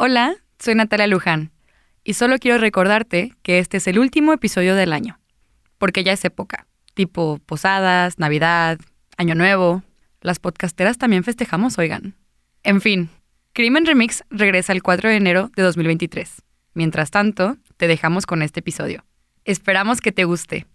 Hola, 0.00 0.36
soy 0.60 0.76
Natalia 0.76 1.08
Luján 1.08 1.50
y 2.04 2.14
solo 2.14 2.38
quiero 2.38 2.56
recordarte 2.58 3.32
que 3.42 3.58
este 3.58 3.78
es 3.78 3.88
el 3.88 3.98
último 3.98 4.32
episodio 4.32 4.76
del 4.76 4.92
año, 4.92 5.18
porque 5.76 6.04
ya 6.04 6.12
es 6.12 6.24
época, 6.24 6.68
tipo 6.94 7.40
posadas, 7.44 8.16
Navidad, 8.16 8.78
Año 9.16 9.34
Nuevo. 9.34 9.82
Las 10.20 10.38
podcasteras 10.38 10.98
también 10.98 11.24
festejamos, 11.24 11.78
oigan. 11.78 12.14
En 12.62 12.80
fin, 12.80 13.10
Crimen 13.54 13.86
Remix 13.86 14.22
regresa 14.30 14.72
el 14.72 14.84
4 14.84 15.10
de 15.10 15.16
enero 15.16 15.50
de 15.56 15.64
2023. 15.64 16.42
Mientras 16.74 17.10
tanto, 17.10 17.56
te 17.76 17.88
dejamos 17.88 18.24
con 18.24 18.42
este 18.42 18.60
episodio. 18.60 19.04
Esperamos 19.44 20.00
que 20.00 20.12
te 20.12 20.22
guste. 20.22 20.68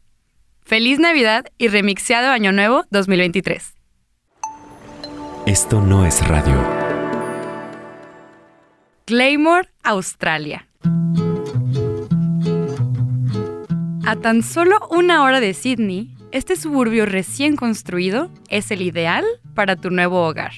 Feliz 0.65 0.99
Navidad 0.99 1.45
y 1.57 1.69
remixeado 1.69 2.29
Año 2.29 2.51
Nuevo 2.51 2.83
2023. 2.91 3.73
Esto 5.45 5.79
no 5.79 6.05
es 6.05 6.27
radio. 6.27 6.82
Claymore, 9.05 9.67
Australia. 9.83 10.65
A 14.05 14.15
tan 14.15 14.43
solo 14.43 14.77
una 14.91 15.23
hora 15.23 15.41
de 15.41 15.53
Sydney, 15.53 16.15
este 16.31 16.55
suburbio 16.55 17.05
recién 17.05 17.57
construido 17.57 18.31
es 18.47 18.71
el 18.71 18.81
ideal 18.81 19.25
para 19.55 19.75
tu 19.75 19.89
nuevo 19.89 20.25
hogar. 20.25 20.53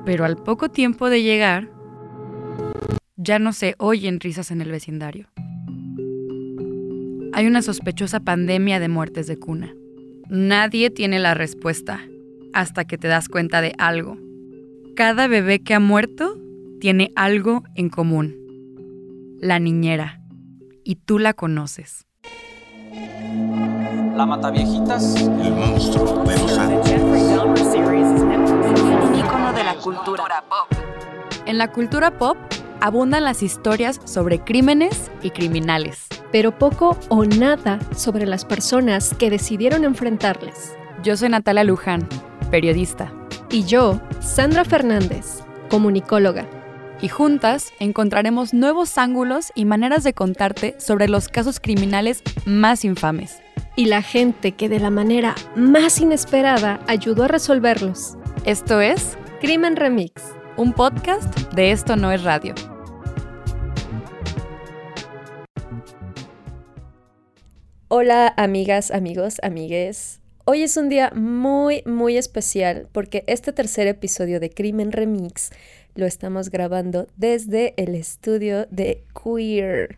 Pero 0.05 0.25
al 0.25 0.38
poco 0.38 0.69
tiempo 0.69 1.11
de 1.11 1.21
llegar, 1.21 1.69
ya 3.16 3.38
no 3.38 3.53
se 3.53 3.75
oyen 3.77 4.19
risas 4.19 4.49
en 4.49 4.61
el 4.61 4.71
vecindario. 4.71 5.27
Hay 7.31 7.45
una 7.45 7.61
sospechosa 7.61 8.21
pandemia 8.21 8.80
de 8.80 8.89
muertes 8.89 9.27
de 9.27 9.38
cuna. 9.38 9.75
Nadie 10.34 10.90
tiene 10.90 11.20
la 11.20 11.34
respuesta 11.34 11.99
hasta 12.53 12.85
que 12.85 12.98
te 12.98 13.09
das 13.09 13.27
cuenta 13.27 13.59
de 13.59 13.76
algo. 13.77 14.17
Cada 14.95 15.28
bebé 15.28 15.59
que 15.59 15.73
ha 15.73 15.81
muerto 15.81 16.38
tiene 16.80 17.11
algo 17.17 17.64
en 17.75 17.89
común. 17.89 18.38
La 19.42 19.59
niñera. 19.59 20.22
Y 20.86 20.95
tú 20.95 21.20
la 21.20 21.33
conoces. 21.33 22.08
La 24.16 24.25
Mataviejitas. 24.25 25.17
El 25.17 25.52
monstruo 25.52 26.23
de 26.23 26.38
los. 26.38 26.58
Un 29.03 29.16
ícono 29.16 29.52
de 29.52 29.64
la 29.66 29.75
cultura 29.83 30.45
pop. 30.48 30.80
En 31.45 31.58
la 31.58 31.73
cultura 31.73 32.17
pop 32.17 32.38
abundan 32.80 33.25
las 33.25 33.44
historias 33.44 34.00
sobre 34.05 34.39
crímenes 34.39 35.11
y 35.22 35.31
criminales. 35.31 36.08
Pero 36.31 36.57
poco 36.57 36.97
o 37.09 37.25
nada 37.25 37.79
sobre 37.95 38.25
las 38.25 38.45
personas 38.45 39.13
que 39.17 39.29
decidieron 39.29 39.83
enfrentarles. 39.83 40.75
Yo 41.03 41.17
soy 41.17 41.29
Natalia 41.29 41.63
Luján, 41.63 42.07
periodista, 42.49 43.11
Y 43.49 43.65
yo, 43.65 43.99
Sandra 44.21 44.63
Fernández, 44.63 45.39
comunicóloga. 45.69 46.45
y 47.02 47.07
juntas 47.09 47.73
encontraremos 47.79 48.53
nuevos 48.53 48.97
ángulos 48.99 49.52
y 49.55 49.65
maneras 49.65 50.03
de 50.03 50.13
contarte 50.13 50.75
sobre 50.77 51.07
los 51.07 51.29
casos 51.29 51.59
criminales 51.59 52.21
más 52.45 52.85
infames. 52.85 53.39
Y 53.75 53.85
la 53.85 54.03
gente 54.03 54.52
que 54.52 54.69
de 54.69 54.79
la 54.79 54.91
manera 54.91 55.33
más 55.55 55.99
inesperada 55.99 56.79
ayudó 56.87 57.23
a 57.23 57.27
resolverlos. 57.27 58.17
Esto 58.45 58.81
es 58.81 59.17
Crimen 59.41 59.75
Remix. 59.77 60.21
un 60.57 60.73
podcast 60.73 61.35
de 61.53 61.71
Esto 61.71 61.95
No 61.95 62.11
es 62.11 62.23
Radio. 62.23 62.53
Hola 67.94 68.34
amigas, 68.38 68.89
amigos, 68.89 69.42
amigues. 69.44 70.22
Hoy 70.45 70.64
es 70.64 70.78
un 70.78 70.88
día 70.88 71.11
muy, 71.14 71.84
muy 71.86 72.16
especial 72.16 72.88
porque 72.94 73.25
este 73.28 73.52
tercer 73.52 73.86
episodio 73.88 74.39
de 74.39 74.50
Crimen 74.50 74.94
Remix 74.94 75.50
lo 75.95 76.06
estamos 76.06 76.52
grabando 76.52 77.08
desde 77.17 77.73
el 77.75 77.95
estudio 77.95 78.65
de 78.71 79.04
Queer. 79.14 79.98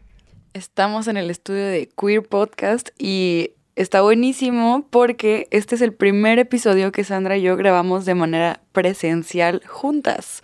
Estamos 0.55 1.07
en 1.07 1.17
el 1.17 1.29
estudio 1.29 1.67
de 1.67 1.87
Queer 1.95 2.23
Podcast 2.23 2.89
y 2.97 3.51
está 3.75 4.01
buenísimo 4.01 4.87
porque 4.89 5.45
este 5.51 5.75
es 5.75 5.81
el 5.81 5.93
primer 5.93 6.39
episodio 6.39 6.91
que 6.91 7.03
Sandra 7.03 7.37
y 7.37 7.43
yo 7.43 7.55
grabamos 7.57 8.05
de 8.05 8.15
manera 8.15 8.63
presencial 8.71 9.61
juntas. 9.67 10.41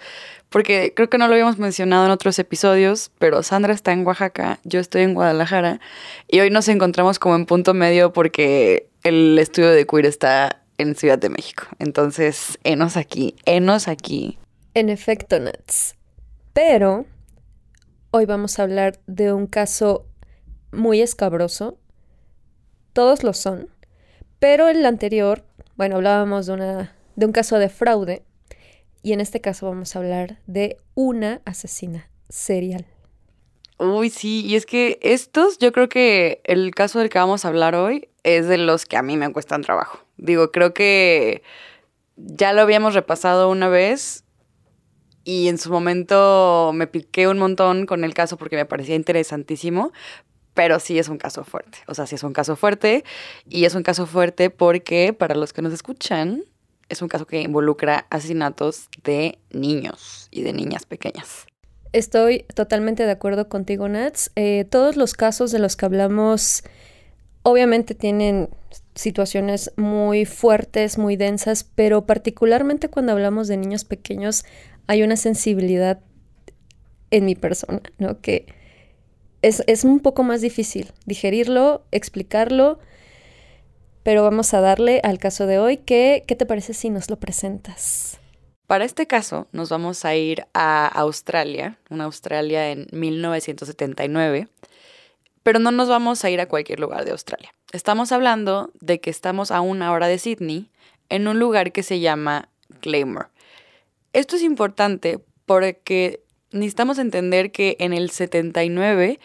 Porque 0.49 0.93
creo 0.95 1.09
que 1.09 1.17
no 1.17 1.27
lo 1.27 1.33
habíamos 1.33 1.59
mencionado 1.59 2.05
en 2.05 2.11
otros 2.11 2.39
episodios, 2.39 3.11
pero 3.19 3.43
Sandra 3.43 3.73
está 3.73 3.91
en 3.91 4.05
Oaxaca, 4.05 4.59
yo 4.63 4.79
estoy 4.79 5.03
en 5.03 5.13
Guadalajara 5.13 5.79
y 6.27 6.39
hoy 6.39 6.49
nos 6.49 6.67
encontramos 6.67 7.19
como 7.19 7.35
en 7.35 7.45
punto 7.45 7.75
medio 7.75 8.13
porque 8.13 8.89
el 9.03 9.37
estudio 9.37 9.69
de 9.69 9.85
Queer 9.85 10.07
está 10.07 10.63
en 10.79 10.95
Ciudad 10.95 11.19
de 11.19 11.29
México. 11.29 11.65
Entonces, 11.77 12.57
enos 12.63 12.97
aquí, 12.97 13.35
enos 13.45 13.87
aquí. 13.87 14.39
En 14.73 14.89
efecto, 14.89 15.39
Nats. 15.39 15.95
Pero 16.53 17.05
hoy 18.11 18.25
vamos 18.25 18.57
a 18.57 18.63
hablar 18.63 18.99
de 19.05 19.33
un 19.33 19.45
caso 19.45 20.05
muy 20.71 21.01
escabroso. 21.01 21.77
Todos 22.93 23.23
lo 23.23 23.33
son. 23.33 23.69
Pero 24.39 24.67
el 24.67 24.85
anterior, 24.85 25.43
bueno, 25.75 25.97
hablábamos 25.97 26.47
de, 26.47 26.53
una, 26.53 26.95
de 27.15 27.25
un 27.25 27.31
caso 27.33 27.59
de 27.59 27.69
fraude. 27.69 28.23
Y 29.01 29.13
en 29.13 29.21
este 29.21 29.41
caso 29.41 29.67
vamos 29.67 29.95
a 29.95 29.99
hablar 29.99 30.39
de 30.45 30.77
una 30.93 31.41
asesina 31.45 32.09
serial. 32.29 32.85
Uy, 33.77 34.09
sí, 34.09 34.45
y 34.45 34.55
es 34.55 34.65
que 34.65 34.99
estos, 35.01 35.57
yo 35.57 35.71
creo 35.71 35.87
que 35.87 36.41
el 36.43 36.75
caso 36.75 36.99
del 36.99 37.09
que 37.09 37.17
vamos 37.17 37.45
a 37.45 37.47
hablar 37.47 37.75
hoy 37.75 38.09
es 38.23 38.47
de 38.47 38.57
los 38.57 38.85
que 38.85 38.97
a 38.97 39.01
mí 39.01 39.15
me 39.15 39.31
cuestan 39.31 39.61
trabajo. 39.61 39.99
Digo, 40.17 40.51
creo 40.51 40.73
que 40.73 41.43
ya 42.17 42.51
lo 42.51 42.61
habíamos 42.61 42.93
repasado 42.93 43.49
una 43.49 43.69
vez 43.69 44.25
y 45.23 45.47
en 45.47 45.57
su 45.57 45.71
momento 45.71 46.71
me 46.73 46.87
piqué 46.87 47.29
un 47.29 47.39
montón 47.39 47.85
con 47.85 48.03
el 48.03 48.13
caso 48.13 48.35
porque 48.35 48.57
me 48.57 48.65
parecía 48.65 48.95
interesantísimo, 48.95 49.93
pero 50.53 50.79
sí 50.81 50.99
es 50.99 51.07
un 51.07 51.17
caso 51.17 51.45
fuerte. 51.45 51.77
O 51.87 51.93
sea, 51.93 52.05
sí 52.05 52.15
es 52.15 52.23
un 52.23 52.33
caso 52.33 52.57
fuerte 52.57 53.05
y 53.47 53.63
es 53.63 53.75
un 53.75 53.83
caso 53.83 54.05
fuerte 54.05 54.49
porque 54.49 55.13
para 55.13 55.35
los 55.35 55.53
que 55.53 55.61
nos 55.61 55.71
escuchan, 55.71 56.43
es 56.89 57.01
un 57.01 57.07
caso 57.07 57.25
que 57.25 57.41
involucra 57.41 58.07
asesinatos 58.09 58.89
de 59.03 59.37
niños 59.51 60.27
y 60.31 60.41
de 60.41 60.53
niñas 60.53 60.85
pequeñas. 60.85 61.45
Estoy 61.93 62.45
totalmente 62.53 63.05
de 63.05 63.11
acuerdo 63.11 63.49
contigo, 63.49 63.87
Nats. 63.87 64.31
Eh, 64.35 64.65
todos 64.69 64.95
los 64.95 65.13
casos 65.13 65.51
de 65.51 65.59
los 65.59 65.75
que 65.75 65.85
hablamos 65.85 66.63
obviamente 67.43 67.95
tienen 67.95 68.49
situaciones 68.93 69.71
muy 69.75 70.25
fuertes, 70.25 70.97
muy 70.97 71.15
densas, 71.15 71.63
pero 71.63 72.05
particularmente 72.05 72.89
cuando 72.89 73.13
hablamos 73.13 73.47
de 73.47 73.57
niños 73.57 73.85
pequeños 73.85 74.43
hay 74.87 75.03
una 75.03 75.15
sensibilidad 75.15 76.01
en 77.11 77.25
mi 77.25 77.35
persona, 77.35 77.81
¿no? 77.97 78.19
Que 78.21 78.45
es, 79.41 79.63
es 79.67 79.83
un 79.83 79.99
poco 79.99 80.23
más 80.23 80.41
difícil 80.41 80.91
digerirlo, 81.05 81.85
explicarlo, 81.91 82.79
pero 84.09 84.23
vamos 84.23 84.55
a 84.55 84.59
darle 84.59 85.01
al 85.03 85.19
caso 85.19 85.45
de 85.45 85.59
hoy. 85.59 85.77
¿Qué, 85.77 86.23
qué 86.25 86.35
te 86.35 86.47
parece 86.47 86.73
si 86.73 86.89
nos 86.89 87.11
lo 87.11 87.19
presentas? 87.19 88.19
Para 88.65 88.83
este 88.83 89.05
caso 89.05 89.47
nos 89.51 89.69
vamos 89.69 90.03
a 90.03 90.15
ir 90.15 90.47
a 90.55 90.87
Australia, 90.87 91.77
una 91.91 92.05
Australia 92.05 92.71
en 92.71 92.87
1979, 92.91 94.47
pero 95.43 95.59
no 95.59 95.69
nos 95.69 95.89
vamos 95.89 96.25
a 96.25 96.31
ir 96.31 96.41
a 96.41 96.47
cualquier 96.47 96.79
lugar 96.79 97.05
de 97.05 97.11
Australia. 97.11 97.53
Estamos 97.71 98.11
hablando 98.11 98.71
de 98.81 98.99
que 98.99 99.11
estamos 99.11 99.51
a 99.51 99.61
una 99.61 99.91
hora 99.91 100.07
de 100.07 100.17
Sydney 100.17 100.71
en 101.09 101.27
un 101.27 101.37
lugar 101.37 101.71
que 101.71 101.83
se 101.83 101.99
llama 101.99 102.49
Claymore. 102.79 103.27
Esto 104.13 104.37
es 104.37 104.41
importante 104.41 105.19
porque 105.45 106.23
necesitamos 106.49 106.97
entender 106.97 107.51
que 107.51 107.77
en 107.79 107.93
el 107.93 108.09
79, 108.09 109.19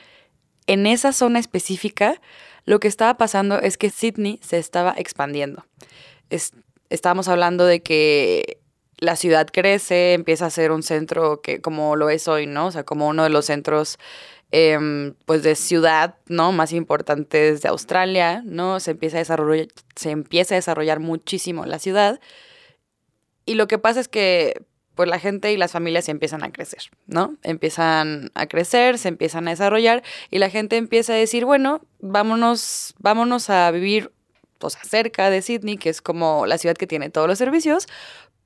en 0.67 0.87
esa 0.87 1.15
zona 1.15 1.39
específica, 1.39 2.21
lo 2.65 2.81
que 2.81 2.89
estaba 2.89 3.17
pasando 3.17 3.59
es 3.61 3.77
que 3.77 3.91
Sydney 3.91 4.41
se 4.43 4.59
estaba 4.59 4.95
expandiendo. 4.97 5.65
Es- 6.31 6.53
estábamos 6.91 7.29
hablando 7.29 7.65
de 7.67 7.83
que 7.83 8.59
la 8.99 9.17
ciudad 9.17 9.49
crece, 9.53 10.15
empieza 10.15 10.47
a 10.47 10.51
ser 10.51 10.71
un 10.73 10.83
centro 10.83 11.41
que 11.43 11.61
como 11.61 11.97
lo 11.97 12.09
es 12.11 12.29
hoy, 12.29 12.47
¿no? 12.47 12.67
O 12.67 12.71
sea, 12.71 12.85
como 12.85 13.09
uno 13.09 13.23
de 13.25 13.31
los 13.31 13.47
centros 13.47 13.99
em, 14.57 15.15
pues 15.27 15.43
de 15.43 15.57
ciudad, 15.57 16.15
¿no? 16.29 16.53
Más 16.53 16.73
importantes 16.73 17.61
de 17.63 17.69
Australia, 17.69 18.41
¿no? 18.47 18.79
Se 18.79 18.93
empieza 18.93 19.17
a 19.17 19.21
desarrollar, 19.21 19.67
se 19.97 20.11
empieza 20.11 20.55
a 20.55 20.57
desarrollar 20.57 21.01
muchísimo 21.01 21.67
la 21.67 21.81
ciudad. 21.81 22.21
Y 23.47 23.55
lo 23.55 23.67
que 23.69 23.79
pasa 23.79 24.01
es 24.01 24.09
que 24.09 24.63
pues 24.95 25.09
la 25.09 25.19
gente 25.19 25.53
y 25.53 25.57
las 25.57 25.73
familias 25.73 26.09
empiezan 26.09 26.45
a 26.45 26.53
crecer, 26.53 26.91
¿no? 27.07 27.37
Empiezan 27.43 28.31
a 28.35 28.47
crecer, 28.47 28.99
se 28.99 29.09
empiezan 29.09 29.49
a 29.49 29.51
desarrollar 29.51 30.03
y 30.31 30.39
la 30.39 30.51
gente 30.51 30.77
empieza 30.77 31.13
a 31.13 31.17
decir, 31.17 31.45
bueno, 31.45 31.81
vámonos, 32.01 32.95
vámonos 32.99 33.51
a 33.51 33.71
vivir 33.71 34.13
pues 34.59 34.79
cerca 34.83 35.31
de 35.31 35.43
Sydney, 35.43 35.77
que 35.77 35.91
es 35.91 36.01
como 36.01 36.47
la 36.47 36.59
ciudad 36.59 36.77
que 36.77 36.87
tiene 36.87 37.11
todos 37.11 37.27
los 37.27 37.39
servicios, 37.39 37.87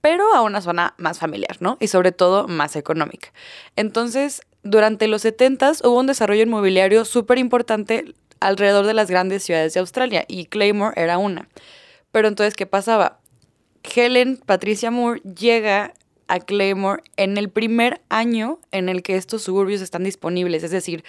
pero 0.00 0.34
a 0.34 0.42
una 0.42 0.60
zona 0.60 0.94
más 0.96 1.18
familiar, 1.18 1.56
¿no? 1.60 1.76
Y 1.80 1.88
sobre 1.88 2.12
todo 2.12 2.48
más 2.48 2.76
económica. 2.76 3.32
Entonces, 3.76 4.42
durante 4.62 5.06
los 5.08 5.22
70 5.22 5.72
hubo 5.84 5.98
un 5.98 6.06
desarrollo 6.06 6.42
inmobiliario 6.42 7.04
súper 7.04 7.38
importante 7.38 8.14
alrededor 8.40 8.86
de 8.86 8.94
las 8.94 9.10
grandes 9.10 9.42
ciudades 9.42 9.74
de 9.74 9.80
Australia 9.80 10.24
y 10.28 10.46
Claymore 10.46 11.00
era 11.00 11.18
una. 11.18 11.48
Pero 12.12 12.28
entonces, 12.28 12.54
¿qué 12.54 12.66
pasaba? 12.66 13.20
Helen 13.82 14.36
Patricia 14.36 14.90
Moore 14.90 15.20
llega 15.22 15.94
a 16.28 16.40
Claymore 16.40 17.02
en 17.16 17.36
el 17.36 17.50
primer 17.50 18.00
año 18.08 18.60
en 18.70 18.88
el 18.88 19.02
que 19.02 19.16
estos 19.16 19.42
suburbios 19.42 19.80
están 19.80 20.04
disponibles, 20.04 20.62
es 20.62 20.70
decir, 20.70 21.04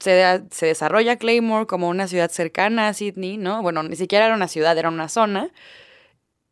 se, 0.00 0.42
se, 0.50 0.66
desarrolla 0.66 1.16
Claymore 1.16 1.66
como 1.66 1.88
una 1.88 2.08
ciudad 2.08 2.30
cercana 2.30 2.88
a 2.88 2.94
Sydney, 2.94 3.38
¿no? 3.38 3.62
Bueno, 3.62 3.82
ni 3.82 3.96
siquiera 3.96 4.26
era 4.26 4.34
una 4.34 4.48
ciudad, 4.48 4.76
era 4.76 4.88
una 4.90 5.08
zona. 5.08 5.50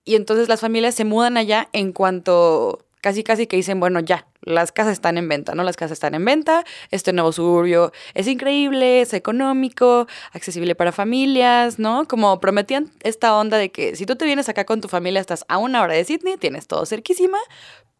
Y 0.04 0.14
entonces 0.16 0.48
las 0.48 0.60
familias 0.60 0.94
se 0.94 1.04
mudan 1.04 1.36
allá 1.36 1.68
en 1.72 1.92
cuanto 1.92 2.86
casi 3.02 3.22
casi 3.22 3.46
que 3.46 3.56
dicen, 3.56 3.80
bueno, 3.80 4.00
ya, 4.00 4.26
las 4.42 4.72
casas 4.72 4.94
están 4.94 5.18
en 5.18 5.28
venta, 5.28 5.54
¿no? 5.54 5.62
Las 5.62 5.76
casas 5.76 5.92
están 5.92 6.14
en 6.14 6.24
venta, 6.24 6.64
este 6.90 7.12
nuevo 7.12 7.32
suburbio 7.32 7.92
es 8.14 8.26
increíble, 8.26 9.00
es 9.00 9.14
económico, 9.14 10.06
accesible 10.32 10.74
para 10.74 10.92
familias, 10.92 11.78
¿no? 11.78 12.06
Como 12.06 12.40
prometían 12.40 12.90
esta 13.02 13.36
onda 13.36 13.56
de 13.58 13.70
que 13.70 13.96
si 13.96 14.06
tú 14.06 14.16
te 14.16 14.24
vienes 14.24 14.48
acá 14.48 14.64
con 14.64 14.80
tu 14.80 14.88
familia, 14.88 15.20
estás 15.20 15.44
a 15.48 15.58
una 15.58 15.82
hora 15.82 15.94
de 15.94 16.04
Sydney, 16.04 16.36
tienes 16.36 16.66
todo 16.66 16.86
cerquísima, 16.86 17.38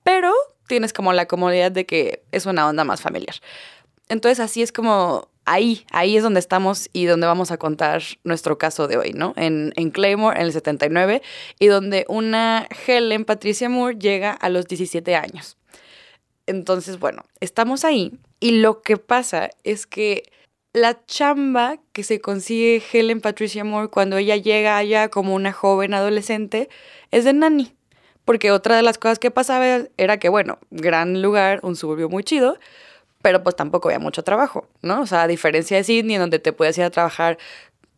pero 0.03 0.33
tienes 0.67 0.93
como 0.93 1.13
la 1.13 1.27
comodidad 1.27 1.73
de 1.73 1.87
que 1.87 2.23
es 2.33 2.47
una 2.47 2.69
onda 2.69 2.85
más 2.85 3.01
familiar. 3.01 3.37
Entonces 4.09 4.41
así 4.41 4.63
es 4.63 4.73
como 4.73 5.29
ahí, 5.45 5.85
ahí 5.91 6.17
es 6.17 6.23
donde 6.23 6.41
estamos 6.41 6.89
y 6.93 7.07
donde 7.07 7.27
vamos 7.27 7.51
a 7.51 7.57
contar 7.57 8.03
nuestro 8.25 8.59
caso 8.59 8.89
de 8.89 8.97
hoy, 8.97 9.13
¿no? 9.13 9.33
En, 9.37 9.73
en, 9.77 9.91
Claymore, 9.91 10.39
en 10.39 10.47
el 10.47 10.53
79, 10.53 11.23
y 11.59 11.67
donde 11.67 12.05
una 12.09 12.69
Helen 12.87 13.25
Patricia 13.25 13.69
Moore 13.69 13.97
llega 13.99 14.33
a 14.33 14.49
los 14.49 14.67
17 14.67 15.15
años. 15.17 15.57
Entonces, 16.53 16.99
bueno, 16.99 17.25
estamos 17.41 17.85
ahí 17.85 18.13
y 18.41 18.61
lo 18.61 18.83
que 18.83 18.97
pasa 18.99 19.51
es 19.65 19.87
que 19.87 20.31
la 20.73 21.05
chamba 21.07 21.79
que 21.93 22.03
se 22.03 22.21
consigue 22.21 22.83
Helen 22.93 23.21
Patricia 23.21 23.65
Moore 23.65 23.89
cuando 23.89 24.17
ella 24.17 24.37
llega 24.37 24.77
allá 24.77 25.09
como 25.09 25.35
una 25.35 25.53
joven 25.53 25.95
adolescente 25.95 26.69
es 27.11 27.25
de 27.25 27.33
nanny. 27.33 27.75
Porque 28.25 28.53
otra 28.53 28.77
de 28.77 28.83
las 28.83 28.99
cosas 28.99 29.19
que 29.19 29.33
pasaba 29.33 29.87
era 29.97 30.19
que, 30.19 30.29
bueno, 30.29 30.59
gran 30.71 31.23
lugar, 31.23 31.59
un 31.63 31.75
suburbio 31.75 32.09
muy 32.09 32.23
chido, 32.23 32.57
pero 33.21 33.43
pues 33.43 33.57
tampoco 33.57 33.89
había 33.89 33.99
mucho 33.99 34.23
trabajo, 34.23 34.69
¿no? 34.81 35.01
O 35.01 35.07
sea, 35.07 35.23
a 35.23 35.27
diferencia 35.27 35.77
de 35.77 35.85
Sydney, 35.85 36.17
en 36.17 36.21
donde 36.23 36.39
te 36.39 36.53
puedes 36.53 36.79
ir 36.79 36.85
a 36.85 36.91
trabajar, 36.91 37.39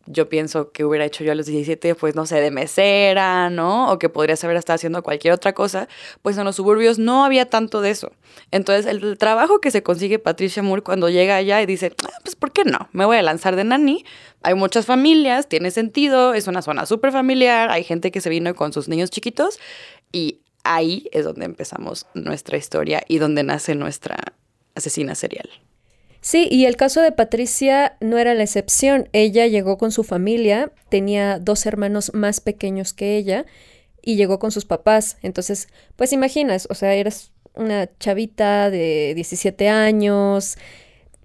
yo 0.07 0.29
pienso 0.29 0.71
que 0.71 0.85
hubiera 0.85 1.05
hecho 1.05 1.23
yo 1.23 1.31
a 1.31 1.35
los 1.35 1.47
17, 1.47 1.95
pues 1.95 2.15
no 2.15 2.25
sé, 2.25 2.39
de 2.39 2.51
mesera, 2.51 3.49
¿no? 3.49 3.91
O 3.91 3.97
que 3.97 4.09
podrías 4.09 4.43
haber 4.43 4.57
estado 4.57 4.75
haciendo 4.75 5.01
cualquier 5.03 5.33
otra 5.33 5.53
cosa, 5.53 5.87
pues 6.21 6.37
en 6.37 6.45
los 6.45 6.55
suburbios 6.55 6.99
no 6.99 7.25
había 7.25 7.49
tanto 7.49 7.81
de 7.81 7.89
eso. 7.91 8.11
Entonces, 8.51 8.85
el 8.85 9.17
trabajo 9.17 9.59
que 9.59 9.71
se 9.71 9.83
consigue 9.83 10.19
Patricia 10.19 10.61
Moore 10.61 10.83
cuando 10.83 11.09
llega 11.09 11.35
allá 11.35 11.61
y 11.61 11.65
dice, 11.65 11.93
ah, 12.03 12.19
pues 12.23 12.35
¿por 12.35 12.51
qué 12.51 12.65
no? 12.65 12.89
Me 12.91 13.05
voy 13.05 13.17
a 13.17 13.23
lanzar 13.23 13.55
de 13.55 13.63
nani. 13.63 14.05
Hay 14.43 14.53
muchas 14.53 14.85
familias, 14.85 15.47
tiene 15.49 15.71
sentido, 15.71 16.33
es 16.33 16.47
una 16.47 16.61
zona 16.61 16.85
súper 16.85 17.11
familiar, 17.11 17.71
hay 17.71 17.83
gente 17.83 18.11
que 18.11 18.21
se 18.21 18.29
vino 18.29 18.53
con 18.53 18.73
sus 18.73 18.87
niños 18.87 19.09
chiquitos 19.09 19.59
y 20.11 20.41
ahí 20.63 21.09
es 21.11 21.25
donde 21.25 21.45
empezamos 21.45 22.05
nuestra 22.13 22.57
historia 22.57 23.03
y 23.07 23.17
donde 23.17 23.43
nace 23.43 23.73
nuestra, 23.73 24.17
asesina 24.75 25.15
serial. 25.15 25.49
Sí, 26.25 26.47
y 26.49 26.65
el 26.65 26.75
caso 26.75 27.01
de 27.01 27.11
Patricia 27.11 27.97
no 27.99 28.17
era 28.17 28.33
la 28.33 28.41
excepción. 28.41 29.09
Ella 29.13 29.45
llegó 29.45 29.77
con 29.77 29.91
su 29.91 30.03
familia, 30.03 30.71
tenía 30.89 31.37
dos 31.37 31.67
hermanos 31.67 32.15
más 32.15 32.41
pequeños 32.41 32.93
que 32.93 33.15
ella 33.15 33.45
y 34.01 34.15
llegó 34.15 34.39
con 34.39 34.49
sus 34.49 34.65
papás. 34.65 35.17
Entonces, 35.21 35.67
pues 35.95 36.13
imaginas, 36.13 36.67
o 36.71 36.73
sea, 36.73 36.95
eres 36.95 37.31
una 37.53 37.87
chavita 37.99 38.71
de 38.71 39.13
17 39.13 39.69
años, 39.69 40.57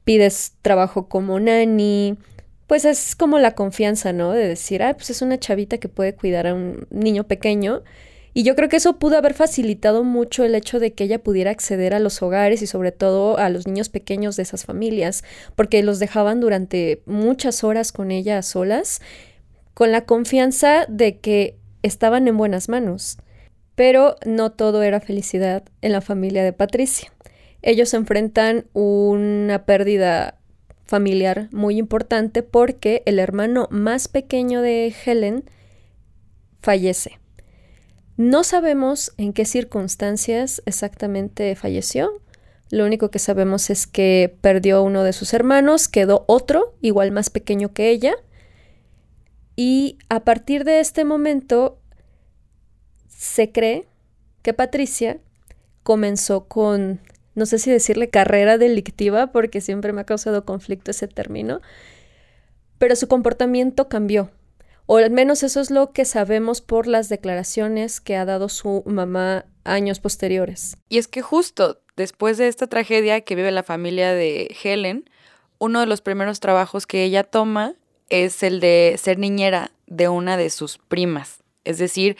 pides 0.04 0.52
trabajo 0.60 1.08
como 1.08 1.40
nani, 1.40 2.18
pues 2.66 2.84
es 2.84 3.16
como 3.16 3.38
la 3.38 3.54
confianza, 3.54 4.12
¿no? 4.12 4.32
De 4.32 4.48
decir, 4.48 4.82
ah, 4.82 4.92
pues 4.92 5.08
es 5.08 5.22
una 5.22 5.38
chavita 5.38 5.78
que 5.78 5.88
puede 5.88 6.14
cuidar 6.14 6.46
a 6.46 6.52
un 6.52 6.86
niño 6.90 7.24
pequeño 7.24 7.84
y 8.32 8.44
yo 8.44 8.54
creo 8.54 8.68
que 8.68 8.76
eso 8.76 8.98
pudo 8.98 9.18
haber 9.18 9.34
facilitado 9.34 10.04
mucho 10.04 10.44
el 10.44 10.54
hecho 10.54 10.78
de 10.78 10.92
que 10.92 11.04
ella 11.04 11.22
pudiera 11.22 11.50
acceder 11.50 11.94
a 11.94 11.98
los 11.98 12.22
hogares 12.22 12.62
y 12.62 12.66
sobre 12.66 12.92
todo 12.92 13.38
a 13.38 13.48
los 13.48 13.66
niños 13.66 13.88
pequeños 13.88 14.36
de 14.36 14.44
esas 14.44 14.64
familias, 14.64 15.24
porque 15.56 15.82
los 15.82 15.98
dejaban 15.98 16.40
durante 16.40 17.02
muchas 17.06 17.64
horas 17.64 17.90
con 17.90 18.10
ella 18.10 18.38
a 18.38 18.42
solas, 18.42 19.00
con 19.74 19.90
la 19.90 20.04
confianza 20.04 20.86
de 20.88 21.18
que 21.18 21.56
estaban 21.82 22.28
en 22.28 22.36
buenas 22.36 22.68
manos. 22.68 23.18
Pero 23.74 24.16
no 24.24 24.52
todo 24.52 24.82
era 24.82 25.00
felicidad 25.00 25.64
en 25.80 25.92
la 25.92 26.00
familia 26.00 26.44
de 26.44 26.52
Patricia. 26.52 27.12
Ellos 27.62 27.94
enfrentan 27.94 28.66
una 28.72 29.64
pérdida 29.64 30.38
familiar 30.84 31.48
muy 31.52 31.78
importante 31.78 32.42
porque 32.42 33.02
el 33.06 33.18
hermano 33.18 33.68
más 33.70 34.08
pequeño 34.08 34.60
de 34.60 34.94
Helen 35.04 35.44
fallece. 36.60 37.19
No 38.20 38.44
sabemos 38.44 39.14
en 39.16 39.32
qué 39.32 39.46
circunstancias 39.46 40.60
exactamente 40.66 41.56
falleció. 41.56 42.20
Lo 42.68 42.84
único 42.84 43.10
que 43.10 43.18
sabemos 43.18 43.70
es 43.70 43.86
que 43.86 44.36
perdió 44.42 44.82
uno 44.82 45.04
de 45.04 45.14
sus 45.14 45.32
hermanos, 45.32 45.88
quedó 45.88 46.26
otro, 46.28 46.74
igual 46.82 47.12
más 47.12 47.30
pequeño 47.30 47.72
que 47.72 47.88
ella. 47.88 48.12
Y 49.56 49.96
a 50.10 50.20
partir 50.20 50.64
de 50.64 50.80
este 50.80 51.06
momento 51.06 51.78
se 53.08 53.52
cree 53.52 53.88
que 54.42 54.52
Patricia 54.52 55.18
comenzó 55.82 56.44
con, 56.44 57.00
no 57.34 57.46
sé 57.46 57.58
si 57.58 57.70
decirle 57.70 58.10
carrera 58.10 58.58
delictiva, 58.58 59.28
porque 59.32 59.62
siempre 59.62 59.94
me 59.94 60.02
ha 60.02 60.04
causado 60.04 60.44
conflicto 60.44 60.90
ese 60.90 61.08
término, 61.08 61.62
pero 62.76 62.96
su 62.96 63.08
comportamiento 63.08 63.88
cambió 63.88 64.30
o 64.92 64.96
al 64.96 65.12
menos 65.12 65.44
eso 65.44 65.60
es 65.60 65.70
lo 65.70 65.92
que 65.92 66.04
sabemos 66.04 66.60
por 66.60 66.88
las 66.88 67.08
declaraciones 67.08 68.00
que 68.00 68.16
ha 68.16 68.24
dado 68.24 68.48
su 68.48 68.82
mamá 68.86 69.44
años 69.62 70.00
posteriores. 70.00 70.76
Y 70.88 70.98
es 70.98 71.06
que 71.06 71.22
justo 71.22 71.80
después 71.96 72.38
de 72.38 72.48
esta 72.48 72.66
tragedia 72.66 73.20
que 73.20 73.36
vive 73.36 73.52
la 73.52 73.62
familia 73.62 74.12
de 74.12 74.52
Helen, 74.64 75.08
uno 75.58 75.78
de 75.78 75.86
los 75.86 76.00
primeros 76.00 76.40
trabajos 76.40 76.88
que 76.88 77.04
ella 77.04 77.22
toma 77.22 77.74
es 78.08 78.42
el 78.42 78.58
de 78.58 78.96
ser 78.98 79.16
niñera 79.16 79.70
de 79.86 80.08
una 80.08 80.36
de 80.36 80.50
sus 80.50 80.78
primas. 80.78 81.44
Es 81.62 81.78
decir, 81.78 82.16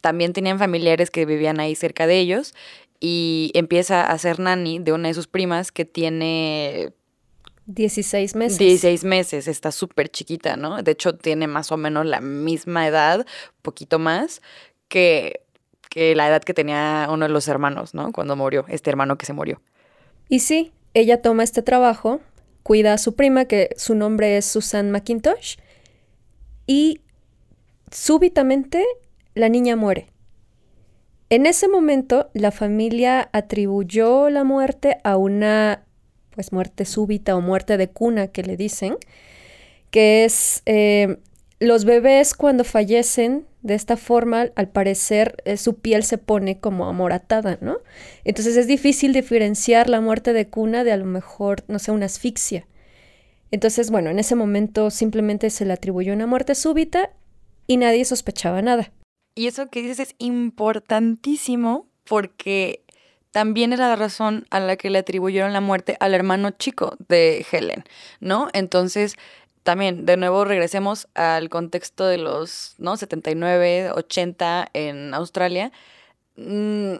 también 0.00 0.32
tenían 0.32 0.58
familiares 0.58 1.12
que 1.12 1.26
vivían 1.26 1.60
ahí 1.60 1.76
cerca 1.76 2.08
de 2.08 2.18
ellos 2.18 2.56
y 2.98 3.52
empieza 3.54 4.04
a 4.04 4.18
ser 4.18 4.40
nani 4.40 4.80
de 4.80 4.92
una 4.92 5.06
de 5.06 5.14
sus 5.14 5.28
primas 5.28 5.70
que 5.70 5.84
tiene 5.84 6.92
16 7.68 8.34
meses. 8.34 8.58
16 8.58 9.04
meses, 9.04 9.46
está 9.46 9.70
súper 9.72 10.08
chiquita, 10.08 10.56
¿no? 10.56 10.82
De 10.82 10.92
hecho, 10.92 11.14
tiene 11.16 11.46
más 11.46 11.70
o 11.70 11.76
menos 11.76 12.06
la 12.06 12.22
misma 12.22 12.86
edad, 12.86 13.26
poquito 13.60 13.98
más, 13.98 14.40
que, 14.88 15.42
que 15.90 16.14
la 16.14 16.28
edad 16.28 16.42
que 16.42 16.54
tenía 16.54 17.06
uno 17.10 17.26
de 17.26 17.32
los 17.32 17.46
hermanos, 17.46 17.92
¿no? 17.92 18.10
Cuando 18.10 18.36
murió, 18.36 18.64
este 18.68 18.88
hermano 18.88 19.18
que 19.18 19.26
se 19.26 19.34
murió. 19.34 19.60
Y 20.30 20.40
sí, 20.40 20.72
ella 20.94 21.20
toma 21.20 21.42
este 21.42 21.60
trabajo, 21.60 22.20
cuida 22.62 22.94
a 22.94 22.98
su 22.98 23.14
prima, 23.14 23.44
que 23.44 23.68
su 23.76 23.94
nombre 23.94 24.38
es 24.38 24.46
Susan 24.46 24.90
McIntosh, 24.90 25.56
y 26.66 27.02
súbitamente 27.90 28.82
la 29.34 29.50
niña 29.50 29.76
muere. 29.76 30.08
En 31.28 31.44
ese 31.44 31.68
momento, 31.68 32.30
la 32.32 32.50
familia 32.50 33.28
atribuyó 33.34 34.30
la 34.30 34.44
muerte 34.44 34.96
a 35.04 35.18
una 35.18 35.84
pues 36.38 36.52
muerte 36.52 36.84
súbita 36.84 37.34
o 37.34 37.40
muerte 37.40 37.76
de 37.76 37.88
cuna 37.88 38.28
que 38.28 38.44
le 38.44 38.56
dicen, 38.56 38.96
que 39.90 40.24
es 40.24 40.62
eh, 40.66 41.16
los 41.58 41.84
bebés 41.84 42.32
cuando 42.34 42.62
fallecen 42.62 43.44
de 43.62 43.74
esta 43.74 43.96
forma, 43.96 44.46
al 44.54 44.68
parecer 44.68 45.42
eh, 45.44 45.56
su 45.56 45.80
piel 45.80 46.04
se 46.04 46.16
pone 46.16 46.60
como 46.60 46.86
amoratada, 46.86 47.58
¿no? 47.60 47.78
Entonces 48.22 48.56
es 48.56 48.68
difícil 48.68 49.12
diferenciar 49.12 49.88
la 49.88 50.00
muerte 50.00 50.32
de 50.32 50.46
cuna 50.46 50.84
de 50.84 50.92
a 50.92 50.96
lo 50.96 51.06
mejor, 51.06 51.64
no 51.66 51.80
sé, 51.80 51.90
una 51.90 52.06
asfixia. 52.06 52.68
Entonces, 53.50 53.90
bueno, 53.90 54.10
en 54.10 54.20
ese 54.20 54.36
momento 54.36 54.90
simplemente 54.90 55.50
se 55.50 55.64
le 55.64 55.72
atribuyó 55.72 56.12
una 56.12 56.28
muerte 56.28 56.54
súbita 56.54 57.10
y 57.66 57.78
nadie 57.78 58.04
sospechaba 58.04 58.62
nada. 58.62 58.92
Y 59.34 59.48
eso 59.48 59.70
que 59.70 59.82
dices 59.82 59.98
es 59.98 60.14
importantísimo 60.18 61.88
porque 62.04 62.84
también 63.30 63.72
era 63.72 63.88
la 63.88 63.96
razón 63.96 64.46
a 64.50 64.60
la 64.60 64.76
que 64.76 64.90
le 64.90 64.98
atribuyeron 64.98 65.52
la 65.52 65.60
muerte 65.60 65.96
al 66.00 66.14
hermano 66.14 66.50
chico 66.50 66.96
de 67.08 67.44
Helen, 67.50 67.84
¿no? 68.20 68.48
Entonces, 68.52 69.16
también, 69.62 70.06
de 70.06 70.16
nuevo, 70.16 70.44
regresemos 70.44 71.08
al 71.14 71.50
contexto 71.50 72.06
de 72.06 72.18
los, 72.18 72.74
¿no? 72.78 72.96
79, 72.96 73.90
80 73.92 74.68
en 74.72 75.14
Australia. 75.14 75.72
Mm, 76.36 76.94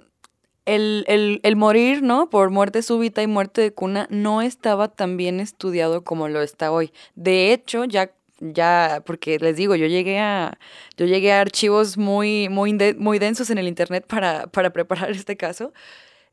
el, 0.67 1.41
el, 1.43 1.57
morir, 1.57 2.03
¿no? 2.03 2.29
Por 2.29 2.51
muerte 2.51 2.83
súbita 2.83 3.23
y 3.23 3.27
muerte 3.27 3.63
de 3.63 3.73
cuna 3.73 4.07
no 4.11 4.43
estaba 4.43 4.89
tan 4.89 5.17
bien 5.17 5.41
estudiado 5.41 6.05
como 6.05 6.29
lo 6.29 6.43
está 6.43 6.71
hoy. 6.71 6.93
De 7.15 7.53
hecho, 7.55 7.85
ya 7.85 8.13
ya, 8.41 9.03
porque 9.05 9.39
les 9.39 9.57
digo, 9.57 9.75
yo 9.75 9.87
llegué 9.87 10.19
a, 10.21 10.59
yo 10.97 11.07
llegué 11.07 11.33
a 11.33 11.41
archivos 11.41 11.99
muy, 11.99 12.49
muy, 12.49 12.73
muy 12.97 13.19
densos 13.19 13.51
en 13.51 13.59
el 13.59 13.69
internet 13.69 14.07
para, 14.07 14.47
para 14.49 14.71
preparar 14.71 15.11
este 15.11 15.37
caso. 15.37 15.73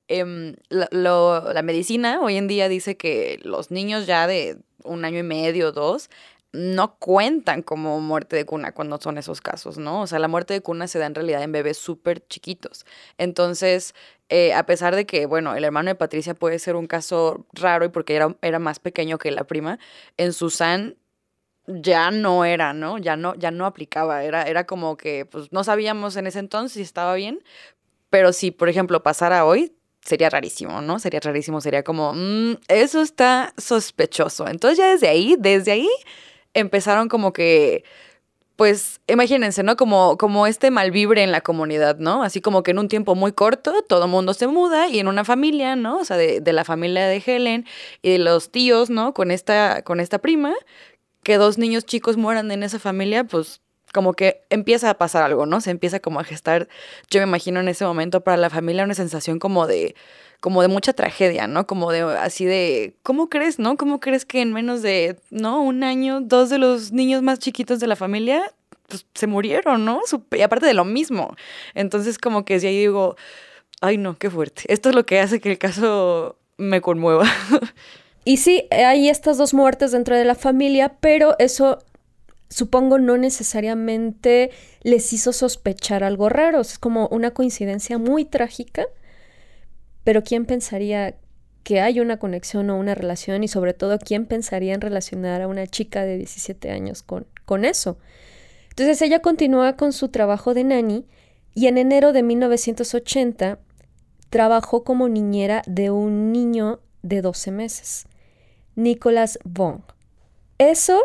Em, 0.07 0.55
la 0.69 1.61
medicina 1.63 2.19
hoy 2.21 2.37
en 2.37 2.47
día 2.47 2.69
dice 2.69 2.95
que 2.97 3.39
los 3.43 3.71
niños 3.71 4.05
ya 4.05 4.27
de 4.27 4.57
un 4.83 5.03
año 5.03 5.19
y 5.19 5.23
medio, 5.23 5.71
dos, 5.71 6.09
no 6.55 6.95
cuentan 6.97 7.61
como 7.61 7.99
muerte 7.99 8.35
de 8.35 8.45
cuna 8.45 8.71
cuando 8.73 8.97
son 8.99 9.17
esos 9.17 9.41
casos, 9.41 9.77
¿no? 9.77 10.01
O 10.01 10.07
sea, 10.07 10.19
la 10.19 10.27
muerte 10.27 10.53
de 10.53 10.61
cuna 10.61 10.87
se 10.87 10.99
da 10.99 11.05
en 11.05 11.15
realidad 11.15 11.43
en 11.43 11.51
bebés 11.51 11.77
súper 11.77 12.25
chiquitos. 12.27 12.85
Entonces, 13.17 13.93
eh, 14.29 14.53
a 14.53 14.65
pesar 14.65 14.95
de 14.95 15.05
que, 15.05 15.25
bueno, 15.25 15.55
el 15.55 15.63
hermano 15.63 15.89
de 15.89 15.95
Patricia 15.95 16.33
puede 16.33 16.59
ser 16.59 16.75
un 16.75 16.87
caso 16.87 17.45
raro 17.53 17.85
y 17.85 17.89
porque 17.89 18.15
era, 18.15 18.35
era 18.41 18.59
más 18.59 18.79
pequeño 18.79 19.17
que 19.17 19.31
la 19.31 19.43
prima, 19.45 19.79
en 20.17 20.33
Susan 20.33 20.97
ya 21.67 22.11
no 22.11 22.45
era, 22.45 22.73
¿no? 22.73 22.97
Ya 22.99 23.17
no, 23.17 23.35
ya 23.35 23.51
no 23.51 23.65
aplicaba. 23.65 24.23
Era, 24.23 24.43
era 24.43 24.65
como 24.65 24.97
que, 24.97 25.25
pues, 25.25 25.51
no 25.51 25.63
sabíamos 25.63 26.15
en 26.17 26.27
ese 26.27 26.39
entonces 26.39 26.73
si 26.73 26.81
estaba 26.81 27.15
bien, 27.15 27.43
pero 28.09 28.33
si, 28.33 28.51
por 28.51 28.69
ejemplo, 28.69 29.03
pasara 29.03 29.45
hoy, 29.45 29.75
sería 30.05 30.29
rarísimo, 30.29 30.81
¿no? 30.81 30.99
Sería 30.99 31.19
rarísimo, 31.19 31.59
sería 31.61 31.83
como, 31.83 32.13
mm, 32.13 32.57
eso 32.67 33.01
está 33.01 33.53
sospechoso. 33.57 34.47
Entonces 34.47 34.77
ya 34.77 34.87
desde 34.91 35.07
ahí, 35.09 35.35
desde 35.39 35.71
ahí 35.71 35.89
empezaron 36.53 37.09
como 37.09 37.33
que, 37.33 37.83
pues 38.55 39.01
imagínense, 39.07 39.63
¿no? 39.63 39.75
Como, 39.75 40.17
como 40.17 40.47
este 40.47 40.71
malvibre 40.71 41.23
en 41.23 41.31
la 41.31 41.41
comunidad, 41.41 41.97
¿no? 41.97 42.23
Así 42.23 42.39
como 42.39 42.63
que 42.63 42.71
en 42.71 42.79
un 42.79 42.87
tiempo 42.87 43.15
muy 43.15 43.33
corto 43.33 43.73
todo 43.87 44.07
mundo 44.07 44.33
se 44.33 44.47
muda 44.47 44.87
y 44.87 44.99
en 44.99 45.07
una 45.07 45.25
familia, 45.25 45.75
¿no? 45.75 45.97
O 45.99 46.05
sea, 46.05 46.17
de, 46.17 46.39
de, 46.39 46.53
la 46.53 46.63
familia 46.63 47.07
de 47.07 47.21
Helen 47.25 47.65
y 48.01 48.11
de 48.11 48.19
los 48.19 48.51
tíos, 48.51 48.89
¿no? 48.89 49.13
Con 49.13 49.31
esta, 49.31 49.81
con 49.83 49.99
esta 49.99 50.19
prima, 50.19 50.53
que 51.23 51.37
dos 51.37 51.57
niños 51.57 51.85
chicos 51.85 52.17
mueran 52.17 52.51
en 52.51 52.63
esa 52.63 52.79
familia, 52.79 53.23
pues 53.25 53.61
como 53.95 54.13
que 54.13 54.41
empieza 54.49 54.89
a 54.89 54.97
pasar 54.97 55.23
algo, 55.23 55.45
¿no? 55.45 55.61
Se 55.61 55.71
empieza 55.71 56.01
como 56.01 56.19
a 56.19 56.25
gestar, 56.25 56.67
yo 57.09 57.21
me 57.21 57.27
imagino 57.27 57.61
en 57.61 57.69
ese 57.69 57.85
momento 57.85 58.19
para 58.25 58.35
la 58.35 58.49
familia 58.49 58.83
una 58.83 58.93
sensación 58.93 59.39
como 59.39 59.67
de, 59.67 59.95
como 60.41 60.61
de 60.61 60.67
mucha 60.67 60.91
tragedia, 60.91 61.47
¿no? 61.47 61.65
Como 61.65 61.93
de 61.93 62.01
así 62.01 62.43
de, 62.43 62.97
¿cómo 63.03 63.29
crees, 63.29 63.57
no? 63.57 63.77
¿Cómo 63.77 64.01
crees 64.01 64.25
que 64.25 64.41
en 64.41 64.51
menos 64.51 64.81
de, 64.81 65.17
no, 65.29 65.63
un 65.63 65.85
año, 65.85 66.19
dos 66.19 66.49
de 66.49 66.57
los 66.57 66.91
niños 66.91 67.21
más 67.21 67.39
chiquitos 67.39 67.79
de 67.79 67.87
la 67.87 67.95
familia 67.95 68.51
pues, 68.89 69.05
se 69.13 69.27
murieron, 69.27 69.85
¿no? 69.85 70.01
Y 70.31 70.41
aparte 70.41 70.65
de 70.65 70.73
lo 70.73 70.83
mismo. 70.83 71.33
Entonces 71.73 72.17
como 72.17 72.43
que 72.43 72.59
ya 72.59 72.67
digo, 72.67 73.15
ay 73.79 73.97
no, 73.97 74.17
qué 74.17 74.29
fuerte. 74.29 74.63
Esto 74.67 74.89
es 74.89 74.95
lo 74.95 75.05
que 75.05 75.21
hace 75.21 75.39
que 75.39 75.51
el 75.51 75.57
caso 75.57 76.35
me 76.57 76.81
conmueva. 76.81 77.23
Y 78.27 78.37
sí, 78.37 78.67
hay 78.71 79.07
estas 79.07 79.37
dos 79.37 79.53
muertes 79.53 79.91
dentro 79.91 80.17
de 80.17 80.25
la 80.25 80.33
familia, 80.33 80.95
pero 80.99 81.35
eso 81.37 81.77
supongo 82.49 82.99
no 82.99 83.17
necesariamente 83.17 84.51
les 84.83 85.13
hizo 85.13 85.33
sospechar 85.33 86.03
algo 86.03 86.29
raro. 86.29 86.61
Es 86.61 86.79
como 86.79 87.07
una 87.07 87.31
coincidencia 87.31 87.97
muy 87.97 88.25
trágica 88.25 88.85
pero 90.05 90.23
¿quién 90.23 90.45
pensaría 90.45 91.15
que 91.63 91.81
hay 91.81 91.99
una 91.99 92.17
conexión 92.17 92.69
o 92.69 92.77
una 92.77 92.95
relación? 92.95 93.43
Y 93.43 93.49
sobre 93.49 93.73
todo, 93.73 93.97
¿quién 93.97 94.27
pensaría 94.27 94.73
en 94.73 94.79
relacionar 94.79 95.41
a 95.41 95.47
una 95.47 95.67
chica 95.67 96.05
de 96.05 96.17
17 96.17 96.71
años 96.71 97.01
con, 97.01 97.25
con 97.43 97.65
eso? 97.65 97.97
Entonces 98.69 99.01
ella 99.01 99.19
continúa 99.19 99.75
con 99.75 99.91
su 99.91 100.09
trabajo 100.09 100.53
de 100.53 100.63
nani 100.63 101.05
y 101.55 101.65
en 101.65 101.79
enero 101.79 102.13
de 102.13 102.21
1980 102.21 103.57
trabajó 104.29 104.83
como 104.83 105.09
niñera 105.09 105.63
de 105.65 105.89
un 105.89 106.31
niño 106.31 106.81
de 107.01 107.21
12 107.23 107.51
meses, 107.51 108.05
Nicholas 108.75 109.39
Vong. 109.43 109.81
Eso 110.59 111.01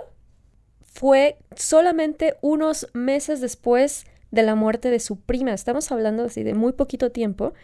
fue 0.90 1.38
solamente 1.56 2.37
unos 2.42 2.88
meses 2.92 3.40
después 3.40 4.04
de 4.30 4.42
la 4.42 4.56
muerte 4.56 4.90
de 4.90 4.99
su 4.99 5.20
prima. 5.20 5.52
Estamos 5.52 5.90
hablando 5.92 6.25
así 6.25 6.42
de 6.42 6.54
muy 6.54 6.73
poquito 6.73 7.11
tiempo. 7.12 7.54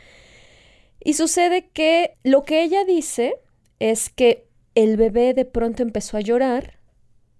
Y 1.02 1.14
sucede 1.14 1.68
que 1.68 2.16
lo 2.22 2.44
que 2.44 2.62
ella 2.62 2.84
dice 2.84 3.34
es 3.78 4.10
que 4.10 4.48
el 4.74 4.96
bebé 4.96 5.34
de 5.34 5.44
pronto 5.44 5.82
empezó 5.82 6.16
a 6.16 6.20
llorar 6.20 6.78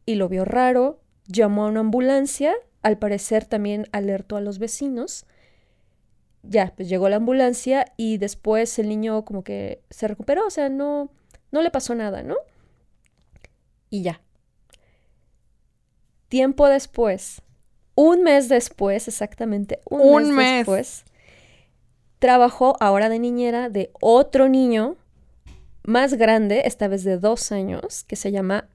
y 0.05 0.17
lo 0.17 0.29
vio 0.29 0.45
raro, 0.45 1.01
llamó 1.27 1.65
a 1.65 1.69
una 1.69 1.81
ambulancia, 1.81 2.55
al 2.83 2.99
parecer 2.99 3.45
también 3.45 3.87
alertó 3.93 4.37
a 4.37 4.41
los 4.41 4.59
vecinos. 4.59 5.25
Ya, 6.43 6.73
pues 6.77 6.89
llegó 6.89 7.09
la 7.09 7.17
ambulancia 7.17 7.93
y 7.97 8.19
después 8.19 8.79
el 8.79 8.89
niño 8.89 9.25
como 9.25 9.43
que 9.43 9.83
se 9.91 10.07
recuperó, 10.09 10.47
o 10.47 10.51
sea, 10.51 10.69
no, 10.69 11.11
no 11.53 11.63
le 11.63 11.71
pasó 11.71 11.95
nada, 11.95 12.23
¿no? 12.23 12.37
Y 13.91 14.03
ya. 14.03 14.21
Tiempo 16.37 16.69
después, 16.69 17.41
un 17.95 18.23
mes 18.23 18.51
después, 18.51 19.09
exactamente, 19.09 19.81
un, 19.89 20.35
mes, 20.35 20.67
después, 20.67 21.07
trabajó 22.19 22.77
ahora 22.79 23.09
de 23.09 23.19
niñera 23.19 23.71
de 23.71 23.91
otro 24.03 24.51
niño 24.51 24.97
más 25.83 26.13
grande, 26.13 26.65
esta 26.67 26.89
vez 26.89 27.05
de 27.05 27.17
dos 27.17 27.53
años, 27.53 28.05
que 28.05 28.17
se 28.17 28.33
llama 28.33 28.69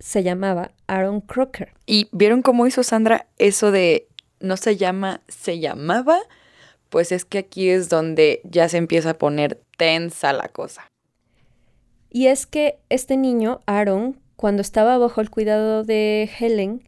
se 0.00 0.22
llamaba 0.22 0.72
Aaron 0.86 1.22
Crocker. 1.22 1.72
¿Y 1.86 2.08
vieron 2.12 2.42
cómo 2.42 2.66
hizo 2.66 2.82
Sandra 2.82 3.26
eso 3.38 3.70
de 3.70 4.06
no 4.40 4.58
se 4.58 4.76
llama, 4.76 5.22
se 5.28 5.60
llamaba? 5.60 6.18
Pues 6.90 7.10
es 7.10 7.24
que 7.24 7.38
aquí 7.38 7.70
es 7.70 7.88
donde 7.88 8.42
ya 8.44 8.68
se 8.68 8.76
empieza 8.76 9.08
a 9.12 9.18
poner 9.18 9.62
tensa 9.78 10.34
la 10.34 10.48
cosa. 10.48 10.86
Y 12.10 12.26
es 12.26 12.44
que 12.44 12.80
este 12.90 13.16
niño, 13.16 13.60
Aaron, 13.64 14.20
cuando 14.42 14.60
estaba 14.60 14.98
bajo 14.98 15.20
el 15.20 15.30
cuidado 15.30 15.84
de 15.84 16.28
Helen, 16.36 16.82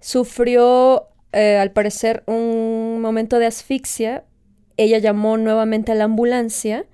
sufrió, 0.00 1.06
eh, 1.30 1.58
al 1.58 1.70
parecer, 1.70 2.24
un 2.26 3.00
momento 3.00 3.38
de 3.38 3.46
asfixia. 3.46 4.24
Ella 4.76 4.98
llamó 4.98 5.36
nuevamente 5.36 5.92
a 5.92 5.94
la 5.94 6.02
ambulancia 6.02 6.84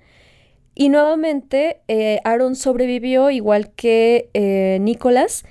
y 0.75 0.89
nuevamente 0.89 1.81
eh, 1.87 2.19
Aaron 2.23 2.55
sobrevivió 2.55 3.31
igual 3.31 3.71
que 3.71 4.29
eh, 4.35 4.77
Nicolás, 4.79 5.43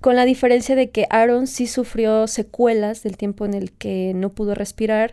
con 0.00 0.16
la 0.16 0.24
diferencia 0.24 0.74
de 0.74 0.88
que 0.88 1.06
Aaron 1.10 1.46
sí 1.46 1.66
sufrió 1.66 2.28
secuelas 2.28 3.02
del 3.02 3.18
tiempo 3.18 3.44
en 3.44 3.52
el 3.52 3.72
que 3.72 4.12
no 4.14 4.32
pudo 4.32 4.54
respirar, 4.54 5.12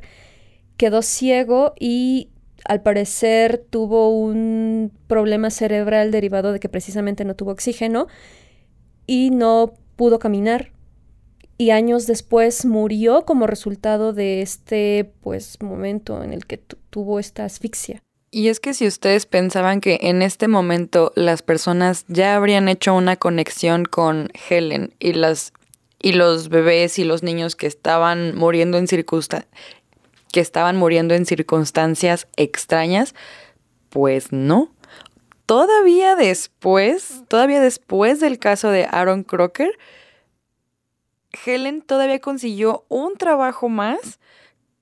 quedó 0.77 1.01
ciego 1.01 1.73
y 1.77 2.29
al 2.63 2.81
parecer 2.81 3.57
tuvo 3.69 4.17
un 4.17 4.89
problema 5.07 5.49
cerebral 5.49 6.11
derivado 6.11 6.53
de 6.53 6.61
que 6.61 6.69
precisamente 6.69 7.25
no 7.25 7.35
tuvo 7.35 7.51
oxígeno 7.51 8.07
y 9.05 9.29
no 9.29 9.73
pudo 9.95 10.19
caminar 10.19 10.71
y 11.57 11.69
años 11.69 12.07
después 12.07 12.65
murió 12.65 13.25
como 13.25 13.47
resultado 13.47 14.13
de 14.13 14.41
este 14.41 15.11
pues 15.21 15.61
momento 15.61 16.23
en 16.23 16.33
el 16.33 16.45
que 16.45 16.57
tuvo 16.57 17.19
esta 17.19 17.45
asfixia. 17.45 18.01
Y 18.31 18.47
es 18.47 18.59
que 18.59 18.73
si 18.73 18.87
ustedes 18.87 19.27
pensaban 19.27 19.79
que 19.79 19.99
en 20.01 20.23
este 20.23 20.47
momento 20.47 21.13
las 21.15 21.43
personas 21.43 22.05
ya 22.07 22.35
habrían 22.35 22.67
hecho 22.67 22.95
una 22.95 23.15
conexión 23.15 23.85
con 23.85 24.29
Helen 24.49 24.93
y 24.99 25.13
las 25.13 25.53
y 26.01 26.13
los 26.13 26.49
bebés 26.49 26.99
y 26.99 27.05
los 27.05 27.23
niños 27.23 27.55
que 27.55 27.67
estaban 27.67 28.35
muriendo 28.35 28.77
en 28.77 28.87
que 28.87 30.39
estaban 30.41 30.75
muriendo 30.75 31.13
en 31.13 31.25
circunstancias 31.25 32.27
extrañas, 32.35 33.15
pues 33.89 34.33
no. 34.33 34.73
Todavía 35.45 36.15
después, 36.15 37.23
todavía 37.27 37.59
después 37.59 38.19
del 38.19 38.39
caso 38.39 38.69
de 38.69 38.87
Aaron 38.89 39.23
Crocker, 39.23 39.77
Helen 41.45 41.81
todavía 41.81 42.19
consiguió 42.19 42.85
un 42.87 43.15
trabajo 43.15 43.67
más 43.67 44.19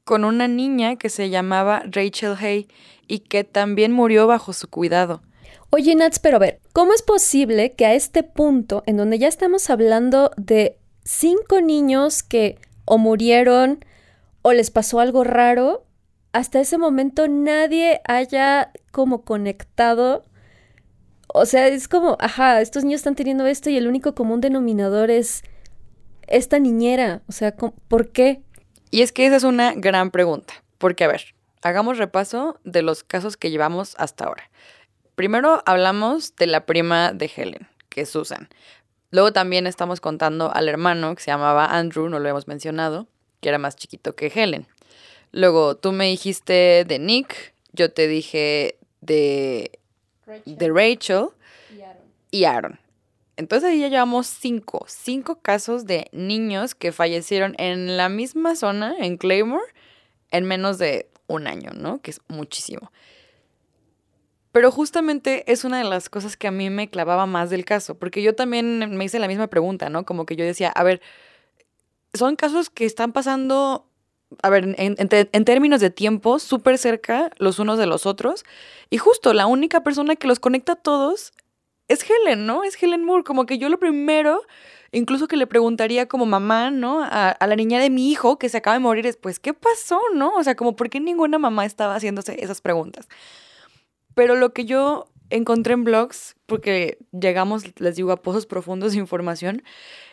con 0.03 0.23
una 0.23 0.47
niña 0.47 0.97
que 0.97 1.09
se 1.09 1.29
llamaba 1.29 1.83
Rachel 1.89 2.35
Hay 2.39 2.67
y 3.07 3.19
que 3.19 3.43
también 3.43 3.91
murió 3.91 4.27
bajo 4.27 4.53
su 4.53 4.69
cuidado. 4.69 5.21
Oye, 5.69 5.95
Nats, 5.95 6.19
pero 6.19 6.35
a 6.35 6.39
ver, 6.39 6.59
¿cómo 6.73 6.93
es 6.93 7.01
posible 7.01 7.73
que 7.73 7.85
a 7.85 7.93
este 7.93 8.23
punto, 8.23 8.83
en 8.85 8.97
donde 8.97 9.17
ya 9.19 9.27
estamos 9.27 9.69
hablando 9.69 10.31
de 10.35 10.77
cinco 11.03 11.61
niños 11.61 12.23
que 12.23 12.59
o 12.85 12.97
murieron 12.97 13.83
o 14.41 14.51
les 14.51 14.69
pasó 14.69 14.99
algo 14.99 15.23
raro, 15.23 15.85
hasta 16.33 16.59
ese 16.59 16.77
momento 16.77 17.27
nadie 17.27 18.01
haya 18.05 18.71
como 18.91 19.23
conectado? 19.23 20.25
O 21.33 21.45
sea, 21.45 21.67
es 21.67 21.87
como, 21.87 22.17
ajá, 22.19 22.61
estos 22.61 22.83
niños 22.83 22.99
están 22.99 23.15
teniendo 23.15 23.45
esto 23.45 23.69
y 23.69 23.77
el 23.77 23.87
único 23.87 24.13
común 24.13 24.41
denominador 24.41 25.09
es 25.09 25.43
esta 26.27 26.59
niñera? 26.59 27.21
O 27.27 27.31
sea, 27.31 27.55
¿por 27.55 28.09
qué? 28.09 28.41
Y 28.89 29.01
es 29.01 29.11
que 29.11 29.25
esa 29.25 29.37
es 29.37 29.43
una 29.43 29.73
gran 29.73 30.11
pregunta, 30.11 30.53
porque 30.77 31.03
a 31.05 31.07
ver, 31.07 31.33
hagamos 31.61 31.97
repaso 31.97 32.59
de 32.63 32.81
los 32.81 33.03
casos 33.03 33.37
que 33.37 33.51
llevamos 33.51 33.95
hasta 33.97 34.25
ahora. 34.25 34.49
Primero 35.15 35.61
hablamos 35.65 36.35
de 36.35 36.47
la 36.47 36.65
prima 36.65 37.13
de 37.13 37.31
Helen, 37.33 37.67
que 37.89 38.01
es 38.01 38.09
Susan. 38.09 38.49
Luego 39.11 39.33
también 39.33 39.67
estamos 39.67 40.01
contando 40.01 40.53
al 40.53 40.67
hermano 40.67 41.15
que 41.15 41.23
se 41.23 41.31
llamaba 41.31 41.65
Andrew, 41.77 42.09
no 42.09 42.19
lo 42.19 42.27
hemos 42.27 42.47
mencionado, 42.47 43.07
que 43.39 43.49
era 43.49 43.57
más 43.57 43.75
chiquito 43.75 44.15
que 44.15 44.31
Helen. 44.33 44.67
Luego 45.31 45.75
tú 45.77 45.91
me 45.91 46.05
dijiste 46.05 46.85
de 46.85 46.99
Nick, 46.99 47.53
yo 47.73 47.91
te 47.91 48.07
dije 48.07 48.77
de 49.01 49.79
Rachel, 50.31 50.57
de 50.57 50.69
Rachel 50.69 51.25
y 51.75 51.81
Aaron. 51.81 52.03
Y 52.31 52.43
Aaron. 52.45 52.79
Entonces 53.37 53.69
ahí 53.69 53.79
ya 53.79 53.87
llevamos 53.87 54.27
cinco, 54.27 54.85
cinco 54.87 55.39
casos 55.41 55.85
de 55.85 56.07
niños 56.11 56.75
que 56.75 56.91
fallecieron 56.91 57.55
en 57.57 57.97
la 57.97 58.09
misma 58.09 58.55
zona, 58.55 58.95
en 58.99 59.17
Claymore, 59.17 59.63
en 60.29 60.45
menos 60.45 60.77
de 60.77 61.09
un 61.27 61.47
año, 61.47 61.71
¿no? 61.73 62.01
Que 62.01 62.11
es 62.11 62.21
muchísimo. 62.27 62.91
Pero 64.51 64.69
justamente 64.71 65.49
es 65.51 65.63
una 65.63 65.77
de 65.77 65.85
las 65.85 66.09
cosas 66.09 66.35
que 66.35 66.47
a 66.47 66.51
mí 66.51 66.69
me 66.69 66.89
clavaba 66.89 67.25
más 67.25 67.49
del 67.49 67.63
caso, 67.63 67.95
porque 67.95 68.21
yo 68.21 68.35
también 68.35 68.95
me 68.95 69.05
hice 69.05 69.17
la 69.17 69.27
misma 69.27 69.47
pregunta, 69.47 69.89
¿no? 69.89 70.05
Como 70.05 70.25
que 70.25 70.35
yo 70.35 70.43
decía, 70.43 70.69
a 70.69 70.83
ver, 70.83 71.01
son 72.13 72.35
casos 72.35 72.69
que 72.69 72.85
están 72.85 73.13
pasando, 73.13 73.87
a 74.41 74.49
ver, 74.49 74.75
en, 74.77 74.95
en 74.97 75.45
términos 75.45 75.81
de 75.81 75.89
tiempo, 75.89 76.39
súper 76.39 76.77
cerca 76.77 77.31
los 77.37 77.59
unos 77.59 77.77
de 77.77 77.85
los 77.85 78.05
otros, 78.05 78.43
y 78.89 78.97
justo 78.97 79.33
la 79.33 79.47
única 79.47 79.83
persona 79.83 80.15
que 80.15 80.27
los 80.27 80.39
conecta 80.39 80.73
a 80.73 80.75
todos 80.75 81.33
es 81.87 82.05
Helen, 82.09 82.45
¿no? 82.45 82.63
Es 82.63 82.81
Helen 82.81 83.03
Moore, 83.03 83.23
como 83.23 83.45
que 83.45 83.57
yo 83.57 83.69
lo 83.69 83.79
primero 83.79 84.41
incluso 84.91 85.27
que 85.27 85.37
le 85.37 85.47
preguntaría 85.47 86.07
como 86.07 86.25
mamá, 86.25 86.71
¿no? 86.71 87.03
A, 87.03 87.35
la 87.39 87.55
niña 87.55 87.79
de 87.79 87.89
mi 87.89 88.11
hijo 88.11 88.37
que 88.37 88.49
se 88.49 88.57
acaba 88.57 88.75
de 88.75 88.79
morir 88.79 89.05
después, 89.05 89.39
¿qué 89.39 89.53
pasó, 89.53 89.99
no? 90.13 90.35
O 90.35 90.43
sea, 90.43 90.55
como 90.55 90.75
por 90.75 90.89
qué 90.89 90.99
ninguna 90.99 91.39
mamá 91.39 91.65
estaba 91.65 91.95
haciéndose 91.95 92.43
esas 92.43 92.61
preguntas. 92.61 93.07
Pero 94.15 94.35
lo 94.35 94.53
que 94.53 94.65
yo 94.65 95.07
encontré 95.29 95.73
en 95.73 95.85
blogs, 95.85 96.35
porque 96.45 96.97
llegamos, 97.11 97.63
les 97.79 97.95
digo, 97.95 98.11
a 98.11 98.21
pozos 98.21 98.45
profundos 98.45 98.91
de 98.91 98.99
información, 98.99 99.63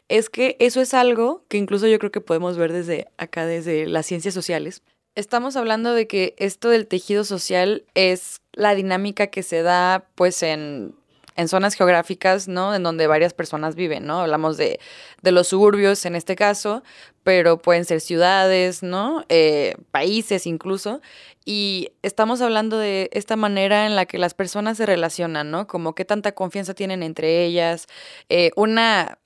es 0.09 0.31
que 0.31 0.57
eso 0.59 0.81
es 0.81 0.95
algo 0.95 1.45
que 1.49 1.59
incluso 1.59 1.87
yo 1.87 1.99
creo 1.99 2.13
que 2.13 2.21
podemos 2.21 2.57
ver 2.57 2.73
desde 2.73 3.09
acá, 3.17 3.47
desde 3.47 3.87
las 3.87 4.07
ciencias 4.07 4.35
sociales. 4.35 4.83
Estamos 5.15 5.57
hablando 5.57 5.95
de 5.95 6.07
que 6.07 6.35
esto 6.39 6.69
del 6.69 6.87
tejido 6.87 7.25
social 7.25 7.85
es 7.95 8.41
la 8.53 8.75
dinámica 8.75 9.29
que 9.29 9.43
se 9.43 9.63
da 9.63 10.09
pues 10.15 10.43
en 10.43 10.95
en 11.39 11.47
zonas 11.47 11.75
geográficas, 11.75 12.49
¿no? 12.49 12.75
En 12.75 12.83
donde 12.83 13.07
varias 13.07 13.33
personas 13.33 13.77
viven, 13.77 14.05
¿no? 14.05 14.21
Hablamos 14.23 14.57
de, 14.57 14.81
los 15.23 15.47
suburbios 15.47 16.05
en 16.05 16.17
este 16.17 16.35
caso, 16.35 16.83
pero 17.23 17.59
pueden 17.59 17.85
ser 17.85 18.01
ciudades, 18.01 18.83
¿no? 18.83 19.25
Eh, 19.29 19.77
países 19.93 20.47
incluso. 20.49 21.01
Y 21.45 21.93
estamos 22.03 22.41
hablando 22.41 22.77
de 22.77 23.09
esta 23.13 23.37
manera 23.37 23.87
en 23.87 23.95
la 23.95 24.05
que 24.05 24.19
las 24.19 24.35
personas 24.35 24.79
se 24.79 24.87
relacionan, 24.87 25.53
¿no? 25.53 25.69
Como 25.69 25.95
qué 25.95 26.05
tanta 26.05 26.33
confianza 26.33 26.75
tienen 26.75 27.05
entre 27.05 27.45
ellas. 27.45 27.87
Eh, 28.29 28.51
una, 28.57 29.19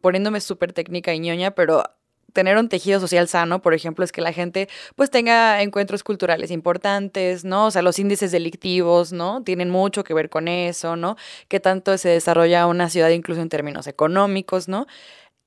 poniéndome 0.00 0.40
súper 0.40 0.72
técnica 0.72 1.12
y 1.12 1.20
ñoña, 1.20 1.50
pero 1.50 1.84
tener 2.32 2.56
un 2.56 2.68
tejido 2.68 3.00
social 3.00 3.28
sano, 3.28 3.62
por 3.62 3.74
ejemplo, 3.74 4.04
es 4.04 4.12
que 4.12 4.20
la 4.20 4.32
gente 4.32 4.68
pues 4.96 5.10
tenga 5.10 5.62
encuentros 5.62 6.02
culturales 6.02 6.50
importantes, 6.50 7.44
¿no? 7.44 7.66
O 7.66 7.70
sea, 7.70 7.82
los 7.82 7.98
índices 7.98 8.32
delictivos, 8.32 9.12
¿no? 9.12 9.42
Tienen 9.42 9.70
mucho 9.70 10.04
que 10.04 10.14
ver 10.14 10.30
con 10.30 10.48
eso, 10.48 10.96
¿no? 10.96 11.16
Que 11.48 11.60
tanto 11.60 11.96
se 11.98 12.08
desarrolla 12.08 12.66
una 12.66 12.88
ciudad 12.90 13.10
incluso 13.10 13.40
en 13.40 13.48
términos 13.48 13.86
económicos, 13.86 14.68
¿no? 14.68 14.86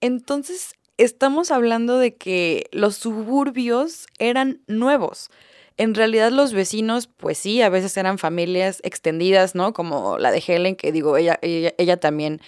Entonces, 0.02 0.74
estamos 0.98 1.52
hablando 1.52 1.98
de 1.98 2.16
que 2.16 2.68
los 2.72 2.96
suburbios 2.96 4.08
eran 4.20 4.62
nuevos. 4.68 5.30
En 5.78 5.96
realidad 5.96 6.32
los 6.32 6.54
vecinos, 6.54 7.08
pues 7.08 7.38
sí, 7.38 7.62
a 7.62 7.70
veces 7.70 7.98
eran 7.98 8.20
familias 8.20 8.80
extendidas, 8.84 9.56
¿no? 9.56 9.74
Como 9.74 10.18
la 10.20 10.32
de 10.32 10.44
Helen, 10.46 10.76
que 10.76 10.92
digo, 10.92 11.18
ella, 11.18 11.40
ella, 11.42 11.74
ella 11.78 11.98
también 11.98 12.42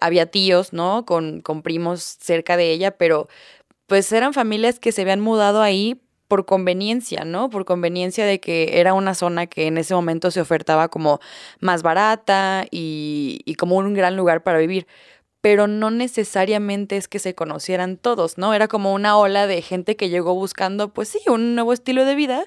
había 0.00 0.26
tíos, 0.26 0.72
¿no? 0.72 1.04
Con, 1.04 1.40
con 1.40 1.62
primos 1.62 2.02
cerca 2.02 2.56
de 2.56 2.70
ella, 2.70 2.92
pero 2.92 3.28
pues 3.88 4.12
eran 4.12 4.34
familias 4.34 4.78
que 4.78 4.92
se 4.92 5.02
habían 5.02 5.20
mudado 5.20 5.62
ahí 5.62 6.00
por 6.28 6.44
conveniencia, 6.44 7.24
¿no? 7.24 7.48
Por 7.48 7.64
conveniencia 7.64 8.26
de 8.26 8.38
que 8.38 8.78
era 8.80 8.92
una 8.92 9.14
zona 9.14 9.46
que 9.46 9.66
en 9.66 9.78
ese 9.78 9.94
momento 9.94 10.30
se 10.30 10.42
ofertaba 10.42 10.88
como 10.88 11.20
más 11.58 11.82
barata 11.82 12.66
y, 12.70 13.40
y, 13.46 13.54
como 13.54 13.76
un 13.76 13.94
gran 13.94 14.14
lugar 14.16 14.42
para 14.42 14.58
vivir. 14.58 14.86
Pero 15.40 15.66
no 15.66 15.90
necesariamente 15.90 16.98
es 16.98 17.08
que 17.08 17.18
se 17.18 17.34
conocieran 17.34 17.96
todos, 17.96 18.36
¿no? 18.36 18.52
Era 18.52 18.68
como 18.68 18.92
una 18.92 19.16
ola 19.16 19.46
de 19.46 19.62
gente 19.62 19.96
que 19.96 20.10
llegó 20.10 20.34
buscando, 20.34 20.92
pues 20.92 21.08
sí, 21.08 21.20
un 21.26 21.54
nuevo 21.54 21.72
estilo 21.72 22.04
de 22.04 22.14
vida 22.14 22.44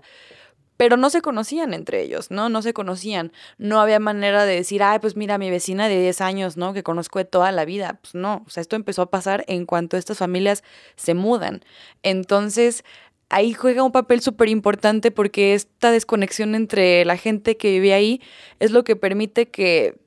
pero 0.81 0.97
no 0.97 1.11
se 1.11 1.21
conocían 1.21 1.75
entre 1.75 2.01
ellos, 2.01 2.31
¿no? 2.31 2.49
No 2.49 2.63
se 2.63 2.73
conocían. 2.73 3.31
No 3.59 3.79
había 3.79 3.99
manera 3.99 4.45
de 4.45 4.55
decir, 4.55 4.81
ay, 4.81 4.97
pues 4.97 5.15
mira, 5.15 5.37
mi 5.37 5.51
vecina 5.51 5.87
de 5.87 6.01
10 6.01 6.21
años, 6.21 6.57
¿no? 6.57 6.73
Que 6.73 6.81
conozco 6.81 7.19
de 7.19 7.25
toda 7.25 7.51
la 7.51 7.65
vida. 7.65 7.99
Pues 8.01 8.15
no, 8.15 8.43
o 8.47 8.49
sea, 8.49 8.61
esto 8.61 8.75
empezó 8.75 9.03
a 9.03 9.11
pasar 9.11 9.45
en 9.47 9.67
cuanto 9.67 9.95
estas 9.95 10.17
familias 10.17 10.63
se 10.95 11.13
mudan. 11.13 11.63
Entonces, 12.01 12.83
ahí 13.29 13.53
juega 13.53 13.83
un 13.83 13.91
papel 13.91 14.21
súper 14.21 14.49
importante 14.49 15.11
porque 15.11 15.53
esta 15.53 15.91
desconexión 15.91 16.55
entre 16.55 17.05
la 17.05 17.15
gente 17.15 17.57
que 17.57 17.69
vive 17.73 17.93
ahí 17.93 18.19
es 18.59 18.71
lo 18.71 18.83
que 18.83 18.95
permite 18.95 19.51
que 19.51 20.00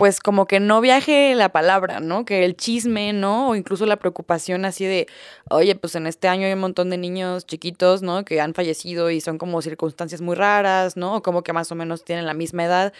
pues 0.00 0.18
como 0.18 0.46
que 0.46 0.60
no 0.60 0.80
viaje 0.80 1.34
la 1.34 1.50
palabra, 1.50 2.00
¿no? 2.00 2.24
Que 2.24 2.46
el 2.46 2.56
chisme, 2.56 3.12
¿no? 3.12 3.50
O 3.50 3.54
incluso 3.54 3.84
la 3.84 3.98
preocupación 3.98 4.64
así 4.64 4.86
de, 4.86 5.06
oye, 5.50 5.74
pues 5.76 5.94
en 5.94 6.06
este 6.06 6.26
año 6.26 6.46
hay 6.46 6.54
un 6.54 6.60
montón 6.60 6.88
de 6.88 6.96
niños 6.96 7.44
chiquitos, 7.44 8.00
¿no? 8.00 8.24
Que 8.24 8.40
han 8.40 8.54
fallecido 8.54 9.10
y 9.10 9.20
son 9.20 9.36
como 9.36 9.60
circunstancias 9.60 10.22
muy 10.22 10.36
raras, 10.36 10.96
¿no? 10.96 11.16
O 11.16 11.22
como 11.22 11.42
que 11.42 11.52
más 11.52 11.70
o 11.70 11.74
menos 11.74 12.02
tienen 12.02 12.24
la 12.24 12.32
misma 12.32 12.64
edad, 12.64 12.94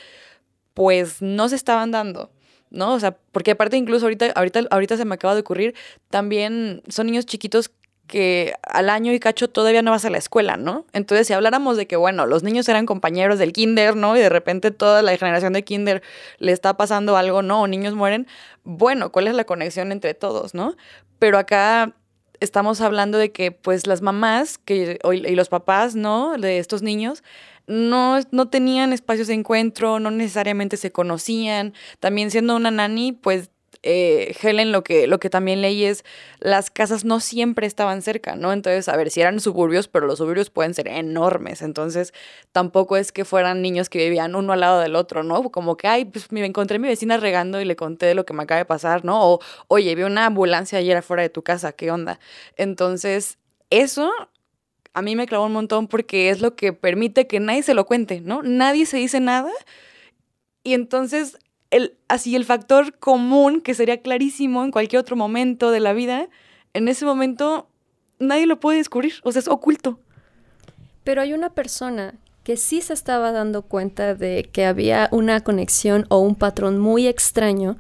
pues 0.75 1.23
no 1.23 1.49
se 1.49 1.57
estaban 1.57 1.91
dando. 1.91 2.31
¿no? 2.69 2.93
O 2.93 3.01
sea, 3.01 3.17
porque 3.33 3.53
aparte 3.53 3.79
incluso 3.79 4.05
ahorita, 4.05 4.33
ahorita, 4.37 4.65
ahorita 4.71 4.99
se 4.99 5.07
me 5.07 5.15
acaba 5.15 5.35
de 5.35 5.41
ocurrir, 5.41 5.75
también 6.11 6.83
son 6.89 7.07
niños 7.07 7.25
chiquitos 7.25 7.71
que 8.11 8.55
al 8.65 8.91
año 8.91 9.13
y 9.13 9.21
cacho 9.21 9.49
todavía 9.49 9.83
no 9.83 9.93
vas 9.93 10.05
a 10.05 10.11
la 10.11 10.19
escuela, 10.19 10.57
¿no? 10.57 10.85
Entonces, 10.93 11.29
si 11.29 11.33
habláramos 11.33 11.77
de 11.77 11.87
que, 11.87 11.95
bueno, 11.95 12.27
los 12.27 12.43
niños 12.43 12.69
eran 12.69 12.85
compañeros 12.85 13.39
del 13.39 13.53
kinder, 13.53 13.95
¿no? 13.95 14.17
Y 14.17 14.21
de 14.21 14.29
repente 14.29 14.73
toda 14.73 15.01
la 15.01 15.17
generación 15.17 15.53
de 15.53 15.63
kinder 15.63 16.03
le 16.39 16.51
está 16.51 16.77
pasando 16.77 17.17
algo, 17.17 17.43
¿no? 17.43 17.63
O 17.63 17.69
niños 17.69 17.95
mueren, 17.95 18.27
bueno, 18.65 19.13
¿cuál 19.13 19.29
es 19.29 19.35
la 19.35 19.45
conexión 19.45 19.93
entre 19.93 20.15
todos, 20.15 20.55
¿no? 20.55 20.77
Pero 21.21 21.39
acá 21.39 21.95
estamos 22.41 22.81
hablando 22.81 23.17
de 23.17 23.31
que, 23.31 23.53
pues, 23.53 23.87
las 23.87 24.03
mamás 24.03 24.59
que, 24.59 24.99
y 25.13 25.35
los 25.37 25.49
papás, 25.49 25.95
¿no? 25.95 26.37
De 26.37 26.59
estos 26.59 26.83
niños, 26.83 27.23
no, 27.69 28.19
no 28.33 28.49
tenían 28.49 28.93
espacios 28.93 29.29
de 29.29 29.35
encuentro, 29.35 30.01
no 30.01 30.11
necesariamente 30.11 30.77
se 30.77 30.91
conocían. 30.91 31.75
También 32.01 32.33
siendo 32.33 32.57
una 32.57 32.73
nani, 32.73 33.13
pues 33.13 33.51
eh, 33.83 34.37
Helen, 34.43 34.73
lo 34.73 34.85
que, 34.85 35.07
lo 35.07 35.19
que 35.19 35.31
también 35.31 35.63
leí 35.63 35.85
es, 35.85 36.05
las 36.39 36.71
casas 36.71 37.05
no 37.05 37.21
siempre 37.21 37.67
estaban 37.67 38.03
cerca, 38.03 38.37
¿no? 38.37 38.53
Entonces, 38.53 38.89
a 38.89 38.97
ver, 38.97 39.11
si 39.11 39.21
eran 39.21 39.41
suburbios, 39.41 39.89
pero 39.89 40.07
los 40.07 40.19
suburbios 40.19 40.51
pueden 40.51 40.75
ser 40.75 40.89
enormes, 40.89 41.63
entonces 41.63 42.13
tampoco 42.53 42.97
es 42.97 43.13
que 43.13 43.25
fueran 43.25 43.63
niños 43.63 43.89
que 43.89 43.99
vivían 43.99 44.35
uno 44.35 44.53
al 44.53 44.61
lado 44.61 44.81
del 44.81 44.97
otro, 44.97 45.23
¿no? 45.23 45.51
Como 45.51 45.77
que, 45.77 45.89
ay, 45.89 46.05
pues 46.05 46.31
me 46.31 46.45
encontré 46.45 46.77
a 46.77 46.79
mi 46.79 46.89
vecina 46.89 47.17
regando 47.17 47.61
y 47.61 47.65
le 47.65 47.77
conté 47.77 48.07
de 48.07 48.15
lo 48.15 48.25
que 48.25 48.35
me 48.35 48.43
acaba 48.43 48.59
de 48.59 48.67
pasar, 48.67 49.05
¿no? 49.05 49.33
O, 49.33 49.41
oye, 49.69 49.95
vi 49.95 50.03
una 50.03 50.27
ambulancia 50.27 50.79
ayer 50.79 50.97
afuera 50.97 51.23
de 51.23 51.31
tu 51.31 51.43
casa, 51.43 51.73
¿qué 51.73 51.91
onda? 51.91 52.21
Entonces, 52.57 53.39
eso 53.71 54.13
a 54.93 55.03
mí 55.03 55.17
me 55.17 55.27
clavó 55.27 55.47
un 55.47 55.53
montón 55.53 55.89
porque 55.89 56.31
es 56.31 56.41
lo 56.41 56.57
que 56.57 56.73
permite 56.73 57.27
que 57.27 57.41
nadie 57.41 57.63
se 57.63 57.75
lo 57.75 57.87
cuente, 57.87 58.21
¿no? 58.21 58.43
Nadie 58.43 58.87
se 58.87 58.97
dice 58.97 59.21
nada. 59.21 59.51
Y 60.63 60.75
entonces 60.75 61.39
el, 61.71 61.97
así 62.09 62.35
el 62.37 62.45
factor 62.45 62.99
común 62.99 63.61
que 63.61 63.75
sería 63.75 64.03
clarísimo 64.03 64.65
en 64.65 64.71
cualquier 64.71 65.01
otro 65.01 65.17
momento 65.17 65.71
de 65.71 65.81
la 65.81 65.93
vida, 65.93 66.29
en 66.75 66.89
ese 66.89 67.05
momento 67.05 67.69
nadie 68.19 68.47
lo 68.47 68.61
puede 68.61 68.79
descubrir, 68.79 69.15
o 69.23 69.33
sea, 69.33 69.41
es 69.41 69.49
oculto. 69.49 70.01
Pero 71.05 71.23
hay 71.23 71.33
una 71.33 71.51
persona 71.51 72.15
que 72.45 72.57
sí 72.57 72.81
se 72.81 72.93
estaba 72.93 73.33
dando 73.33 73.63
cuenta 73.63 74.15
de 74.15 74.49
que 74.53 74.65
había 74.67 75.09
una 75.13 75.41
conexión 75.41 76.07
o 76.09 76.19
un 76.19 76.35
patrón 76.35 76.79
muy 76.79 77.07
extraño 77.07 77.79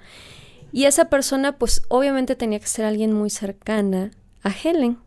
y 0.72 0.84
esa 0.84 1.06
persona 1.06 1.58
pues 1.58 1.82
obviamente 1.88 2.36
tenía 2.36 2.60
que 2.60 2.66
ser 2.66 2.84
alguien 2.84 3.12
muy 3.12 3.30
cercana 3.30 4.12
a 4.42 4.50
Helen. 4.50 4.98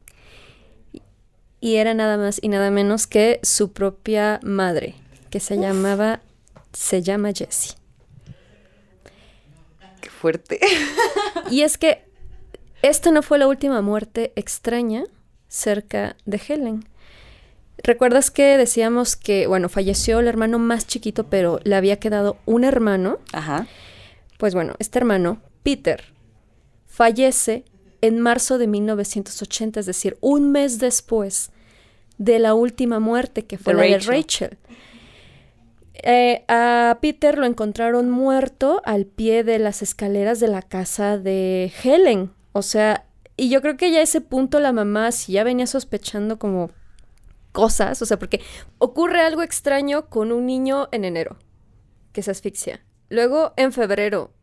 Y 1.61 1.75
era 1.75 1.93
nada 1.93 2.17
más 2.17 2.39
y 2.41 2.49
nada 2.49 2.71
menos 2.71 3.07
que 3.07 3.39
su 3.41 3.71
propia 3.71 4.41
madre, 4.43 4.95
que 5.29 5.39
se 5.39 5.57
llamaba, 5.57 6.19
se 6.73 7.01
llama 7.01 7.31
Jessie 7.33 7.82
fuerte. 10.23 10.57
y 11.51 11.63
es 11.63 11.77
que 11.77 12.05
esta 12.81 13.11
no 13.11 13.21
fue 13.21 13.37
la 13.37 13.47
última 13.47 13.81
muerte 13.81 14.31
extraña 14.37 15.03
cerca 15.49 16.15
de 16.25 16.41
Helen. 16.47 16.85
¿Recuerdas 17.83 18.31
que 18.31 18.57
decíamos 18.57 19.17
que, 19.17 19.47
bueno, 19.47 19.67
falleció 19.67 20.21
el 20.21 20.27
hermano 20.27 20.59
más 20.59 20.87
chiquito, 20.87 21.25
pero 21.25 21.59
le 21.65 21.75
había 21.75 21.99
quedado 21.99 22.37
un 22.45 22.63
hermano? 22.63 23.19
Ajá. 23.33 23.67
Pues 24.37 24.53
bueno, 24.53 24.75
este 24.79 24.99
hermano, 24.99 25.41
Peter, 25.61 26.05
fallece 26.87 27.65
en 27.99 28.21
marzo 28.21 28.57
de 28.57 28.67
1980, 28.67 29.81
es 29.81 29.85
decir, 29.85 30.17
un 30.21 30.53
mes 30.53 30.79
después 30.79 31.51
de 32.17 32.39
la 32.39 32.53
última 32.53 33.01
muerte 33.01 33.43
que 33.43 33.57
fue 33.57 33.73
la 33.73 33.81
de 33.81 33.99
Rachel. 33.99 34.57
Eh, 35.93 36.43
a 36.47 36.97
Peter 37.01 37.37
lo 37.37 37.45
encontraron 37.45 38.09
muerto 38.09 38.81
al 38.83 39.05
pie 39.05 39.43
de 39.43 39.59
las 39.59 39.81
escaleras 39.81 40.39
de 40.39 40.47
la 40.47 40.61
casa 40.61 41.17
de 41.17 41.71
Helen. 41.83 42.31
O 42.51 42.61
sea, 42.61 43.05
y 43.37 43.49
yo 43.49 43.61
creo 43.61 43.77
que 43.77 43.91
ya 43.91 43.99
a 43.99 44.03
ese 44.03 44.21
punto 44.21 44.59
la 44.59 44.71
mamá, 44.71 45.11
si 45.11 45.33
ya 45.33 45.43
venía 45.43 45.67
sospechando 45.67 46.39
como 46.39 46.71
cosas, 47.51 48.01
o 48.01 48.05
sea, 48.05 48.17
porque 48.17 48.41
ocurre 48.79 49.21
algo 49.21 49.43
extraño 49.43 50.09
con 50.09 50.31
un 50.31 50.45
niño 50.45 50.89
en 50.91 51.05
enero, 51.05 51.37
que 52.11 52.23
se 52.23 52.31
asfixia. 52.31 52.83
Luego 53.09 53.53
en 53.57 53.71
febrero. 53.71 54.33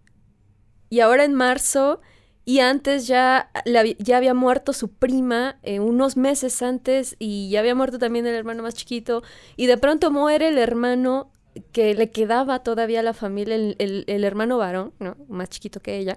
Y 0.89 1.01
ahora 1.01 1.25
en 1.25 1.35
marzo. 1.35 2.01
Y 2.45 2.61
antes 2.61 3.07
ya, 3.07 3.51
ya 3.99 4.17
había 4.17 4.35
muerto 4.35 4.73
su 4.73 4.89
prima 4.89 5.61
eh, 5.63 5.79
unos 5.79 6.17
meses 6.17 6.63
antes 6.63 7.15
y 7.19 7.49
ya 7.51 7.61
había 7.61 7.75
muerto 7.75 7.99
también 7.99 8.27
el 8.27 8.35
hermano 8.35 8.63
más 8.63 8.75
chiquito. 8.75 9.23
Y 9.57 9.67
de 9.67 9.77
pronto 9.77 10.11
muere 10.11 10.49
el 10.49 10.59
hermano 10.59 11.31
que 11.73 11.95
le 11.95 12.11
quedaba 12.11 12.63
todavía 12.63 13.01
a 13.01 13.03
la 13.03 13.15
familia 13.15 13.55
el, 13.57 13.77
el- 13.79 14.05
el 14.07 14.25
hermano 14.25 14.59
varón, 14.59 14.93
¿no? 15.01 15.17
Más 15.29 15.49
chiquito 15.51 15.81
que 15.81 15.99
ella. 15.99 16.17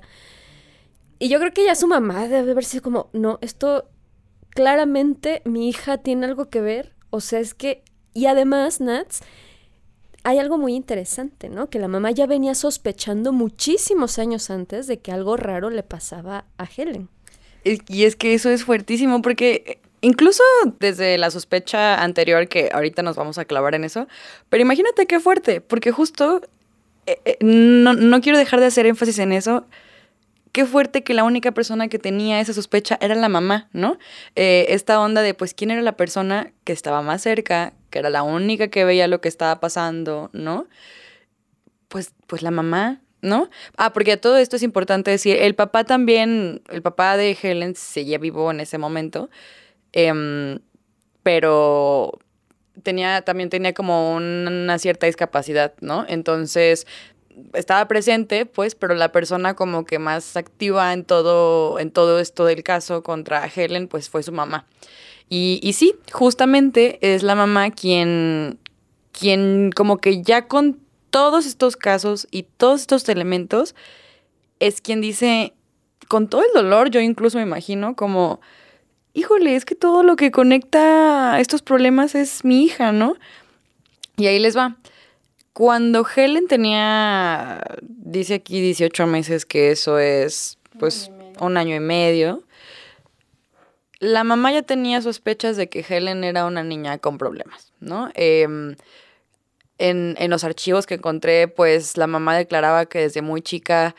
Y 1.19 1.29
yo 1.29 1.39
creo 1.39 1.53
que 1.53 1.63
ella, 1.63 1.75
su 1.75 1.87
mamá, 1.87 2.27
debe 2.27 2.51
haber 2.51 2.65
sido 2.65 2.83
como, 2.83 3.09
no, 3.13 3.39
esto 3.41 3.89
claramente 4.49 5.41
mi 5.45 5.69
hija 5.69 5.97
tiene 5.97 6.25
algo 6.25 6.49
que 6.49 6.61
ver. 6.61 6.93
O 7.09 7.21
sea, 7.21 7.39
es 7.39 7.53
que, 7.53 7.83
y 8.13 8.25
además, 8.25 8.81
Nats, 8.81 9.21
hay 10.23 10.39
algo 10.39 10.57
muy 10.57 10.73
interesante, 10.75 11.49
¿no? 11.49 11.69
Que 11.69 11.79
la 11.79 11.87
mamá 11.87 12.11
ya 12.11 12.25
venía 12.27 12.55
sospechando 12.55 13.33
muchísimos 13.33 14.19
años 14.19 14.49
antes 14.49 14.87
de 14.87 14.99
que 14.99 15.11
algo 15.11 15.37
raro 15.37 15.69
le 15.69 15.83
pasaba 15.83 16.45
a 16.57 16.65
Helen. 16.65 17.09
Y 17.87 18.03
es 18.03 18.15
que 18.15 18.33
eso 18.33 18.49
es 18.49 18.63
fuertísimo 18.65 19.21
porque 19.21 19.79
incluso 20.03 20.43
desde 20.79 21.17
la 21.17 21.31
sospecha 21.31 22.03
anterior, 22.03 22.47
que 22.47 22.69
ahorita 22.71 23.01
nos 23.01 23.15
vamos 23.15 23.37
a 23.37 23.45
clavar 23.45 23.73
en 23.73 23.85
eso, 23.85 24.07
pero 24.49 24.61
imagínate 24.61 25.07
qué 25.07 25.19
fuerte, 25.19 25.61
porque 25.61 25.91
justo, 25.91 26.41
eh, 27.07 27.19
eh, 27.25 27.37
no, 27.41 27.93
no 27.93 28.21
quiero 28.21 28.37
dejar 28.37 28.59
de 28.59 28.67
hacer 28.67 28.85
énfasis 28.85 29.17
en 29.19 29.31
eso, 29.31 29.65
qué 30.51 30.65
fuerte 30.65 31.03
que 31.03 31.13
la 31.13 31.23
única 31.23 31.53
persona 31.53 31.87
que 31.87 31.99
tenía 31.99 32.39
esa 32.41 32.53
sospecha 32.53 32.97
era 33.01 33.15
la 33.15 33.29
mamá, 33.29 33.69
¿no? 33.71 33.97
Eh, 34.35 34.67
esta 34.69 34.99
onda 34.99 35.21
de, 35.21 35.33
pues, 35.33 35.53
¿quién 35.53 35.71
era 35.71 35.81
la 35.81 35.97
persona 35.97 36.51
que 36.65 36.73
estaba 36.73 37.01
más 37.01 37.21
cerca, 37.21 37.73
que 37.89 37.99
era 37.99 38.09
la 38.09 38.23
única 38.23 38.67
que 38.67 38.85
veía 38.85 39.07
lo 39.07 39.21
que 39.21 39.29
estaba 39.29 39.59
pasando, 39.61 40.29
¿no? 40.33 40.67
Pues, 41.87 42.13
pues 42.27 42.41
la 42.41 42.51
mamá, 42.51 43.01
¿no? 43.21 43.49
Ah, 43.77 43.93
porque 43.93 44.17
todo 44.17 44.37
esto 44.37 44.57
es 44.57 44.63
importante 44.63 45.11
decir, 45.11 45.37
el 45.37 45.55
papá 45.55 45.85
también, 45.85 46.61
el 46.69 46.81
papá 46.81 47.15
de 47.15 47.37
Helen 47.41 47.75
seguía 47.75 48.17
vivo 48.17 48.51
en 48.51 48.59
ese 48.59 48.77
momento, 48.77 49.29
em, 49.93 50.59
pero 51.23 52.19
tenía, 52.83 53.21
también 53.21 53.49
tenía 53.49 53.73
como 53.73 54.15
un- 54.15 54.47
una 54.47 54.77
cierta 54.79 55.05
discapacidad, 55.05 55.73
¿no? 55.81 56.05
Entonces, 56.07 56.85
estaba 57.53 57.87
presente, 57.87 58.45
pues, 58.45 58.75
pero 58.75 58.93
la 58.95 59.11
persona 59.11 59.55
como 59.55 59.85
que 59.85 59.99
más 59.99 60.35
activa 60.37 60.93
en 60.93 61.03
todo, 61.05 61.79
en 61.79 61.91
todo 61.91 62.19
esto 62.19 62.45
del 62.45 62.63
caso 62.63 63.03
contra 63.03 63.47
Helen, 63.47 63.87
pues 63.87 64.09
fue 64.09 64.23
su 64.23 64.31
mamá. 64.31 64.65
Y, 65.29 65.59
y 65.63 65.73
sí, 65.73 65.95
justamente 66.11 66.99
es 67.01 67.23
la 67.23 67.33
mamá 67.35 67.71
quien, 67.71 68.59
quien 69.11 69.71
como 69.75 69.97
que 69.97 70.21
ya 70.21 70.47
con 70.47 70.79
todos 71.09 71.45
estos 71.45 71.75
casos 71.77 72.27
y 72.31 72.43
todos 72.43 72.81
estos 72.81 73.07
elementos, 73.09 73.75
es 74.59 74.81
quien 74.81 75.01
dice, 75.01 75.53
con 76.07 76.27
todo 76.29 76.41
el 76.41 76.53
dolor, 76.53 76.89
yo 76.89 76.99
incluso 76.99 77.37
me 77.37 77.43
imagino 77.43 77.95
como, 77.95 78.41
híjole, 79.13 79.55
es 79.55 79.65
que 79.65 79.75
todo 79.75 80.03
lo 80.03 80.15
que 80.15 80.31
conecta 80.31 81.39
estos 81.39 81.61
problemas 81.61 82.15
es 82.15 82.43
mi 82.43 82.63
hija, 82.63 82.91
¿no? 82.91 83.15
Y 84.17 84.27
ahí 84.27 84.39
les 84.39 84.57
va. 84.57 84.77
Cuando 85.53 86.05
Helen 86.05 86.47
tenía, 86.47 87.61
dice 87.81 88.35
aquí 88.35 88.59
18 88.59 89.05
meses, 89.07 89.45
que 89.45 89.71
eso 89.71 89.99
es 89.99 90.57
pues 90.79 91.11
un 91.39 91.57
año 91.57 91.75
y 91.75 91.79
medio, 91.79 92.43
la 93.99 94.23
mamá 94.23 94.51
ya 94.51 94.63
tenía 94.63 95.01
sospechas 95.01 95.55
de 95.55 95.69
que 95.69 95.85
Helen 95.87 96.23
era 96.23 96.45
una 96.45 96.63
niña 96.63 96.97
con 96.97 97.17
problemas, 97.17 97.71
¿no? 97.79 98.09
Em, 98.15 98.75
en, 99.77 100.15
en 100.17 100.29
los 100.31 100.43
archivos 100.43 100.85
que 100.87 100.95
encontré, 100.95 101.47
pues 101.47 101.97
la 101.97 102.07
mamá 102.07 102.35
declaraba 102.35 102.85
que 102.87 102.99
desde 102.99 103.21
muy 103.21 103.41
chica 103.41 103.95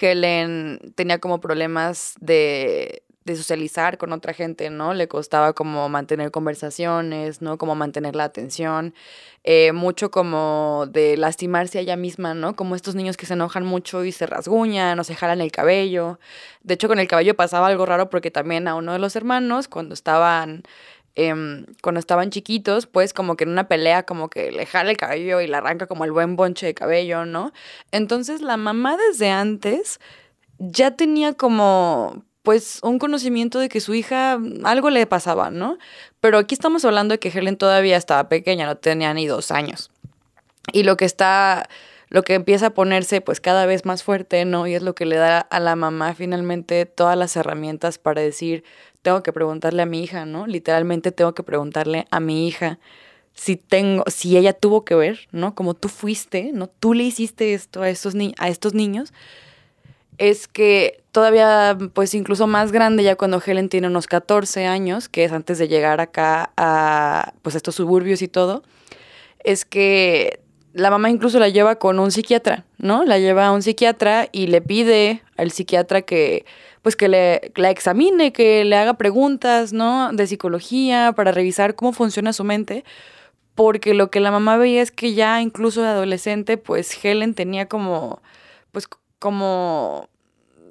Helen 0.00 0.92
tenía 0.94 1.18
como 1.18 1.40
problemas 1.40 2.14
de, 2.20 3.02
de 3.26 3.36
socializar 3.36 3.98
con 3.98 4.12
otra 4.12 4.32
gente, 4.32 4.70
¿no? 4.70 4.94
Le 4.94 5.08
costaba 5.08 5.52
como 5.52 5.88
mantener 5.88 6.30
conversaciones, 6.30 7.42
¿no? 7.42 7.58
Como 7.58 7.74
mantener 7.74 8.14
la 8.14 8.24
atención, 8.24 8.94
eh, 9.42 9.72
mucho 9.72 10.12
como 10.12 10.86
de 10.88 11.16
lastimarse 11.16 11.78
a 11.78 11.80
ella 11.80 11.96
misma, 11.96 12.34
¿no? 12.34 12.54
Como 12.54 12.76
estos 12.76 12.94
niños 12.94 13.16
que 13.16 13.26
se 13.26 13.34
enojan 13.34 13.66
mucho 13.66 14.04
y 14.04 14.12
se 14.12 14.26
rasguñan 14.26 14.98
o 15.00 15.04
se 15.04 15.16
jalan 15.16 15.40
el 15.40 15.50
cabello. 15.50 16.20
De 16.62 16.74
hecho, 16.74 16.86
con 16.86 17.00
el 17.00 17.08
cabello 17.08 17.34
pasaba 17.34 17.66
algo 17.66 17.84
raro 17.84 18.10
porque 18.10 18.30
también 18.30 18.68
a 18.68 18.76
uno 18.76 18.92
de 18.92 19.00
los 19.00 19.16
hermanos, 19.16 19.66
cuando 19.66 19.94
estaban 19.94 20.62
em, 21.16 21.66
cuando 21.82 21.98
estaban 21.98 22.30
chiquitos, 22.30 22.86
pues 22.86 23.12
como 23.12 23.36
que 23.36 23.44
en 23.44 23.50
una 23.50 23.68
pelea 23.68 24.04
como 24.04 24.28
que 24.30 24.52
le 24.52 24.66
jala 24.66 24.90
el 24.90 24.96
cabello 24.98 25.40
y 25.40 25.46
le 25.48 25.56
arranca 25.56 25.86
como 25.86 26.04
el 26.04 26.12
buen 26.12 26.36
bonche 26.36 26.66
de 26.66 26.74
cabello, 26.74 27.24
¿no? 27.26 27.52
Entonces 27.90 28.40
la 28.42 28.56
mamá 28.56 28.96
desde 28.96 29.30
antes 29.30 29.98
ya 30.58 30.92
tenía 30.92 31.34
como 31.34 32.25
pues 32.46 32.78
un 32.84 33.00
conocimiento 33.00 33.58
de 33.58 33.68
que 33.68 33.80
su 33.80 33.92
hija 33.92 34.38
algo 34.62 34.88
le 34.90 35.04
pasaba, 35.04 35.50
¿no? 35.50 35.78
Pero 36.20 36.38
aquí 36.38 36.54
estamos 36.54 36.84
hablando 36.84 37.14
de 37.14 37.18
que 37.18 37.28
Helen 37.28 37.56
todavía 37.56 37.96
estaba 37.96 38.28
pequeña, 38.28 38.66
no 38.66 38.76
tenía 38.76 39.12
ni 39.14 39.26
dos 39.26 39.50
años. 39.50 39.90
Y 40.72 40.84
lo 40.84 40.96
que 40.96 41.06
está, 41.06 41.68
lo 42.08 42.22
que 42.22 42.34
empieza 42.34 42.66
a 42.66 42.70
ponerse 42.70 43.20
pues 43.20 43.40
cada 43.40 43.66
vez 43.66 43.84
más 43.84 44.04
fuerte, 44.04 44.44
¿no? 44.44 44.68
Y 44.68 44.74
es 44.74 44.82
lo 44.82 44.94
que 44.94 45.06
le 45.06 45.16
da 45.16 45.40
a 45.40 45.58
la 45.58 45.74
mamá 45.74 46.14
finalmente 46.14 46.86
todas 46.86 47.18
las 47.18 47.34
herramientas 47.34 47.98
para 47.98 48.22
decir, 48.22 48.62
tengo 49.02 49.24
que 49.24 49.32
preguntarle 49.32 49.82
a 49.82 49.86
mi 49.86 50.04
hija, 50.04 50.24
¿no? 50.24 50.46
Literalmente 50.46 51.10
tengo 51.10 51.34
que 51.34 51.42
preguntarle 51.42 52.06
a 52.12 52.20
mi 52.20 52.46
hija 52.46 52.78
si 53.34 53.56
tengo, 53.56 54.04
si 54.06 54.36
ella 54.36 54.52
tuvo 54.52 54.84
que 54.84 54.94
ver, 54.94 55.26
¿no? 55.32 55.56
Como 55.56 55.74
tú 55.74 55.88
fuiste, 55.88 56.52
¿no? 56.52 56.68
Tú 56.68 56.94
le 56.94 57.02
hiciste 57.02 57.54
esto 57.54 57.82
a 57.82 57.88
estos, 57.88 58.14
ni 58.14 58.36
a 58.38 58.48
estos 58.48 58.72
niños. 58.72 59.12
Es 60.18 60.48
que 60.48 61.02
todavía, 61.12 61.76
pues 61.92 62.14
incluso 62.14 62.46
más 62.46 62.72
grande, 62.72 63.02
ya 63.02 63.16
cuando 63.16 63.42
Helen 63.44 63.68
tiene 63.68 63.86
unos 63.86 64.06
14 64.06 64.66
años, 64.66 65.08
que 65.08 65.24
es 65.24 65.32
antes 65.32 65.58
de 65.58 65.68
llegar 65.68 66.00
acá 66.00 66.52
a, 66.56 67.32
pues 67.42 67.54
estos 67.54 67.74
suburbios 67.74 68.22
y 68.22 68.28
todo, 68.28 68.62
es 69.44 69.64
que 69.64 70.40
la 70.72 70.90
mamá 70.90 71.08
incluso 71.08 71.38
la 71.38 71.48
lleva 71.48 71.76
con 71.76 71.98
un 71.98 72.10
psiquiatra, 72.10 72.64
¿no? 72.76 73.04
La 73.04 73.18
lleva 73.18 73.46
a 73.46 73.52
un 73.52 73.62
psiquiatra 73.62 74.28
y 74.30 74.48
le 74.48 74.60
pide 74.60 75.22
al 75.38 75.50
psiquiatra 75.50 76.02
que, 76.02 76.44
pues 76.82 76.96
que 76.96 77.08
le, 77.08 77.52
la 77.54 77.70
examine, 77.70 78.32
que 78.32 78.64
le 78.64 78.76
haga 78.76 78.94
preguntas, 78.94 79.72
¿no? 79.72 80.12
De 80.12 80.26
psicología 80.26 81.14
para 81.16 81.32
revisar 81.32 81.74
cómo 81.76 81.92
funciona 81.94 82.34
su 82.34 82.44
mente, 82.44 82.84
porque 83.54 83.94
lo 83.94 84.10
que 84.10 84.20
la 84.20 84.30
mamá 84.30 84.58
veía 84.58 84.82
es 84.82 84.90
que 84.90 85.14
ya 85.14 85.40
incluso 85.40 85.80
de 85.80 85.88
adolescente, 85.88 86.58
pues 86.58 87.02
Helen 87.02 87.34
tenía 87.34 87.68
como, 87.68 88.20
pues 88.70 88.86
como 89.18 90.08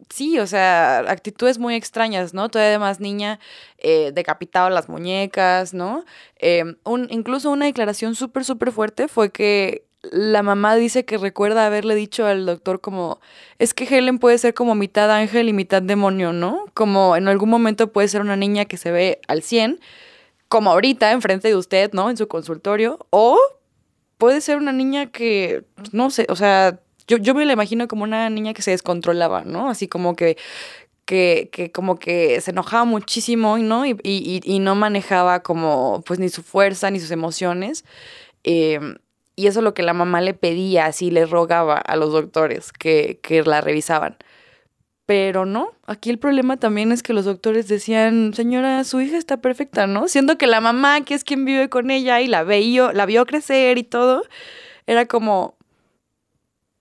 sí, 0.09 0.39
o 0.39 0.47
sea, 0.47 0.99
actitudes 0.99 1.59
muy 1.59 1.75
extrañas, 1.75 2.33
¿no? 2.33 2.49
Todavía 2.49 2.69
además 2.69 2.99
niña, 2.99 3.39
eh, 3.77 4.11
decapitaba 4.13 4.69
las 4.69 4.89
muñecas, 4.89 5.73
¿no? 5.73 6.05
Eh, 6.37 6.63
un, 6.83 7.07
incluso 7.09 7.51
una 7.51 7.65
declaración 7.65 8.15
súper, 8.15 8.45
súper 8.45 8.71
fuerte 8.71 9.07
fue 9.07 9.31
que 9.31 9.85
la 10.11 10.43
mamá 10.43 10.75
dice 10.75 11.05
que 11.05 11.17
recuerda 11.17 11.65
haberle 11.65 11.95
dicho 11.95 12.25
al 12.25 12.45
doctor 12.45 12.79
como, 12.79 13.19
es 13.57 13.73
que 13.73 13.85
Helen 13.85 14.19
puede 14.19 14.37
ser 14.37 14.53
como 14.53 14.75
mitad 14.75 15.09
ángel 15.11 15.49
y 15.49 15.53
mitad 15.53 15.81
demonio, 15.81 16.31
¿no? 16.31 16.65
Como 16.73 17.15
en 17.15 17.27
algún 17.27 17.49
momento 17.49 17.91
puede 17.91 18.07
ser 18.07 18.21
una 18.21 18.35
niña 18.35 18.65
que 18.65 18.77
se 18.77 18.91
ve 18.91 19.19
al 19.27 19.41
100, 19.41 19.79
como 20.47 20.71
ahorita 20.71 21.11
enfrente 21.11 21.47
de 21.47 21.55
usted, 21.55 21.91
¿no? 21.93 22.09
En 22.09 22.17
su 22.17 22.27
consultorio, 22.27 22.99
o 23.09 23.37
puede 24.17 24.41
ser 24.41 24.57
una 24.57 24.71
niña 24.71 25.07
que, 25.07 25.65
no 25.91 26.11
sé, 26.11 26.27
o 26.29 26.35
sea, 26.35 26.79
yo, 27.07 27.17
yo 27.17 27.35
me 27.35 27.45
la 27.45 27.53
imagino 27.53 27.87
como 27.87 28.03
una 28.03 28.29
niña 28.29 28.53
que 28.53 28.61
se 28.61 28.71
descontrolaba, 28.71 29.43
¿no? 29.43 29.69
Así 29.69 29.87
como 29.87 30.15
que, 30.15 30.37
que, 31.05 31.49
que 31.51 31.71
como 31.71 31.97
que 31.97 32.41
se 32.41 32.51
enojaba 32.51 32.85
muchísimo, 32.85 33.57
¿no? 33.57 33.85
Y, 33.85 33.97
y, 34.03 34.41
y 34.43 34.59
no 34.59 34.75
manejaba 34.75 35.41
como, 35.41 36.03
pues, 36.05 36.19
ni 36.19 36.29
su 36.29 36.43
fuerza, 36.43 36.91
ni 36.91 36.99
sus 36.99 37.11
emociones. 37.11 37.85
Eh, 38.43 38.79
y 39.35 39.47
eso 39.47 39.59
es 39.59 39.63
lo 39.63 39.73
que 39.73 39.83
la 39.83 39.93
mamá 39.93 40.21
le 40.21 40.33
pedía, 40.33 40.85
así 40.85 41.11
le 41.11 41.25
rogaba 41.25 41.77
a 41.77 41.95
los 41.95 42.11
doctores 42.13 42.71
que, 42.71 43.19
que 43.21 43.43
la 43.43 43.61
revisaban. 43.61 44.17
Pero 45.05 45.45
no, 45.45 45.73
aquí 45.85 46.09
el 46.09 46.17
problema 46.17 46.57
también 46.57 46.91
es 46.91 47.03
que 47.03 47.13
los 47.13 47.25
doctores 47.25 47.67
decían, 47.67 48.33
señora, 48.33 48.83
su 48.83 49.01
hija 49.01 49.17
está 49.17 49.37
perfecta, 49.37 49.85
¿no? 49.85 50.07
Siendo 50.07 50.37
que 50.37 50.47
la 50.47 50.61
mamá, 50.61 51.01
que 51.01 51.13
es 51.13 51.23
quien 51.23 51.45
vive 51.45 51.69
con 51.69 51.91
ella 51.91 52.21
y 52.21 52.27
la, 52.27 52.43
veía, 52.43 52.91
la 52.91 53.05
vio 53.05 53.25
crecer 53.25 53.77
y 53.77 53.83
todo, 53.83 54.23
era 54.87 55.05
como, 55.05 55.57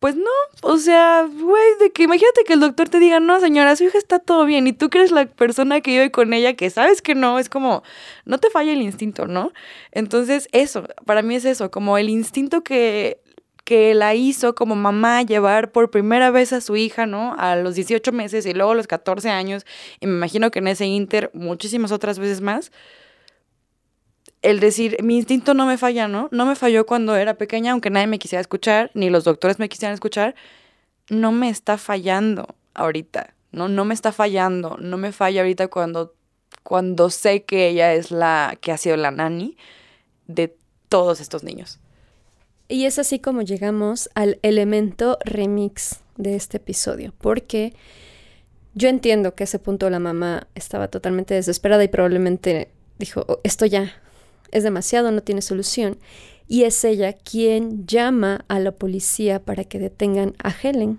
pues 0.05 0.17
no, 0.17 0.31
o 0.61 0.77
sea, 0.77 1.27
güey, 1.27 1.79
de 1.81 1.90
que 1.90 2.03
imagínate 2.03 2.45
que 2.45 2.53
el 2.53 2.61
doctor 2.61 2.90
te 2.90 2.99
diga, 2.99 3.21
no, 3.21 3.40
señora, 3.40 3.75
su 3.75 3.85
hija 3.85 3.97
está 3.97 4.19
todo 4.19 4.45
bien, 4.45 4.67
y 4.67 4.75
tú 4.75 4.90
que 4.90 4.99
eres 4.99 5.12
la 5.12 5.25
persona 5.25 5.81
que 5.81 5.93
vive 5.93 6.11
con 6.11 6.35
ella, 6.35 6.53
que 6.53 6.69
sabes 6.69 7.01
que 7.01 7.14
no, 7.14 7.38
es 7.38 7.49
como, 7.49 7.83
no 8.27 8.37
te 8.37 8.51
falla 8.51 8.75
el 8.75 8.83
instinto, 8.83 9.27
¿no? 9.27 9.55
Entonces, 9.93 10.47
eso, 10.53 10.85
para 11.07 11.23
mí 11.23 11.37
es 11.37 11.47
eso, 11.47 11.71
como 11.71 11.97
el 11.97 12.11
instinto 12.11 12.62
que, 12.62 13.23
que 13.64 13.95
la 13.95 14.14
hizo 14.14 14.55
como 14.55 14.77
mamá 14.77 15.23
llevar 15.23 15.73
por 15.73 15.90
primera 15.90 16.31
vez 16.31 16.53
a 16.53 16.61
su 16.61 16.77
hija, 16.77 17.07
¿no? 17.07 17.35
A 17.38 17.57
los 17.57 17.75
18 17.75 18.12
meses 18.12 18.45
y 18.45 18.53
luego 18.53 18.73
a 18.73 18.75
los 18.75 18.87
14 18.87 19.31
años, 19.31 19.64
y 20.01 20.07
me 20.07 20.17
imagino 20.17 20.51
que 20.51 20.59
en 20.59 20.69
ese 20.69 20.85
inter 20.85 21.31
muchísimas 21.33 21.93
otras 21.93 22.19
veces 22.19 22.43
más, 22.43 22.73
el 24.44 24.61
decir, 24.61 25.02
mi 25.02 25.16
instinto 25.16 25.54
no 25.54 25.64
me 25.64 25.78
falla, 25.78 26.07
¿no? 26.07 26.28
No 26.30 26.44
me 26.44 26.54
falló 26.54 26.85
cuando 26.85 27.16
era 27.16 27.35
pequeña, 27.35 27.72
aunque 27.72 27.88
nadie 27.88 28.07
me 28.07 28.18
quisiera 28.18 28.42
escuchar, 28.42 28.90
ni 28.92 29.09
los 29.09 29.24
doctores 29.24 29.59
me 29.59 29.70
quisieran 29.70 29.94
escuchar, 29.94 30.35
no 31.09 31.33
me 31.33 31.48
está 31.48 31.78
fallando 31.78 32.54
ahorita, 32.74 33.33
¿no? 33.52 33.68
No 33.68 33.87
me 33.87 33.94
está 33.94 34.12
fallando, 34.12 34.76
no 34.78 34.98
me 34.98 35.12
falla 35.12 35.40
ahorita 35.40 35.68
cuando, 35.68 36.14
cuando 36.62 37.09
sé 37.09 37.44
que 37.44 37.68
ella 37.68 37.94
es 37.94 38.11
la 38.11 38.59
que 38.61 38.70
ha 38.70 38.76
sido 38.76 38.98
la 38.98 39.11
nani 39.11 39.57
de 40.26 40.54
todos 40.90 41.22
estos 41.22 41.42
niños. 41.42 41.80
Y 42.68 42.85
es 42.85 42.98
así 42.98 43.20
como 43.20 43.40
llegamos 43.40 44.11
al 44.14 44.38
elemento 44.42 45.18
remix 45.24 46.00
de 46.18 46.37
este 46.37 46.59
episodio, 46.59 47.14
porque 47.16 47.72
yo 48.74 48.90
entiendo 48.90 49.35
que 49.35 49.44
a 49.44 49.46
ese 49.46 49.59
punto 49.59 49.88
la 49.88 50.00
mamá 50.00 50.48
estaba 50.54 50.88
totalmente 50.88 51.33
desesperada 51.33 51.83
y 51.83 51.88
probablemente 51.88 52.68
dijo, 52.98 53.24
"Oh, 53.26 53.40
esto 53.42 53.64
ya 53.64 53.94
es 54.52 54.62
demasiado, 54.62 55.11
no 55.11 55.22
tiene 55.22 55.42
solución. 55.42 55.98
Y 56.46 56.64
es 56.64 56.85
ella 56.85 57.12
quien 57.12 57.87
llama 57.87 58.44
a 58.48 58.59
la 58.61 58.72
policía 58.72 59.42
para 59.42 59.64
que 59.64 59.78
detengan 59.78 60.35
a 60.42 60.50
Helen. 60.50 60.98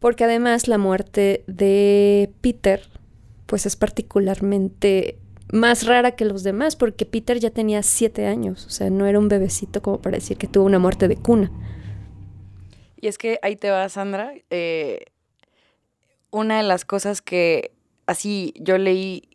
Porque 0.00 0.24
además 0.24 0.68
la 0.68 0.78
muerte 0.78 1.44
de 1.46 2.30
Peter 2.40 2.82
pues 3.46 3.64
es 3.64 3.76
particularmente 3.76 5.18
más 5.52 5.86
rara 5.86 6.16
que 6.16 6.24
los 6.24 6.42
demás, 6.42 6.76
porque 6.76 7.06
Peter 7.06 7.38
ya 7.38 7.50
tenía 7.50 7.82
siete 7.82 8.26
años, 8.26 8.66
o 8.66 8.70
sea, 8.70 8.90
no 8.90 9.06
era 9.06 9.18
un 9.18 9.28
bebecito 9.28 9.80
como 9.80 10.02
para 10.02 10.16
decir 10.16 10.36
que 10.36 10.48
tuvo 10.48 10.64
una 10.64 10.80
muerte 10.80 11.06
de 11.06 11.16
cuna. 11.16 11.50
Y 13.00 13.06
es 13.06 13.18
que 13.18 13.38
ahí 13.42 13.56
te 13.56 13.70
va, 13.70 13.88
Sandra. 13.88 14.32
eh, 14.50 15.04
una 16.30 16.58
de 16.58 16.64
las 16.64 16.84
cosas 16.84 17.22
que 17.22 17.70
así 18.06 18.52
yo 18.58 18.78
leí 18.78 19.28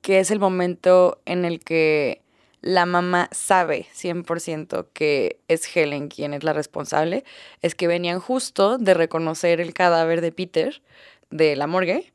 que 0.00 0.20
es 0.20 0.30
el 0.30 0.40
momento 0.40 1.20
en 1.26 1.44
el 1.44 1.60
que 1.60 2.22
la 2.60 2.86
mamá 2.86 3.28
sabe 3.32 3.86
100% 3.94 4.88
que 4.92 5.40
es 5.48 5.76
Helen 5.76 6.08
quien 6.08 6.34
es 6.34 6.42
la 6.44 6.52
responsable, 6.52 7.24
es 7.62 7.74
que 7.74 7.86
venían 7.86 8.20
justo 8.20 8.78
de 8.78 8.94
reconocer 8.94 9.60
el 9.60 9.74
cadáver 9.74 10.20
de 10.20 10.32
Peter 10.32 10.82
de 11.30 11.56
la 11.56 11.66
morgue 11.66 12.12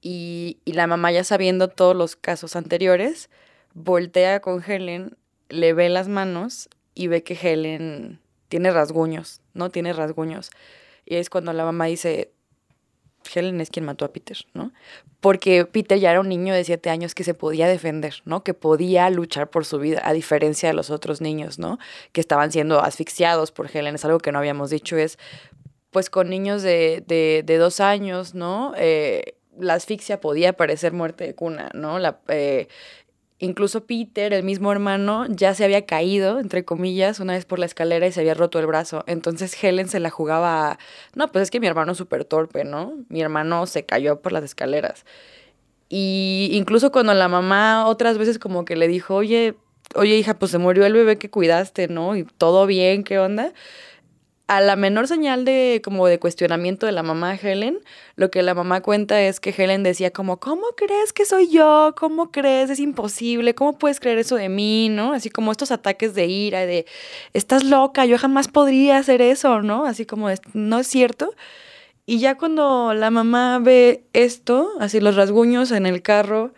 y, 0.00 0.58
y 0.64 0.72
la 0.72 0.86
mamá 0.86 1.12
ya 1.12 1.24
sabiendo 1.24 1.68
todos 1.68 1.96
los 1.96 2.16
casos 2.16 2.56
anteriores, 2.56 3.30
voltea 3.74 4.40
con 4.40 4.62
Helen, 4.62 5.16
le 5.48 5.72
ve 5.72 5.88
las 5.88 6.08
manos 6.08 6.68
y 6.94 7.06
ve 7.08 7.22
que 7.22 7.34
Helen 7.34 8.20
tiene 8.48 8.70
rasguños, 8.70 9.40
¿no? 9.54 9.70
Tiene 9.70 9.92
rasguños. 9.92 10.50
Y 11.06 11.16
es 11.16 11.30
cuando 11.30 11.52
la 11.52 11.64
mamá 11.64 11.86
dice, 11.86 12.32
Helen 13.34 13.60
es 13.60 13.70
quien 13.70 13.84
mató 13.84 14.04
a 14.04 14.12
Peter, 14.12 14.36
¿no? 14.54 14.72
Porque 15.20 15.64
Peter 15.66 15.98
ya 15.98 16.10
era 16.10 16.20
un 16.20 16.28
niño 16.28 16.54
de 16.54 16.64
siete 16.64 16.90
años 16.90 17.14
que 17.14 17.24
se 17.24 17.34
podía 17.34 17.68
defender, 17.68 18.22
¿no? 18.24 18.42
Que 18.42 18.54
podía 18.54 19.08
luchar 19.10 19.50
por 19.50 19.64
su 19.64 19.78
vida, 19.78 20.02
a 20.04 20.12
diferencia 20.12 20.68
de 20.68 20.74
los 20.74 20.90
otros 20.90 21.20
niños, 21.20 21.58
¿no? 21.58 21.78
Que 22.12 22.20
estaban 22.20 22.52
siendo 22.52 22.80
asfixiados 22.80 23.52
por 23.52 23.70
Helen. 23.72 23.94
Es 23.94 24.04
algo 24.04 24.18
que 24.18 24.32
no 24.32 24.38
habíamos 24.38 24.70
dicho, 24.70 24.96
es, 24.96 25.18
pues 25.90 26.10
con 26.10 26.28
niños 26.28 26.62
de, 26.62 27.04
de, 27.06 27.42
de 27.44 27.56
dos 27.58 27.80
años, 27.80 28.34
¿no? 28.34 28.72
Eh, 28.76 29.34
la 29.58 29.74
asfixia 29.74 30.20
podía 30.20 30.54
parecer 30.54 30.92
muerte 30.92 31.24
de 31.26 31.34
cuna, 31.34 31.70
¿no? 31.74 31.98
La, 31.98 32.20
eh, 32.28 32.68
incluso 33.42 33.84
Peter, 33.84 34.32
el 34.32 34.44
mismo 34.44 34.70
hermano, 34.70 35.26
ya 35.28 35.52
se 35.54 35.64
había 35.64 35.84
caído, 35.84 36.38
entre 36.38 36.64
comillas, 36.64 37.18
una 37.18 37.32
vez 37.34 37.44
por 37.44 37.58
la 37.58 37.66
escalera 37.66 38.06
y 38.06 38.12
se 38.12 38.20
había 38.20 38.34
roto 38.34 38.60
el 38.60 38.66
brazo. 38.66 39.02
Entonces 39.08 39.52
Helen 39.62 39.88
se 39.88 39.98
la 39.98 40.10
jugaba, 40.10 40.70
a, 40.70 40.78
no, 41.14 41.26
pues 41.28 41.42
es 41.42 41.50
que 41.50 41.58
mi 41.58 41.66
hermano 41.66 41.92
es 41.92 41.98
súper 41.98 42.24
torpe, 42.24 42.64
¿no? 42.64 42.94
Mi 43.08 43.20
hermano 43.20 43.66
se 43.66 43.84
cayó 43.84 44.20
por 44.20 44.30
las 44.32 44.44
escaleras. 44.44 45.04
Y 45.88 46.50
incluso 46.52 46.92
cuando 46.92 47.12
la 47.14 47.28
mamá 47.28 47.86
otras 47.86 48.16
veces 48.16 48.38
como 48.38 48.64
que 48.64 48.76
le 48.76 48.86
dijo, 48.86 49.16
oye, 49.16 49.56
oye 49.96 50.16
hija, 50.16 50.38
pues 50.38 50.52
se 50.52 50.58
murió 50.58 50.86
el 50.86 50.92
bebé 50.92 51.18
que 51.18 51.28
cuidaste, 51.28 51.88
¿no? 51.88 52.16
Y 52.16 52.24
todo 52.24 52.66
bien, 52.66 53.02
¿qué 53.02 53.18
onda? 53.18 53.52
A 54.56 54.60
la 54.60 54.76
menor 54.76 55.08
señal 55.08 55.44
de 55.44 55.80
como 55.82 56.06
de 56.06 56.18
cuestionamiento 56.18 56.84
de 56.84 56.92
la 56.92 57.02
mamá 57.02 57.34
Helen, 57.34 57.78
lo 58.16 58.30
que 58.30 58.42
la 58.42 58.54
mamá 58.54 58.82
cuenta 58.82 59.22
es 59.22 59.40
que 59.40 59.54
Helen 59.56 59.82
decía 59.82 60.10
como, 60.10 60.40
¿cómo 60.40 60.66
crees 60.76 61.12
que 61.12 61.24
soy 61.24 61.48
yo? 61.48 61.94
¿Cómo 61.96 62.30
crees? 62.30 62.68
Es 62.68 62.78
imposible. 62.78 63.54
¿Cómo 63.54 63.78
puedes 63.78 63.98
creer 63.98 64.18
eso 64.18 64.36
de 64.36 64.48
mí? 64.48 64.88
¿No? 64.90 65.14
Así 65.14 65.30
como 65.30 65.52
estos 65.52 65.70
ataques 65.70 66.14
de 66.14 66.26
ira, 66.26 66.66
de, 66.66 66.84
estás 67.32 67.64
loca, 67.64 68.04
yo 68.04 68.18
jamás 68.18 68.48
podría 68.48 68.98
hacer 68.98 69.22
eso, 69.22 69.62
¿no? 69.62 69.86
Así 69.86 70.04
como, 70.04 70.28
no 70.52 70.78
es 70.78 70.86
cierto. 70.86 71.34
Y 72.04 72.18
ya 72.18 72.36
cuando 72.36 72.94
la 72.94 73.10
mamá 73.10 73.58
ve 73.58 74.04
esto, 74.12 74.70
así 74.80 75.00
los 75.00 75.16
rasguños 75.16 75.70
en 75.70 75.86
el 75.86 76.02
carro, 76.02 76.52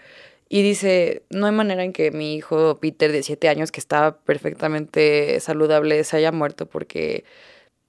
y 0.48 0.62
dice, 0.62 1.22
no 1.30 1.46
hay 1.46 1.52
manera 1.52 1.84
en 1.84 1.92
que 1.92 2.10
mi 2.10 2.34
hijo 2.34 2.78
Peter 2.80 3.12
de 3.12 3.22
siete 3.22 3.48
años, 3.48 3.72
que 3.72 3.80
estaba 3.80 4.18
perfectamente 4.18 5.38
saludable, 5.40 6.02
se 6.04 6.16
haya 6.16 6.32
muerto 6.32 6.66
porque 6.66 7.24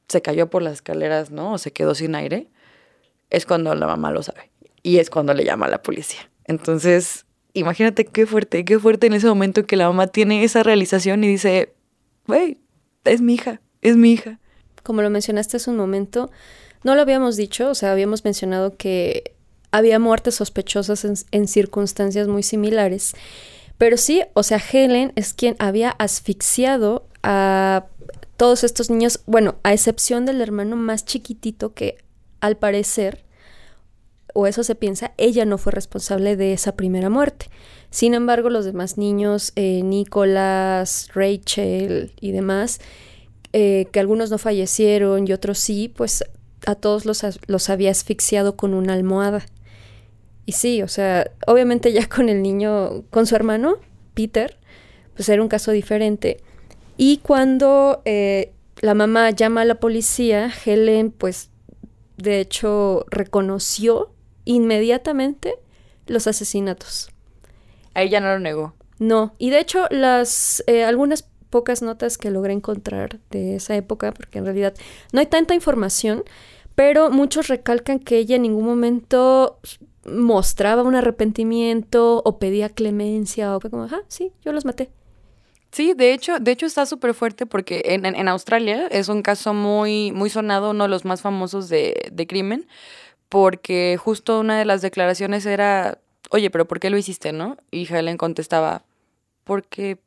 se 0.08 0.22
cayó 0.22 0.50
por 0.50 0.62
las 0.62 0.74
escaleras, 0.74 1.32
¿no? 1.32 1.54
O 1.54 1.58
se 1.58 1.72
quedó 1.72 1.96
sin 1.96 2.16
aire, 2.16 2.48
es 3.30 3.46
cuando 3.46 3.74
la 3.76 3.88
mamá 3.88 4.12
lo 4.12 4.24
sabe. 4.24 4.52
Y 4.84 4.98
es 4.98 5.10
cuando 5.10 5.34
le 5.34 5.44
llama 5.44 5.66
a 5.66 5.70
la 5.70 5.82
policía. 5.82 6.30
Entonces, 6.46 7.26
imagínate 7.54 8.06
qué 8.06 8.26
fuerte, 8.26 8.64
qué 8.66 8.80
fuerte 8.80 9.08
en 9.08 9.14
ese 9.14 9.28
momento 9.28 9.66
que 9.66 9.76
la 9.76 9.88
mamá 9.88 10.08
tiene 10.08 10.44
esa 10.44 10.62
realización 10.62 11.24
y 11.24 11.28
dice, 11.28 11.74
güey, 12.28 12.60
es 13.04 13.22
mi 13.22 13.34
hija, 13.34 13.62
es 13.82 13.98
mi 13.98 14.14
hija. 14.14 14.40
Como 14.84 15.02
lo 15.02 15.10
mencionaste 15.10 15.58
hace 15.58 15.72
un 15.72 15.78
momento, 15.78 16.30
no 16.84 16.94
lo 16.94 17.02
habíamos 17.02 17.36
dicho, 17.36 17.70
o 17.70 17.76
sea, 17.76 17.92
habíamos 17.92 18.24
mencionado 18.24 18.78
que 18.78 19.34
había 19.72 19.98
muertes 19.98 20.36
sospechosas 20.36 21.04
en, 21.04 21.16
en 21.32 21.48
circunstancias 21.48 22.28
muy 22.28 22.44
similares. 22.44 23.14
Pero 23.78 23.98
sí, 23.98 24.22
o 24.34 24.44
sea, 24.44 24.62
Helen 24.72 25.12
es 25.16 25.34
quien 25.34 25.56
había 25.60 25.90
asfixiado 25.90 27.08
a 27.24 27.88
todos 28.38 28.64
estos 28.64 28.90
niños, 28.90 29.22
bueno, 29.26 29.56
a 29.64 29.74
excepción 29.74 30.26
del 30.26 30.42
hermano 30.42 30.76
más 30.76 31.06
chiquitito 31.06 31.74
que 31.74 31.98
al 32.42 32.58
parecer, 32.58 33.24
o 34.34 34.48
eso 34.48 34.64
se 34.64 34.76
piensa, 34.76 35.14
ella 35.18 35.46
no 35.46 35.58
fue 35.58 35.72
responsable 35.72 36.36
de 36.36 36.52
esa 36.52 36.76
primera 36.76 37.10
muerte. 37.10 37.50
Sin 37.90 38.14
embargo, 38.14 38.50
los 38.50 38.66
demás 38.66 38.98
niños, 38.98 39.54
eh, 39.56 39.82
Nicolás, 39.84 41.08
Rachel 41.14 42.12
y 42.20 42.32
demás, 42.34 42.82
eh, 43.54 43.88
que 43.94 44.02
algunos 44.02 44.30
no 44.32 44.38
fallecieron 44.38 45.26
y 45.26 45.32
otros 45.32 45.60
sí, 45.60 45.88
pues 45.88 46.26
a 46.66 46.76
todos 46.76 47.06
los, 47.06 47.24
los 47.48 47.70
había 47.70 47.92
asfixiado 47.92 48.58
con 48.58 48.74
una 48.74 48.94
almohada. 48.94 49.46
Y 50.46 50.52
sí, 50.52 50.82
o 50.82 50.90
sea, 50.90 51.32
obviamente 51.48 51.94
ya 51.94 52.08
con 52.10 52.28
el 52.28 52.42
niño, 52.42 53.04
con 53.12 53.26
su 53.26 53.36
hermano, 53.36 53.78
Peter, 54.14 54.58
pues 55.16 55.30
era 55.30 55.42
un 55.42 55.48
caso 55.48 55.72
diferente. 55.72 56.44
Y 56.98 57.18
cuando 57.18 58.02
eh, 58.06 58.54
la 58.82 58.94
mamá 58.94 59.30
llama 59.32 59.62
a 59.62 59.66
la 59.66 59.76
policía, 59.76 60.52
Helen, 60.66 61.12
pues, 61.12 61.50
de 62.18 62.40
hecho, 62.40 63.06
reconoció 63.10 64.12
inmediatamente 64.46 65.56
los 66.08 66.28
asesinatos. 66.28 67.10
A 67.94 68.04
ella 68.04 68.20
no 68.20 68.28
lo 68.28 68.40
negó. 68.40 68.74
No, 69.00 69.34
y 69.38 69.50
de 69.50 69.60
hecho, 69.60 69.88
las 69.90 70.64
eh, 70.68 70.84
algunas 70.86 71.28
pocas 71.50 71.82
notas 71.82 72.18
que 72.18 72.32
logré 72.32 72.54
encontrar 72.54 73.20
de 73.30 73.56
esa 73.56 73.76
época, 73.76 74.14
porque 74.14 74.40
en 74.40 74.46
realidad 74.46 74.74
no 75.12 75.20
hay 75.20 75.26
tanta 75.26 75.54
información, 75.54 76.24
pero 76.76 77.10
muchos 77.10 77.48
recalcan 77.48 78.00
que 78.00 78.18
ella 78.18 78.36
en 78.36 78.44
ningún 78.44 78.66
momento 78.66 79.60
mostraba 80.06 80.84
un 80.84 80.96
arrepentimiento 80.96 82.22
o 82.24 82.40
pedía 82.40 82.70
clemencia 82.70 83.56
o 83.56 83.60
fue 83.60 83.70
como, 83.70 83.84
ajá, 83.84 84.02
sí, 84.08 84.32
yo 84.44 84.52
los 84.52 84.66
maté. 84.66 84.90
Sí, 85.76 85.94
de 85.94 86.14
hecho, 86.14 86.40
de 86.40 86.52
hecho 86.54 86.66
está 86.66 86.86
súper 86.86 87.14
fuerte 87.14 87.46
porque 87.46 87.82
en, 87.88 88.06
en, 88.06 88.16
en, 88.16 88.30
Australia 88.30 88.88
es 88.88 89.10
un 89.10 89.22
caso 89.22 89.54
muy, 89.54 90.14
muy 90.14 90.30
sonado, 90.30 90.70
uno 90.72 90.86
de 90.86 90.90
los 90.90 91.04
más 91.04 91.22
famosos 91.22 91.68
de, 91.68 92.10
de 92.14 92.28
crimen, 92.28 92.66
porque 93.28 93.98
justo 94.02 94.40
una 94.40 94.58
de 94.58 94.64
las 94.64 94.82
declaraciones 94.82 95.46
era, 95.46 96.00
oye, 96.30 96.50
pero 96.50 96.66
¿por 96.66 96.80
qué 96.80 96.90
lo 96.90 96.98
hiciste, 96.98 97.34
no? 97.34 97.58
Y 97.72 97.94
Helen 97.94 98.16
contestaba, 98.16 98.86
porque, 99.44 99.98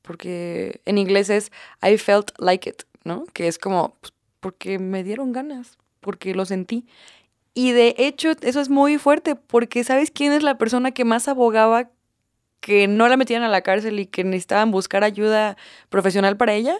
porque 0.00 0.80
en 0.86 0.96
inglés 0.96 1.28
es 1.28 1.52
I 1.82 1.98
felt 1.98 2.30
like 2.38 2.70
it, 2.70 2.84
¿no? 3.04 3.26
Que 3.34 3.46
es 3.46 3.58
como, 3.58 3.96
pues, 4.00 4.14
porque 4.40 4.78
me 4.78 5.04
dieron 5.04 5.32
ganas, 5.32 5.76
porque 6.00 6.34
lo 6.34 6.46
sentí. 6.46 6.86
Y 7.52 7.72
de 7.72 7.94
hecho, 7.98 8.30
eso 8.40 8.60
es 8.62 8.70
muy 8.70 8.96
fuerte, 8.96 9.36
porque 9.36 9.84
¿sabes 9.84 10.10
quién 10.10 10.32
es 10.32 10.42
la 10.42 10.56
persona 10.56 10.92
que 10.92 11.04
más 11.04 11.28
abogaba 11.28 11.90
que 12.60 12.88
no 12.88 13.08
la 13.08 13.16
metían 13.16 13.42
a 13.42 13.48
la 13.48 13.62
cárcel 13.62 14.00
y 14.00 14.06
que 14.06 14.24
necesitaban 14.24 14.70
buscar 14.70 15.04
ayuda 15.04 15.56
profesional 15.88 16.36
para 16.36 16.54
ella? 16.54 16.76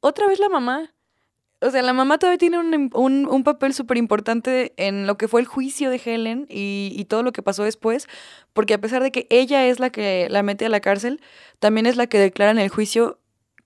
Otra 0.00 0.26
vez 0.26 0.38
la 0.38 0.48
mamá. 0.48 0.92
O 1.60 1.70
sea, 1.70 1.82
la 1.82 1.94
mamá 1.94 2.18
todavía 2.18 2.38
tiene 2.38 2.58
un, 2.58 2.90
un, 2.92 3.26
un 3.26 3.44
papel 3.44 3.72
súper 3.72 3.96
importante 3.96 4.74
en 4.76 5.06
lo 5.06 5.16
que 5.16 5.28
fue 5.28 5.40
el 5.40 5.46
juicio 5.46 5.88
de 5.88 6.00
Helen 6.04 6.46
y, 6.50 6.92
y, 6.94 7.04
todo 7.06 7.22
lo 7.22 7.32
que 7.32 7.42
pasó 7.42 7.64
después, 7.64 8.06
porque 8.52 8.74
a 8.74 8.80
pesar 8.80 9.02
de 9.02 9.10
que 9.10 9.26
ella 9.30 9.66
es 9.66 9.80
la 9.80 9.88
que 9.88 10.28
la 10.28 10.42
mete 10.42 10.66
a 10.66 10.68
la 10.68 10.80
cárcel, 10.80 11.22
también 11.60 11.86
es 11.86 11.96
la 11.96 12.06
que 12.06 12.18
declara 12.18 12.50
en 12.50 12.58
el 12.58 12.68
juicio 12.68 13.18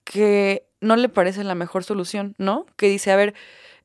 que 0.05 0.69
no 0.81 0.97
le 0.97 1.09
parece 1.09 1.43
la 1.45 1.55
mejor 1.55 1.83
solución, 1.83 2.35
¿no? 2.39 2.67
Que 2.77 2.89
dice, 2.89 3.11
a 3.11 3.17
ver, 3.17 3.35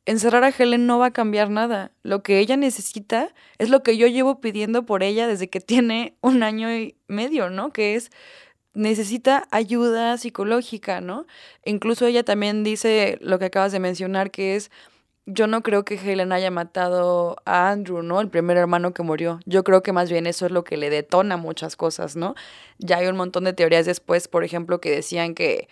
encerrar 0.06 0.44
a 0.44 0.50
Helen 0.50 0.86
no 0.86 1.00
va 1.00 1.08
a 1.08 1.14
cambiar 1.14 1.50
nada. 1.50 1.92
Lo 2.04 2.24
que 2.24 2.40
ella 2.40 2.58
necesita 2.58 3.34
es 3.58 3.70
lo 3.70 3.84
que 3.84 3.98
yo 3.98 4.08
llevo 4.08 4.42
pidiendo 4.42 4.86
por 4.86 5.04
ella 5.04 5.28
desde 5.28 5.50
que 5.50 5.62
tiene 5.62 6.16
un 6.22 6.44
año 6.44 6.74
y 6.76 6.96
medio, 7.08 7.50
¿no? 7.50 7.72
Que 7.72 7.96
es 7.96 8.12
necesita 8.74 9.48
ayuda 9.52 10.18
psicológica, 10.18 11.00
¿no? 11.02 11.28
Incluso 11.64 12.08
ella 12.08 12.24
también 12.24 12.64
dice 12.64 13.18
lo 13.22 13.40
que 13.40 13.46
acabas 13.46 13.72
de 13.72 13.80
mencionar, 13.80 14.32
que 14.32 14.56
es, 14.56 14.72
yo 15.26 15.48
no 15.48 15.62
creo 15.62 15.86
que 15.86 15.96
Helen 15.96 16.32
haya 16.32 16.52
matado 16.52 17.38
a 17.46 17.70
Andrew, 17.70 18.02
¿no? 18.02 18.20
El 18.20 18.30
primer 18.30 18.58
hermano 18.58 18.94
que 18.94 19.04
murió. 19.04 19.40
Yo 19.46 19.64
creo 19.64 19.84
que 19.84 19.94
más 19.94 20.10
bien 20.10 20.26
eso 20.26 20.46
es 20.48 20.52
lo 20.52 20.64
que 20.64 20.78
le 20.78 20.90
detona 20.90 21.38
muchas 21.38 21.76
cosas, 21.76 22.16
¿no? 22.16 22.36
Ya 22.80 22.98
hay 22.98 23.08
un 23.08 23.16
montón 23.16 23.44
de 23.44 23.54
teorías 23.54 23.86
después, 23.86 24.28
por 24.28 24.44
ejemplo, 24.44 24.82
que 24.82 24.90
decían 24.92 25.36
que 25.36 25.68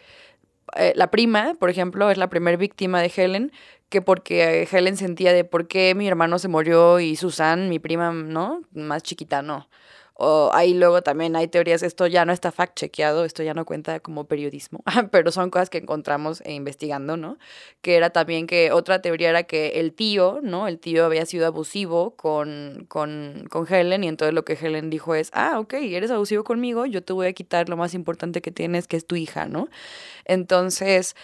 eh, 0.75 0.93
la 0.95 1.11
prima, 1.11 1.55
por 1.59 1.69
ejemplo, 1.69 2.09
es 2.11 2.17
la 2.17 2.29
primera 2.29 2.57
víctima 2.57 3.01
de 3.01 3.11
Helen, 3.13 3.51
que 3.91 4.01
porque 4.01 4.67
Helen 4.71 4.97
sentía 4.97 5.33
de 5.33 5.43
por 5.43 5.67
qué 5.67 5.93
mi 5.95 6.07
hermano 6.07 6.39
se 6.39 6.47
murió 6.47 6.99
y 6.99 7.15
Susan, 7.17 7.69
mi 7.69 7.77
prima, 7.77 8.11
¿no? 8.11 8.61
Más 8.73 9.03
chiquita, 9.03 9.43
no. 9.43 9.69
O 10.13 10.51
ahí 10.53 10.73
luego 10.73 11.01
también 11.01 11.35
hay 11.35 11.47
teorías, 11.47 11.83
esto 11.83 12.07
ya 12.07 12.25
no 12.25 12.31
está 12.31 12.51
fact 12.51 12.77
chequeado, 12.77 13.25
esto 13.25 13.43
ya 13.43 13.53
no 13.53 13.65
cuenta 13.65 13.99
como 13.99 14.27
periodismo, 14.27 14.83
pero 15.11 15.31
son 15.31 15.49
cosas 15.49 15.69
que 15.69 15.79
encontramos 15.79 16.41
e 16.45 16.53
investigando, 16.53 17.17
¿no? 17.17 17.37
Que 17.81 17.95
era 17.97 18.11
también 18.11 18.47
que 18.47 18.71
otra 18.71 19.01
teoría 19.01 19.29
era 19.29 19.43
que 19.43 19.79
el 19.79 19.93
tío, 19.93 20.39
¿no? 20.41 20.67
El 20.67 20.79
tío 20.79 21.05
había 21.05 21.25
sido 21.25 21.47
abusivo 21.47 22.15
con, 22.15 22.85
con, 22.87 23.47
con 23.49 23.67
Helen 23.67 24.03
y 24.03 24.07
entonces 24.07 24.33
lo 24.33 24.45
que 24.45 24.53
Helen 24.53 24.89
dijo 24.89 25.15
es, 25.15 25.31
ah, 25.33 25.59
ok, 25.59 25.73
eres 25.73 26.11
abusivo 26.11 26.43
conmigo, 26.43 26.85
yo 26.85 27.03
te 27.03 27.13
voy 27.13 27.27
a 27.27 27.33
quitar 27.33 27.67
lo 27.67 27.75
más 27.75 27.93
importante 27.93 28.41
que 28.41 28.51
tienes, 28.51 28.87
que 28.87 28.97
es 28.97 29.05
tu 29.05 29.15
hija, 29.15 29.47
¿no? 29.47 29.69
Entonces, 30.25 31.15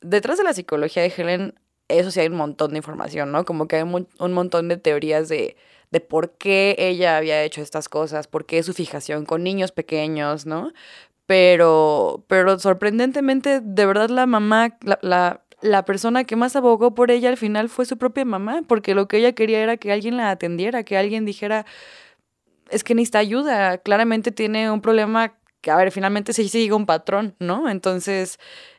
detrás 0.00 0.38
de 0.38 0.44
la 0.44 0.54
psicología 0.54 1.02
de 1.02 1.12
Helen, 1.16 1.54
eso 1.88 2.10
sí 2.10 2.20
hay 2.20 2.28
un 2.28 2.36
montón 2.36 2.72
de 2.72 2.78
información, 2.78 3.32
¿no? 3.32 3.44
Como 3.44 3.66
que 3.68 3.76
hay 3.76 3.82
un, 3.82 4.32
montón 4.32 4.68
de 4.68 4.76
teorías 4.76 5.28
de 5.28 5.56
de 5.90 6.00
por 6.00 6.32
qué 6.32 6.76
ella 6.78 7.16
había 7.16 7.42
hecho 7.42 7.62
estas 7.62 7.88
cosas, 7.88 8.26
por 8.26 8.46
qué 8.46 8.62
su 8.62 8.74
fijación 8.74 9.24
con 9.24 9.42
niños 9.42 9.72
pequeños, 9.72 10.46
¿no? 10.46 10.72
Pero, 11.26 12.24
pero 12.28 12.58
sorprendentemente, 12.58 13.60
de 13.60 13.86
verdad 13.86 14.08
la 14.10 14.26
mamá, 14.26 14.78
la, 15.02 15.42
la, 15.60 15.84
persona 15.84 16.24
que 16.24 16.36
más 16.36 16.56
abogó 16.56 16.94
por 16.94 17.10
ella 17.10 17.28
al 17.28 17.36
final 17.36 17.68
fue 17.68 17.84
su 17.86 17.98
propia 17.98 18.24
mamá, 18.24 18.62
porque 18.66 18.94
lo 18.94 19.08
que 19.08 19.18
ella 19.18 19.32
quería 19.34 19.60
era 19.62 19.76
que 19.76 19.92
alguien 19.92 20.16
la 20.16 20.30
atendiera, 20.30 20.84
que 20.84 20.96
alguien 20.96 21.24
dijera, 21.24 21.66
es 22.70 22.84
que 22.84 22.94
necesita 22.94 23.18
ayuda, 23.18 23.78
claramente 23.78 24.32
tiene 24.32 24.70
un 24.70 24.80
problema 24.80 25.34
que, 25.60 25.70
a 25.70 25.76
ver, 25.76 25.90
finalmente 25.92 26.32
se 26.32 26.48
sigue 26.48 26.72
un 26.72 26.86
patrón, 26.86 27.34
¿no? 27.40 27.68
Entonces, 27.68 28.38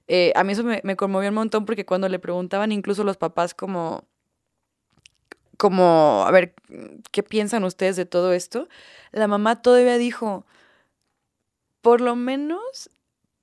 eh, 0.10 0.34
a 0.36 0.44
mí 0.44 0.54
eso 0.54 0.64
me, 0.64 0.82
me, 0.84 0.96
conmovió 0.96 1.30
un 1.30 1.36
montón 1.36 1.66
porque 1.66 1.86
cuando 1.86 2.10
le 2.10 2.20
preguntaban 2.20 2.72
incluso 2.72 3.04
los 3.04 3.16
papás 3.16 3.54
como, 3.54 4.04
como, 5.56 6.24
a 6.26 6.32
ver, 6.32 6.56
¿qué 7.12 7.22
piensan 7.22 7.64
ustedes 7.64 7.96
de 7.96 8.06
todo 8.06 8.34
esto? 8.34 8.68
La 9.12 9.28
mamá 9.28 9.62
todavía 9.62 9.98
dijo, 9.98 10.46
por 11.82 12.02
lo 12.02 12.16
menos 12.16 12.90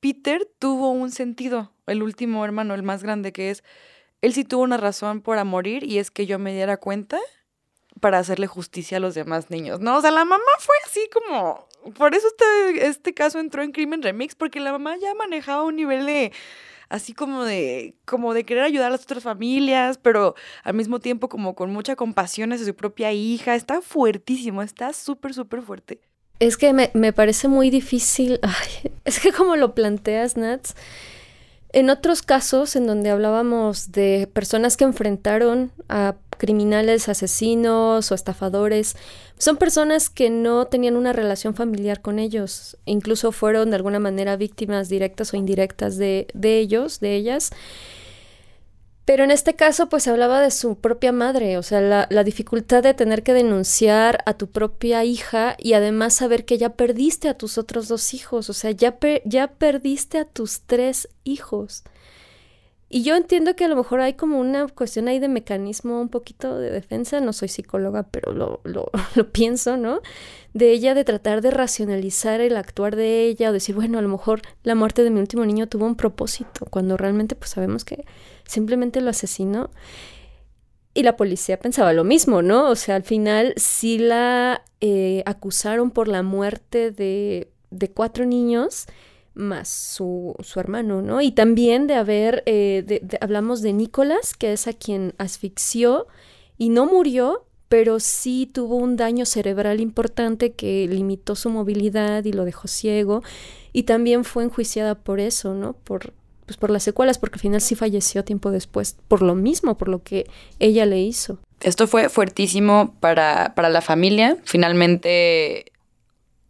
Peter 0.01 0.49
tuvo 0.59 0.91
un 0.91 1.11
sentido, 1.13 1.71
el 1.87 2.03
último 2.03 2.45
hermano, 2.45 2.75
el 2.75 2.83
más 2.83 3.03
grande 3.05 3.33
que 3.33 3.51
es, 3.51 3.63
él 4.23 4.33
sí 4.33 4.45
tuvo 4.45 4.63
una 4.63 4.77
razón 4.77 5.21
para 5.21 5.45
morir 5.45 5.85
y 5.85 5.99
es 5.99 6.11
que 6.11 6.27
yo 6.27 6.41
me 6.41 6.53
diera 6.53 6.79
cuenta 6.79 7.21
para 8.01 8.19
hacerle 8.19 8.47
justicia 8.47 8.99
a 8.99 9.01
los 9.01 9.15
demás 9.15 9.51
niños. 9.51 9.81
No, 9.81 9.97
o 9.97 10.01
sea, 10.01 10.11
la 10.11 10.25
mamá 10.25 10.45
fue 10.59 10.75
así 10.87 11.09
como, 11.13 11.67
por 11.97 12.15
eso 12.15 12.27
este, 12.27 12.87
este 12.87 13.15
caso 13.15 13.39
entró 13.39 13.63
en 13.63 13.73
Crimen 13.73 14.03
Remix, 14.03 14.35
porque 14.35 14.61
la 14.61 14.73
mamá 14.73 14.97
ya 14.97 15.15
manejaba 15.15 15.63
un 15.63 15.77
nivel 15.77 16.07
de 16.07 16.33
así 16.89 17.15
como 17.15 17.45
de, 17.45 17.95
como 18.05 18.35
de 18.35 18.45
querer 18.45 18.65
ayudar 18.65 18.89
a 18.89 18.91
las 18.91 19.03
otras 19.03 19.23
familias, 19.23 19.99
pero 19.99 20.35
al 20.63 20.75
mismo 20.75 21.01
tiempo 21.01 21.29
como 21.29 21.55
con 21.55 21.73
mucha 21.73 21.97
compasión 21.97 22.53
hacia 22.53 22.67
su 22.67 22.75
propia 22.75 23.13
hija. 23.13 23.55
Está 23.55 23.81
fuertísimo, 23.81 24.63
está 24.63 24.93
súper, 24.93 25.35
súper 25.35 25.63
fuerte. 25.63 26.01
Es 26.39 26.57
que 26.57 26.73
me, 26.73 26.91
me 26.95 27.13
parece 27.13 27.49
muy 27.49 27.71
difícil, 27.71 28.39
ay, 28.43 28.93
es 29.05 29.21
que 29.21 29.33
como 29.33 29.57
lo 29.57 29.75
planteas, 29.75 30.37
Nats, 30.37 30.75
en 31.73 31.91
otros 31.91 32.23
casos 32.23 32.77
en 32.77 32.87
donde 32.87 33.11
hablábamos 33.11 33.93
de 33.93 34.29
personas 34.33 34.77
que 34.77 34.85
enfrentaron 34.85 35.73
a 35.89 36.17
criminales, 36.37 37.09
asesinos 37.09 38.11
o 38.11 38.15
estafadores, 38.15 38.97
son 39.39 39.57
personas 39.57 40.09
que 40.11 40.31
no 40.31 40.67
tenían 40.67 40.97
una 40.97 41.13
relación 41.13 41.55
familiar 41.55 42.01
con 42.01 42.19
ellos, 42.19 42.77
incluso 42.87 43.33
fueron 43.33 43.71
de 43.71 43.77
alguna 43.77 43.99
manera 43.99 44.37
víctimas 44.37 44.89
directas 44.89 45.33
o 45.33 45.37
indirectas 45.37 45.99
de, 45.99 46.29
de 46.35 46.59
ellos, 46.59 47.01
de 47.01 47.15
ellas. 47.15 47.51
Pero 49.05 49.23
en 49.23 49.31
este 49.31 49.55
caso, 49.55 49.89
pues 49.89 50.03
se 50.03 50.11
hablaba 50.11 50.41
de 50.41 50.51
su 50.51 50.79
propia 50.79 51.13
madre, 51.13 51.59
o 51.59 51.63
sea, 51.63 51.81
la, 51.81 52.09
la, 52.11 52.25
dificultad 52.25 52.83
de 52.83 52.93
tener 52.93 53.23
que 53.23 53.35
denunciar 53.35 54.19
a 54.27 54.35
tu 54.35 54.49
propia 54.49 55.05
hija 55.05 55.55
y 55.61 55.75
además 55.75 56.15
saber 56.15 56.45
que 56.45 56.59
ya 56.59 56.71
perdiste 56.71 57.29
a 57.29 57.39
tus 57.39 57.57
otros 57.57 57.87
dos 57.87 58.15
hijos, 58.15 58.51
o 58.51 58.53
sea, 58.53 58.73
ya, 58.73 58.99
ya 59.25 59.47
perdiste 59.47 60.19
a 60.19 60.25
tus 60.25 60.63
tres 60.63 61.09
hijos. 61.23 61.85
Y 62.97 63.03
yo 63.03 63.15
entiendo 63.15 63.55
que 63.55 63.67
a 63.67 63.69
lo 63.69 63.77
mejor 63.77 64.01
hay 64.01 64.15
como 64.15 64.41
una 64.41 64.69
cuestión 64.69 65.07
ahí 65.07 65.19
de 65.19 65.29
mecanismo 65.29 66.01
un 66.01 66.09
poquito 66.09 66.59
de 66.59 66.71
defensa, 66.71 67.21
no 67.21 67.35
soy 67.35 67.49
psicóloga, 67.49 68.05
pero 68.05 68.33
lo, 68.33 68.63
lo, 68.65 68.91
lo, 69.15 69.33
pienso, 69.33 69.77
¿no? 69.77 70.01
De 70.55 70.73
ella 70.73 70.95
de 70.95 71.05
tratar 71.05 71.43
de 71.43 71.51
racionalizar 71.51 72.41
el 72.41 72.57
actuar 72.57 72.97
de 72.97 73.27
ella 73.27 73.51
o 73.51 73.53
decir, 73.53 73.75
bueno, 73.75 73.99
a 73.99 74.01
lo 74.01 74.09
mejor 74.09 74.41
la 74.63 74.75
muerte 74.75 75.05
de 75.05 75.11
mi 75.11 75.21
último 75.21 75.45
niño 75.45 75.67
tuvo 75.67 75.85
un 75.85 75.95
propósito, 75.95 76.65
cuando 76.71 76.97
realmente 76.97 77.35
pues 77.35 77.51
sabemos 77.51 77.85
que 77.85 78.07
simplemente 78.47 79.03
lo 79.03 79.11
asesinó. 79.11 79.69
Y 80.95 81.03
la 81.03 81.19
policía 81.19 81.59
pensaba 81.59 81.93
lo 81.93 82.03
mismo, 82.03 82.41
¿no? 82.41 82.71
O 82.71 82.77
sea, 82.77 82.97
al 82.97 83.03
final 83.03 83.53
sí 83.59 83.99
la 83.99 84.63
eh, 84.81 85.23
acusaron 85.27 85.91
por 85.91 86.09
la 86.09 86.23
muerte 86.23 86.93
de, 86.93 87.51
de 87.69 87.91
cuatro 87.91 88.25
niños 88.25 88.87
más 89.37 89.69
su, 89.69 90.35
su, 90.41 90.59
hermano, 90.59 91.03
¿no? 91.03 91.21
Y 91.21 91.31
también 91.31 91.87
de 91.87 91.95
haber, 91.95 92.43
eh, 92.47 93.03
hablamos 93.21 93.63
de 93.63 93.73
Nicolás, 93.73 94.35
que 94.35 94.53
es 94.53 94.67
a 94.67 94.73
quien 94.73 95.15
asfixió 95.19 96.07
y 96.59 96.71
no 96.71 96.87
murió, 96.87 97.45
pero 97.69 98.01
sí 98.01 98.49
tuvo 98.53 98.77
un 98.77 98.97
daño 98.97 99.27
cerebral 99.27 99.81
importante 99.81 100.53
que 100.53 100.89
limitó 100.89 101.35
su 101.35 101.51
movilidad 101.51 102.25
y 102.25 102.33
lo 102.33 102.45
dejó 102.45 102.69
ciego. 102.69 103.23
Y 103.73 103.83
también 103.83 104.25
fue 104.25 104.45
enjuiciada 104.45 104.95
por 104.95 105.21
eso, 105.21 105.55
¿no? 105.55 105.75
Por, 105.75 106.13
pues 106.47 106.57
por 106.57 106.71
las 106.71 106.83
secuelas, 106.83 107.19
porque 107.19 107.35
al 107.35 107.41
final 107.41 107.61
sí 107.61 107.75
falleció 107.75 108.25
tiempo 108.25 108.51
después, 108.51 108.97
por 109.09 109.21
lo 109.21 109.35
mismo, 109.35 109.77
por 109.77 109.89
lo 109.89 110.03
que 110.03 110.27
ella 110.59 110.87
le 110.87 111.01
hizo. 111.01 111.39
Esto 111.61 111.87
fue 111.87 112.09
fuertísimo 112.09 112.95
para, 113.01 113.55
para 113.55 113.69
la 113.69 113.81
familia. 113.81 114.37
Finalmente 114.45 115.73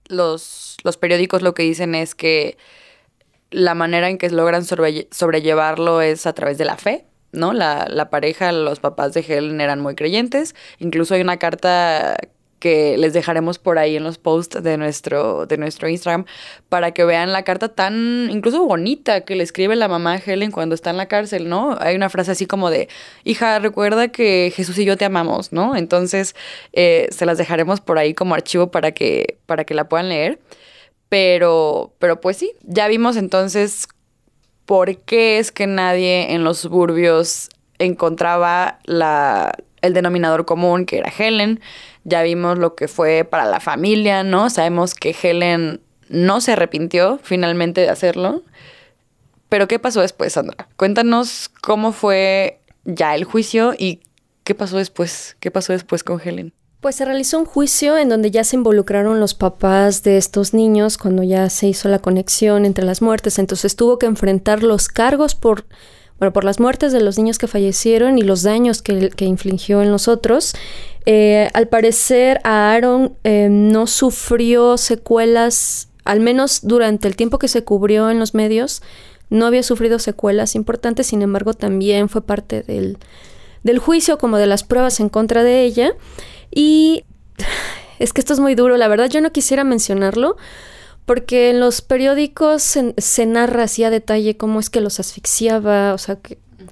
los, 0.08 0.76
los 0.84 0.96
periódicos 0.96 1.42
lo 1.42 1.54
que 1.54 1.62
dicen 1.62 1.94
es 1.94 2.14
que 2.14 2.56
la 3.50 3.74
manera 3.74 4.08
en 4.08 4.18
que 4.18 4.30
logran 4.30 4.64
sobrellevarlo 4.64 6.00
es 6.00 6.26
a 6.26 6.32
través 6.32 6.58
de 6.58 6.64
la 6.64 6.76
fe, 6.76 7.06
¿no? 7.32 7.52
La, 7.52 7.86
la, 7.88 8.10
pareja, 8.10 8.50
los 8.52 8.80
papás 8.80 9.14
de 9.14 9.20
Helen 9.20 9.60
eran 9.60 9.80
muy 9.80 9.94
creyentes. 9.94 10.54
Incluso 10.78 11.14
hay 11.14 11.20
una 11.20 11.38
carta 11.38 12.16
que 12.66 12.98
les 12.98 13.12
dejaremos 13.12 13.60
por 13.60 13.78
ahí 13.78 13.94
en 13.94 14.02
los 14.02 14.18
posts 14.18 14.60
de 14.60 14.76
nuestro, 14.76 15.46
de 15.46 15.56
nuestro 15.56 15.88
Instagram 15.88 16.24
para 16.68 16.90
que 16.90 17.04
vean 17.04 17.30
la 17.30 17.44
carta 17.44 17.68
tan 17.68 18.28
incluso 18.28 18.66
bonita 18.66 19.20
que 19.20 19.36
le 19.36 19.44
escribe 19.44 19.76
la 19.76 19.86
mamá 19.86 20.14
a 20.14 20.16
Helen 20.16 20.50
cuando 20.50 20.74
está 20.74 20.90
en 20.90 20.96
la 20.96 21.06
cárcel, 21.06 21.48
¿no? 21.48 21.76
Hay 21.78 21.94
una 21.94 22.10
frase 22.10 22.32
así 22.32 22.44
como 22.44 22.68
de, 22.68 22.88
hija, 23.22 23.60
recuerda 23.60 24.08
que 24.08 24.52
Jesús 24.52 24.76
y 24.78 24.84
yo 24.84 24.96
te 24.96 25.04
amamos, 25.04 25.52
¿no? 25.52 25.76
Entonces, 25.76 26.34
eh, 26.72 27.06
se 27.12 27.24
las 27.24 27.38
dejaremos 27.38 27.80
por 27.80 27.98
ahí 27.98 28.14
como 28.14 28.34
archivo 28.34 28.72
para 28.72 28.90
que, 28.90 29.38
para 29.46 29.62
que 29.62 29.74
la 29.74 29.88
puedan 29.88 30.08
leer. 30.08 30.40
Pero, 31.08 31.94
pero 32.00 32.20
pues 32.20 32.36
sí, 32.36 32.52
ya 32.62 32.88
vimos 32.88 33.16
entonces 33.16 33.86
por 34.64 34.96
qué 35.02 35.38
es 35.38 35.52
que 35.52 35.68
nadie 35.68 36.32
en 36.32 36.42
los 36.42 36.58
suburbios 36.58 37.48
encontraba 37.78 38.80
la, 38.86 39.54
el 39.86 39.94
denominador 39.94 40.44
común 40.44 40.86
que 40.86 40.98
era 40.98 41.12
Helen. 41.16 41.60
Ya 42.04 42.22
vimos 42.22 42.58
lo 42.58 42.74
que 42.74 42.88
fue 42.88 43.24
para 43.24 43.44
la 43.46 43.60
familia, 43.60 44.22
¿no? 44.22 44.50
Sabemos 44.50 44.94
que 44.94 45.14
Helen 45.20 45.80
no 46.08 46.40
se 46.40 46.52
arrepintió 46.52 47.18
finalmente 47.22 47.80
de 47.80 47.88
hacerlo. 47.88 48.42
Pero 49.48 49.68
¿qué 49.68 49.78
pasó 49.78 50.00
después, 50.00 50.32
Sandra? 50.32 50.68
Cuéntanos 50.76 51.50
cómo 51.62 51.92
fue 51.92 52.60
ya 52.84 53.14
el 53.14 53.24
juicio 53.24 53.74
y 53.76 54.00
qué 54.44 54.54
pasó 54.54 54.76
después. 54.78 55.36
¿Qué 55.40 55.50
pasó 55.50 55.72
después 55.72 56.02
con 56.02 56.20
Helen? 56.20 56.52
Pues 56.80 56.96
se 56.96 57.04
realizó 57.04 57.38
un 57.38 57.46
juicio 57.46 57.96
en 57.96 58.08
donde 58.08 58.30
ya 58.30 58.44
se 58.44 58.56
involucraron 58.56 59.18
los 59.18 59.34
papás 59.34 60.02
de 60.02 60.18
estos 60.18 60.52
niños 60.52 60.98
cuando 60.98 61.22
ya 61.22 61.48
se 61.50 61.66
hizo 61.66 61.88
la 61.88 61.98
conexión 62.00 62.64
entre 62.64 62.84
las 62.84 63.02
muertes. 63.02 63.38
Entonces 63.38 63.76
tuvo 63.76 63.98
que 63.98 64.06
enfrentar 64.06 64.62
los 64.62 64.88
cargos 64.88 65.34
por, 65.34 65.64
bueno, 66.18 66.32
por 66.32 66.44
las 66.44 66.60
muertes 66.60 66.92
de 66.92 67.00
los 67.00 67.18
niños 67.18 67.38
que 67.38 67.46
fallecieron 67.46 68.18
y 68.18 68.22
los 68.22 68.42
daños 68.42 68.80
que, 68.80 69.10
que 69.10 69.24
infligió 69.26 69.82
en 69.82 69.90
los 69.90 70.08
otros. 70.08 70.54
Eh, 71.04 71.50
al 71.52 71.68
parecer 71.68 72.40
a 72.42 72.72
Aaron 72.72 73.16
eh, 73.22 73.48
no 73.50 73.86
sufrió 73.86 74.78
secuelas, 74.78 75.88
al 76.04 76.20
menos 76.20 76.60
durante 76.62 77.06
el 77.06 77.16
tiempo 77.16 77.38
que 77.38 77.48
se 77.48 77.64
cubrió 77.64 78.10
en 78.10 78.18
los 78.18 78.34
medios, 78.34 78.82
no 79.28 79.46
había 79.46 79.62
sufrido 79.62 79.98
secuelas 79.98 80.54
importantes, 80.54 81.08
sin 81.08 81.20
embargo 81.20 81.52
también 81.52 82.08
fue 82.08 82.22
parte 82.22 82.62
del, 82.62 82.98
del 83.62 83.78
juicio 83.78 84.18
como 84.18 84.38
de 84.38 84.46
las 84.46 84.64
pruebas 84.64 85.00
en 85.00 85.10
contra 85.10 85.42
de 85.42 85.64
ella. 85.64 85.92
Y 86.50 87.04
es 87.98 88.14
que 88.14 88.20
esto 88.22 88.32
es 88.32 88.40
muy 88.40 88.54
duro, 88.54 88.78
la 88.78 88.88
verdad 88.88 89.10
yo 89.10 89.20
no 89.20 89.32
quisiera 89.32 89.64
mencionarlo 89.64 90.36
porque 91.06 91.50
en 91.50 91.60
los 91.60 91.82
periódicos 91.82 92.62
se, 92.62 93.26
narra 93.26 93.62
así 93.62 93.84
a 93.84 93.90
detalle 93.90 94.36
cómo 94.36 94.58
es 94.58 94.70
que 94.70 94.80
los 94.80 94.98
asfixiaba, 94.98 95.94
o 95.94 95.98
sea, 95.98 96.18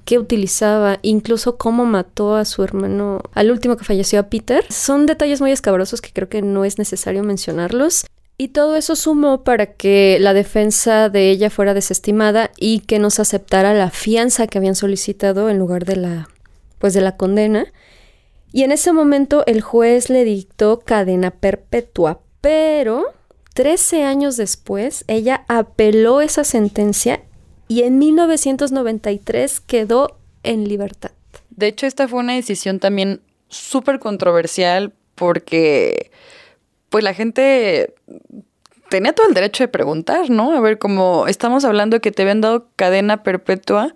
qué 0.03 0.19
utilizaba, 0.19 0.99
incluso 1.01 1.57
cómo 1.57 1.85
mató 1.85 2.35
a 2.35 2.43
su 2.43 2.61
hermano, 2.61 3.21
al 3.33 3.49
último 3.49 3.77
que 3.77 3.85
falleció 3.85 4.19
a 4.19 4.29
Peter. 4.29 4.65
Son 4.69 5.05
detalles 5.05 5.39
muy 5.39 5.51
escabrosos 5.51 6.01
que 6.01 6.11
creo 6.11 6.27
que 6.27 6.41
no 6.41 6.65
es 6.65 6.77
necesario 6.77 7.23
mencionarlos. 7.23 8.05
Y 8.37 8.49
todo 8.49 8.75
eso 8.75 8.97
sumó 8.97 9.45
para 9.45 9.67
que 9.67 10.17
la 10.19 10.33
defensa 10.33 11.07
de 11.07 11.31
ella 11.31 11.49
fuera 11.49 11.73
desestimada 11.73 12.51
y 12.57 12.81
que 12.81 12.99
nos 12.99 13.21
aceptara 13.21 13.73
la 13.73 13.89
fianza 13.89 14.47
que 14.47 14.57
habían 14.57 14.75
solicitado 14.75 15.49
en 15.49 15.57
lugar 15.57 15.85
de 15.85 15.95
la 15.95 16.29
pues 16.77 16.93
de 16.93 16.99
la 16.99 17.15
condena. 17.15 17.71
Y 18.51 18.63
en 18.63 18.73
ese 18.73 18.91
momento 18.91 19.45
el 19.47 19.61
juez 19.61 20.09
le 20.09 20.25
dictó 20.25 20.81
cadena 20.81 21.31
perpetua, 21.31 22.19
pero 22.41 23.05
13 23.55 24.03
años 24.03 24.35
después 24.35 25.05
ella 25.07 25.45
apeló 25.47 26.19
esa 26.19 26.43
sentencia 26.43 27.21
y 27.69 27.83
en 27.83 27.97
1993 27.97 29.61
quedó 29.61 30.19
en 30.43 30.67
libertad. 30.67 31.11
De 31.51 31.67
hecho, 31.67 31.87
esta 31.87 32.09
fue 32.09 32.19
una 32.19 32.33
decisión 32.33 32.79
también 32.79 33.21
súper 33.47 33.99
controversial 33.99 34.93
porque 35.15 36.11
pues 36.89 37.05
la 37.05 37.13
gente 37.13 37.95
tenía 38.89 39.13
todo 39.13 39.29
el 39.29 39.33
derecho 39.33 39.63
de 39.63 39.69
preguntar, 39.69 40.29
¿no? 40.29 40.51
A 40.51 40.59
ver, 40.59 40.77
como 40.77 41.25
estamos 41.25 41.63
hablando 41.63 42.01
que 42.01 42.11
te 42.11 42.23
habían 42.23 42.41
dado 42.41 42.67
cadena 42.75 43.23
perpetua 43.23 43.95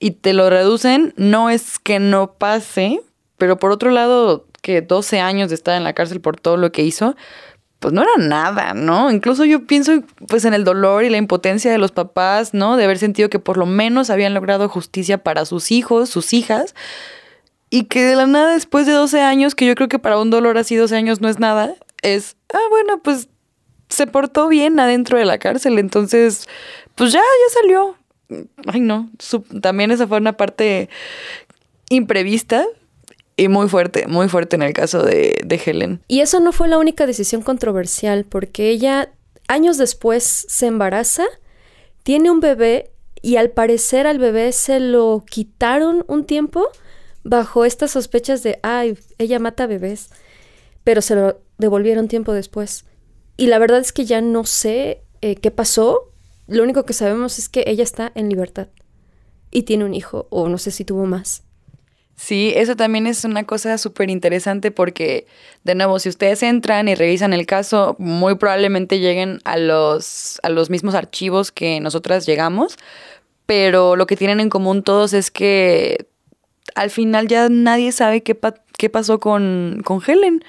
y 0.00 0.10
te 0.10 0.32
lo 0.32 0.50
reducen, 0.50 1.14
no 1.16 1.48
es 1.48 1.78
que 1.78 2.00
no 2.00 2.32
pase, 2.32 3.00
pero 3.38 3.56
por 3.56 3.70
otro 3.70 3.90
lado, 3.92 4.46
que 4.62 4.82
12 4.82 5.20
años 5.20 5.48
de 5.48 5.54
estar 5.54 5.76
en 5.76 5.84
la 5.84 5.92
cárcel 5.92 6.20
por 6.20 6.40
todo 6.40 6.56
lo 6.56 6.72
que 6.72 6.82
hizo, 6.82 7.14
pues 7.80 7.94
no 7.94 8.02
era 8.02 8.12
nada, 8.18 8.74
¿no? 8.74 9.10
Incluso 9.10 9.46
yo 9.46 9.66
pienso 9.66 10.02
pues 10.28 10.44
en 10.44 10.52
el 10.52 10.64
dolor 10.64 11.02
y 11.02 11.08
la 11.08 11.16
impotencia 11.16 11.72
de 11.72 11.78
los 11.78 11.92
papás, 11.92 12.52
¿no? 12.52 12.76
De 12.76 12.84
haber 12.84 12.98
sentido 12.98 13.30
que 13.30 13.38
por 13.38 13.56
lo 13.56 13.64
menos 13.64 14.10
habían 14.10 14.34
logrado 14.34 14.68
justicia 14.68 15.18
para 15.18 15.46
sus 15.46 15.72
hijos, 15.72 16.10
sus 16.10 16.34
hijas, 16.34 16.74
y 17.70 17.84
que 17.84 18.04
de 18.04 18.16
la 18.16 18.26
nada 18.26 18.52
después 18.52 18.86
de 18.86 18.92
12 18.92 19.22
años, 19.22 19.54
que 19.54 19.66
yo 19.66 19.74
creo 19.74 19.88
que 19.88 19.98
para 19.98 20.18
un 20.18 20.28
dolor 20.28 20.58
así 20.58 20.76
12 20.76 20.94
años 20.94 21.22
no 21.22 21.28
es 21.30 21.38
nada, 21.38 21.74
es, 22.02 22.36
ah, 22.52 22.58
bueno, 22.68 23.00
pues 23.02 23.28
se 23.88 24.06
portó 24.06 24.48
bien 24.48 24.78
adentro 24.78 25.18
de 25.18 25.24
la 25.24 25.38
cárcel, 25.38 25.78
entonces, 25.78 26.46
pues 26.96 27.12
ya, 27.12 27.20
ya 27.20 27.60
salió. 27.60 27.96
Ay, 28.66 28.80
no, 28.80 29.10
también 29.62 29.90
esa 29.90 30.06
fue 30.06 30.18
una 30.18 30.36
parte 30.36 30.88
imprevista, 31.88 32.64
y 33.40 33.48
muy 33.48 33.70
fuerte, 33.70 34.06
muy 34.06 34.28
fuerte 34.28 34.56
en 34.56 34.62
el 34.62 34.74
caso 34.74 35.02
de, 35.02 35.40
de, 35.42 35.60
Helen. 35.64 36.02
Y 36.08 36.20
eso 36.20 36.40
no 36.40 36.52
fue 36.52 36.68
la 36.68 36.76
única 36.76 37.06
decisión 37.06 37.40
controversial, 37.40 38.26
porque 38.26 38.68
ella 38.68 39.14
años 39.48 39.78
después 39.78 40.44
se 40.46 40.66
embaraza, 40.66 41.24
tiene 42.02 42.30
un 42.30 42.40
bebé 42.40 42.90
y 43.22 43.36
al 43.36 43.48
parecer 43.48 44.06
al 44.06 44.18
bebé 44.18 44.52
se 44.52 44.78
lo 44.78 45.24
quitaron 45.26 46.04
un 46.06 46.26
tiempo 46.26 46.68
bajo 47.24 47.64
estas 47.64 47.92
sospechas 47.92 48.42
de, 48.42 48.60
ay, 48.62 48.98
ella 49.16 49.38
mata 49.38 49.66
bebés, 49.66 50.10
pero 50.84 51.00
se 51.00 51.14
lo 51.14 51.40
devolvieron 51.56 52.08
tiempo 52.08 52.34
después. 52.34 52.84
Y 53.38 53.46
la 53.46 53.58
verdad 53.58 53.78
es 53.78 53.92
que 53.92 54.04
ya 54.04 54.20
no 54.20 54.44
sé 54.44 55.00
eh, 55.22 55.36
qué 55.36 55.50
pasó, 55.50 56.12
lo 56.46 56.62
único 56.62 56.84
que 56.84 56.92
sabemos 56.92 57.38
es 57.38 57.48
que 57.48 57.64
ella 57.66 57.84
está 57.84 58.12
en 58.14 58.28
libertad 58.28 58.68
y 59.50 59.62
tiene 59.62 59.86
un 59.86 59.94
hijo, 59.94 60.26
o 60.28 60.50
no 60.50 60.58
sé 60.58 60.70
si 60.70 60.84
tuvo 60.84 61.06
más. 61.06 61.42
Sí, 62.20 62.52
eso 62.54 62.76
también 62.76 63.06
es 63.06 63.24
una 63.24 63.44
cosa 63.44 63.78
súper 63.78 64.10
interesante 64.10 64.70
porque, 64.70 65.26
de 65.64 65.74
nuevo, 65.74 65.98
si 65.98 66.10
ustedes 66.10 66.42
entran 66.42 66.86
y 66.86 66.94
revisan 66.94 67.32
el 67.32 67.46
caso, 67.46 67.96
muy 67.98 68.34
probablemente 68.34 68.98
lleguen 69.00 69.38
a 69.44 69.56
los, 69.56 70.38
a 70.42 70.50
los 70.50 70.68
mismos 70.68 70.94
archivos 70.94 71.50
que 71.50 71.80
nosotras 71.80 72.26
llegamos, 72.26 72.76
pero 73.46 73.96
lo 73.96 74.06
que 74.06 74.16
tienen 74.16 74.38
en 74.40 74.50
común 74.50 74.82
todos 74.82 75.14
es 75.14 75.30
que 75.30 76.08
al 76.74 76.90
final 76.90 77.26
ya 77.26 77.48
nadie 77.48 77.90
sabe 77.90 78.22
qué, 78.22 78.38
qué 78.76 78.90
pasó 78.90 79.18
con, 79.18 79.80
con 79.82 80.02
Helen. 80.06 80.44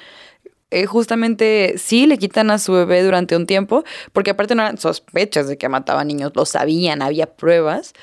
Eh, 0.72 0.86
justamente 0.88 1.76
sí 1.78 2.06
le 2.06 2.18
quitan 2.18 2.52
a 2.52 2.60
su 2.60 2.74
bebé 2.74 3.02
durante 3.02 3.38
un 3.38 3.48
tiempo, 3.48 3.86
porque 4.12 4.32
aparte 4.32 4.56
no 4.56 4.64
eran 4.64 4.78
sospechas 4.78 5.48
de 5.48 5.58
que 5.58 5.70
mataba 5.70 6.04
niños, 6.04 6.34
lo 6.36 6.46
sabían, 6.46 7.02
había 7.02 7.28
pruebas. 7.34 7.94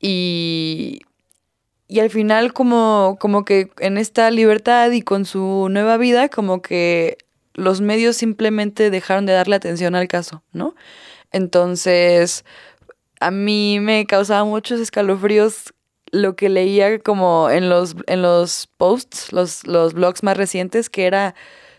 Y 0.00 1.00
y 1.90 1.98
al 1.98 2.08
final 2.08 2.52
como, 2.52 3.16
como 3.18 3.44
que 3.44 3.70
en 3.80 3.98
esta 3.98 4.30
libertad 4.30 4.92
y 4.92 5.02
con 5.02 5.24
su 5.24 5.66
nueva 5.70 5.96
vida, 5.96 6.28
como 6.28 6.62
que 6.62 7.18
los 7.54 7.80
medios 7.80 8.16
simplemente 8.16 8.90
dejaron 8.90 9.26
de 9.26 9.32
darle 9.32 9.56
atención 9.56 9.96
al 9.96 10.06
caso, 10.06 10.44
¿no? 10.52 10.76
Entonces, 11.32 12.44
a 13.18 13.32
mí 13.32 13.80
me 13.80 14.06
causaba 14.06 14.44
muchos 14.44 14.78
escalofríos 14.78 15.74
lo 16.12 16.36
que 16.36 16.48
leía 16.48 17.00
como 17.00 17.50
en 17.50 17.68
los, 17.68 17.96
en 18.06 18.22
los 18.22 18.68
posts, 18.76 19.32
los, 19.32 19.66
los 19.66 19.92
blogs 19.92 20.22
más 20.22 20.36
recientes, 20.36 20.90
que 20.90 21.06
era 21.06 21.34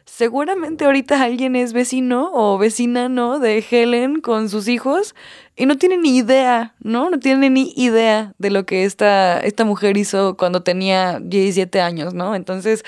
seguramente 0.06 0.86
ahorita 0.86 1.22
alguien 1.22 1.56
es 1.56 1.74
vecino 1.74 2.32
o 2.34 2.58
vecina, 2.58 3.10
¿no? 3.10 3.40
De 3.40 3.64
Helen 3.70 4.22
con 4.22 4.50
sus 4.50 4.68
hijos 4.68 5.16
y 5.56 5.66
no 5.66 5.78
tiene 5.78 5.98
ni 5.98 6.18
idea, 6.18 6.76
¿no? 6.80 7.10
No 7.10 7.20
tiene 7.20 7.50
ni 7.50 7.74
idea 7.76 8.34
de 8.38 8.50
lo 8.50 8.66
que 8.66 8.86
esta, 8.86 9.40
esta 9.40 9.66
mujer 9.66 9.98
hizo 9.98 10.38
cuando 10.38 10.64
tenía 10.64 11.20
17 11.22 11.82
años, 11.82 12.14
¿no? 12.14 12.36
Entonces, 12.36 12.84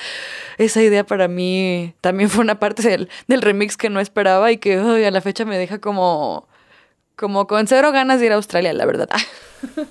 esa 0.58 0.82
idea 0.82 1.06
para 1.06 1.28
mí 1.28 1.94
también 2.02 2.30
fue 2.30 2.44
una 2.44 2.60
parte 2.60 2.88
del, 2.88 3.10
del 3.28 3.42
remix 3.42 3.78
que 3.78 3.90
no 3.90 4.00
esperaba 4.00 4.52
y 4.52 4.58
que 4.58 4.78
a 4.78 5.12
la 5.12 5.22
fecha 5.22 5.46
me 5.46 5.58
deja 5.58 5.80
como, 5.80 6.48
como 7.16 7.48
con 7.48 7.68
cero 7.68 7.92
ganas 7.92 8.20
de 8.20 8.28
ir 8.28 8.32
a 8.32 8.36
Australia, 8.36 8.74
la 8.74 8.86
verdad. 8.86 9.10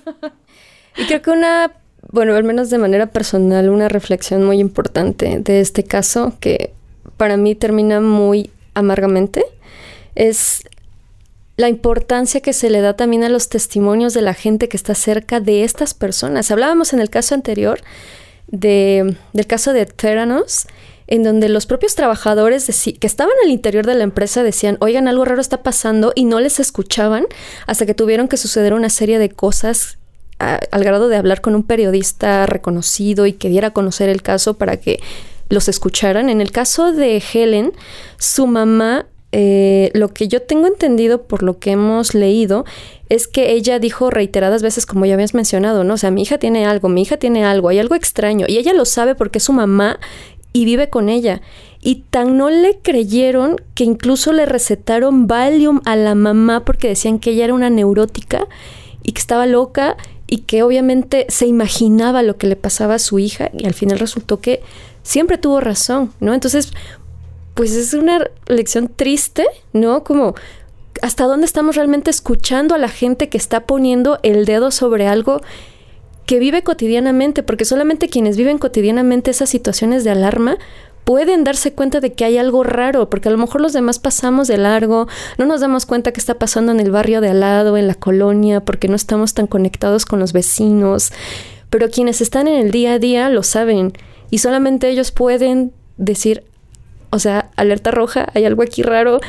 y 0.97 1.05
creo 1.05 1.21
que 1.21 1.31
una 1.31 1.71
bueno, 2.11 2.35
al 2.35 2.43
menos 2.43 2.69
de 2.69 2.77
manera 2.77 3.07
personal, 3.07 3.69
una 3.69 3.87
reflexión 3.87 4.43
muy 4.43 4.59
importante 4.59 5.39
de 5.39 5.61
este 5.61 5.83
caso 5.83 6.33
que 6.39 6.73
para 7.23 7.37
mí 7.37 7.55
termina 7.55 8.01
muy 8.01 8.49
amargamente 8.73 9.45
es 10.13 10.63
la 11.55 11.69
importancia 11.69 12.41
que 12.41 12.51
se 12.51 12.69
le 12.69 12.81
da 12.81 12.97
también 12.97 13.23
a 13.23 13.29
los 13.29 13.47
testimonios 13.47 14.13
de 14.13 14.21
la 14.21 14.33
gente 14.33 14.67
que 14.67 14.75
está 14.75 14.93
cerca 14.93 15.39
de 15.39 15.63
estas 15.63 15.93
personas. 15.93 16.51
Hablábamos 16.51 16.91
en 16.91 16.99
el 16.99 17.09
caso 17.09 17.33
anterior 17.33 17.79
de, 18.47 19.15
del 19.31 19.47
caso 19.47 19.71
de 19.71 19.85
Theranos, 19.85 20.67
en 21.07 21.23
donde 21.23 21.47
los 21.47 21.65
propios 21.65 21.95
trabajadores 21.95 22.65
que 22.99 23.07
estaban 23.07 23.35
al 23.41 23.49
interior 23.49 23.85
de 23.85 23.95
la 23.95 24.03
empresa 24.03 24.43
decían, 24.43 24.75
oigan, 24.81 25.07
algo 25.07 25.23
raro 25.23 25.39
está 25.39 25.63
pasando 25.63 26.11
y 26.15 26.25
no 26.25 26.41
les 26.41 26.59
escuchaban 26.59 27.23
hasta 27.67 27.85
que 27.85 27.93
tuvieron 27.93 28.27
que 28.27 28.35
suceder 28.35 28.73
una 28.73 28.89
serie 28.89 29.17
de 29.17 29.29
cosas 29.29 29.97
al 30.39 30.83
grado 30.83 31.07
de 31.07 31.15
hablar 31.15 31.39
con 31.39 31.55
un 31.55 31.63
periodista 31.63 32.45
reconocido 32.47 33.25
y 33.27 33.31
que 33.31 33.47
diera 33.47 33.69
a 33.69 33.71
conocer 33.71 34.09
el 34.09 34.21
caso 34.21 34.55
para 34.55 34.75
que 34.75 34.99
los 35.49 35.67
escucharan. 35.67 36.29
En 36.29 36.41
el 36.41 36.51
caso 36.51 36.91
de 36.91 37.21
Helen, 37.33 37.73
su 38.17 38.47
mamá, 38.47 39.07
eh, 39.31 39.91
lo 39.93 40.09
que 40.09 40.27
yo 40.27 40.41
tengo 40.41 40.67
entendido 40.67 41.23
por 41.23 41.43
lo 41.43 41.59
que 41.59 41.71
hemos 41.71 42.13
leído, 42.13 42.65
es 43.09 43.27
que 43.27 43.51
ella 43.51 43.79
dijo 43.79 44.09
reiteradas 44.09 44.61
veces, 44.61 44.85
como 44.85 45.05
ya 45.05 45.13
habías 45.13 45.33
mencionado, 45.33 45.83
¿no? 45.83 45.95
O 45.95 45.97
sea, 45.97 46.11
mi 46.11 46.23
hija 46.23 46.37
tiene 46.37 46.65
algo, 46.65 46.89
mi 46.89 47.01
hija 47.01 47.17
tiene 47.17 47.45
algo, 47.45 47.69
hay 47.69 47.79
algo 47.79 47.95
extraño. 47.95 48.45
Y 48.47 48.57
ella 48.57 48.73
lo 48.73 48.85
sabe 48.85 49.15
porque 49.15 49.37
es 49.37 49.43
su 49.43 49.53
mamá 49.53 49.99
y 50.53 50.65
vive 50.65 50.89
con 50.89 51.09
ella. 51.09 51.41
Y 51.81 52.05
tan 52.09 52.37
no 52.37 52.49
le 52.49 52.79
creyeron 52.79 53.57
que 53.75 53.83
incluso 53.83 54.31
le 54.31 54.45
recetaron 54.45 55.27
Valium 55.27 55.81
a 55.85 55.95
la 55.95 56.15
mamá 56.15 56.63
porque 56.63 56.87
decían 56.87 57.19
que 57.19 57.31
ella 57.31 57.45
era 57.45 57.53
una 57.53 57.69
neurótica 57.69 58.47
y 59.01 59.11
que 59.11 59.19
estaba 59.19 59.45
loca 59.45 59.97
y 60.27 60.39
que 60.39 60.63
obviamente 60.63 61.25
se 61.29 61.45
imaginaba 61.45 62.23
lo 62.23 62.37
que 62.37 62.47
le 62.47 62.55
pasaba 62.55 62.95
a 62.95 62.99
su 62.99 63.19
hija 63.19 63.51
y 63.53 63.65
al 63.65 63.73
final 63.73 63.99
resultó 63.99 64.39
que 64.39 64.61
siempre 65.03 65.37
tuvo 65.37 65.59
razón, 65.59 66.11
¿no? 66.19 66.33
Entonces, 66.33 66.73
pues 67.53 67.73
es 67.73 67.93
una 67.93 68.25
lección 68.47 68.87
triste, 68.87 69.45
¿no? 69.73 70.03
Como 70.03 70.33
hasta 71.01 71.25
dónde 71.25 71.45
estamos 71.45 71.75
realmente 71.75 72.09
escuchando 72.09 72.75
a 72.75 72.77
la 72.77 72.89
gente 72.89 73.29
que 73.29 73.37
está 73.37 73.61
poniendo 73.65 74.19
el 74.23 74.45
dedo 74.45 74.71
sobre 74.71 75.07
algo 75.07 75.41
que 76.25 76.39
vive 76.39 76.63
cotidianamente, 76.63 77.43
porque 77.43 77.65
solamente 77.65 78.07
quienes 78.07 78.37
viven 78.37 78.57
cotidianamente 78.57 79.31
esas 79.31 79.49
situaciones 79.49 80.03
de 80.03 80.11
alarma 80.11 80.57
pueden 81.03 81.43
darse 81.43 81.73
cuenta 81.73 81.99
de 81.99 82.13
que 82.13 82.23
hay 82.23 82.37
algo 82.37 82.63
raro, 82.63 83.09
porque 83.09 83.27
a 83.27 83.31
lo 83.31 83.37
mejor 83.37 83.59
los 83.59 83.73
demás 83.73 83.99
pasamos 83.99 84.47
de 84.47 84.57
largo, 84.57 85.07
no 85.37 85.45
nos 85.45 85.59
damos 85.59 85.85
cuenta 85.85 86.13
que 86.13 86.21
está 86.21 86.35
pasando 86.35 86.71
en 86.71 86.79
el 86.79 86.91
barrio 86.91 87.19
de 87.19 87.29
al 87.29 87.41
lado, 87.41 87.75
en 87.75 87.87
la 87.87 87.95
colonia, 87.95 88.61
porque 88.61 88.87
no 88.87 88.95
estamos 88.95 89.33
tan 89.33 89.47
conectados 89.47 90.05
con 90.05 90.19
los 90.19 90.31
vecinos, 90.31 91.11
pero 91.69 91.89
quienes 91.89 92.21
están 92.21 92.47
en 92.47 92.55
el 92.55 92.71
día 92.71 92.93
a 92.93 92.99
día 92.99 93.29
lo 93.29 93.43
saben 93.43 93.91
y 94.33 94.39
solamente 94.39 94.89
ellos 94.89 95.11
pueden 95.11 95.73
decir, 95.97 96.43
o 97.11 97.19
sea, 97.19 97.51
alerta 97.55 97.91
roja, 97.91 98.29
hay 98.33 98.45
algo 98.45 98.63
aquí 98.63 98.81
raro. 98.81 99.19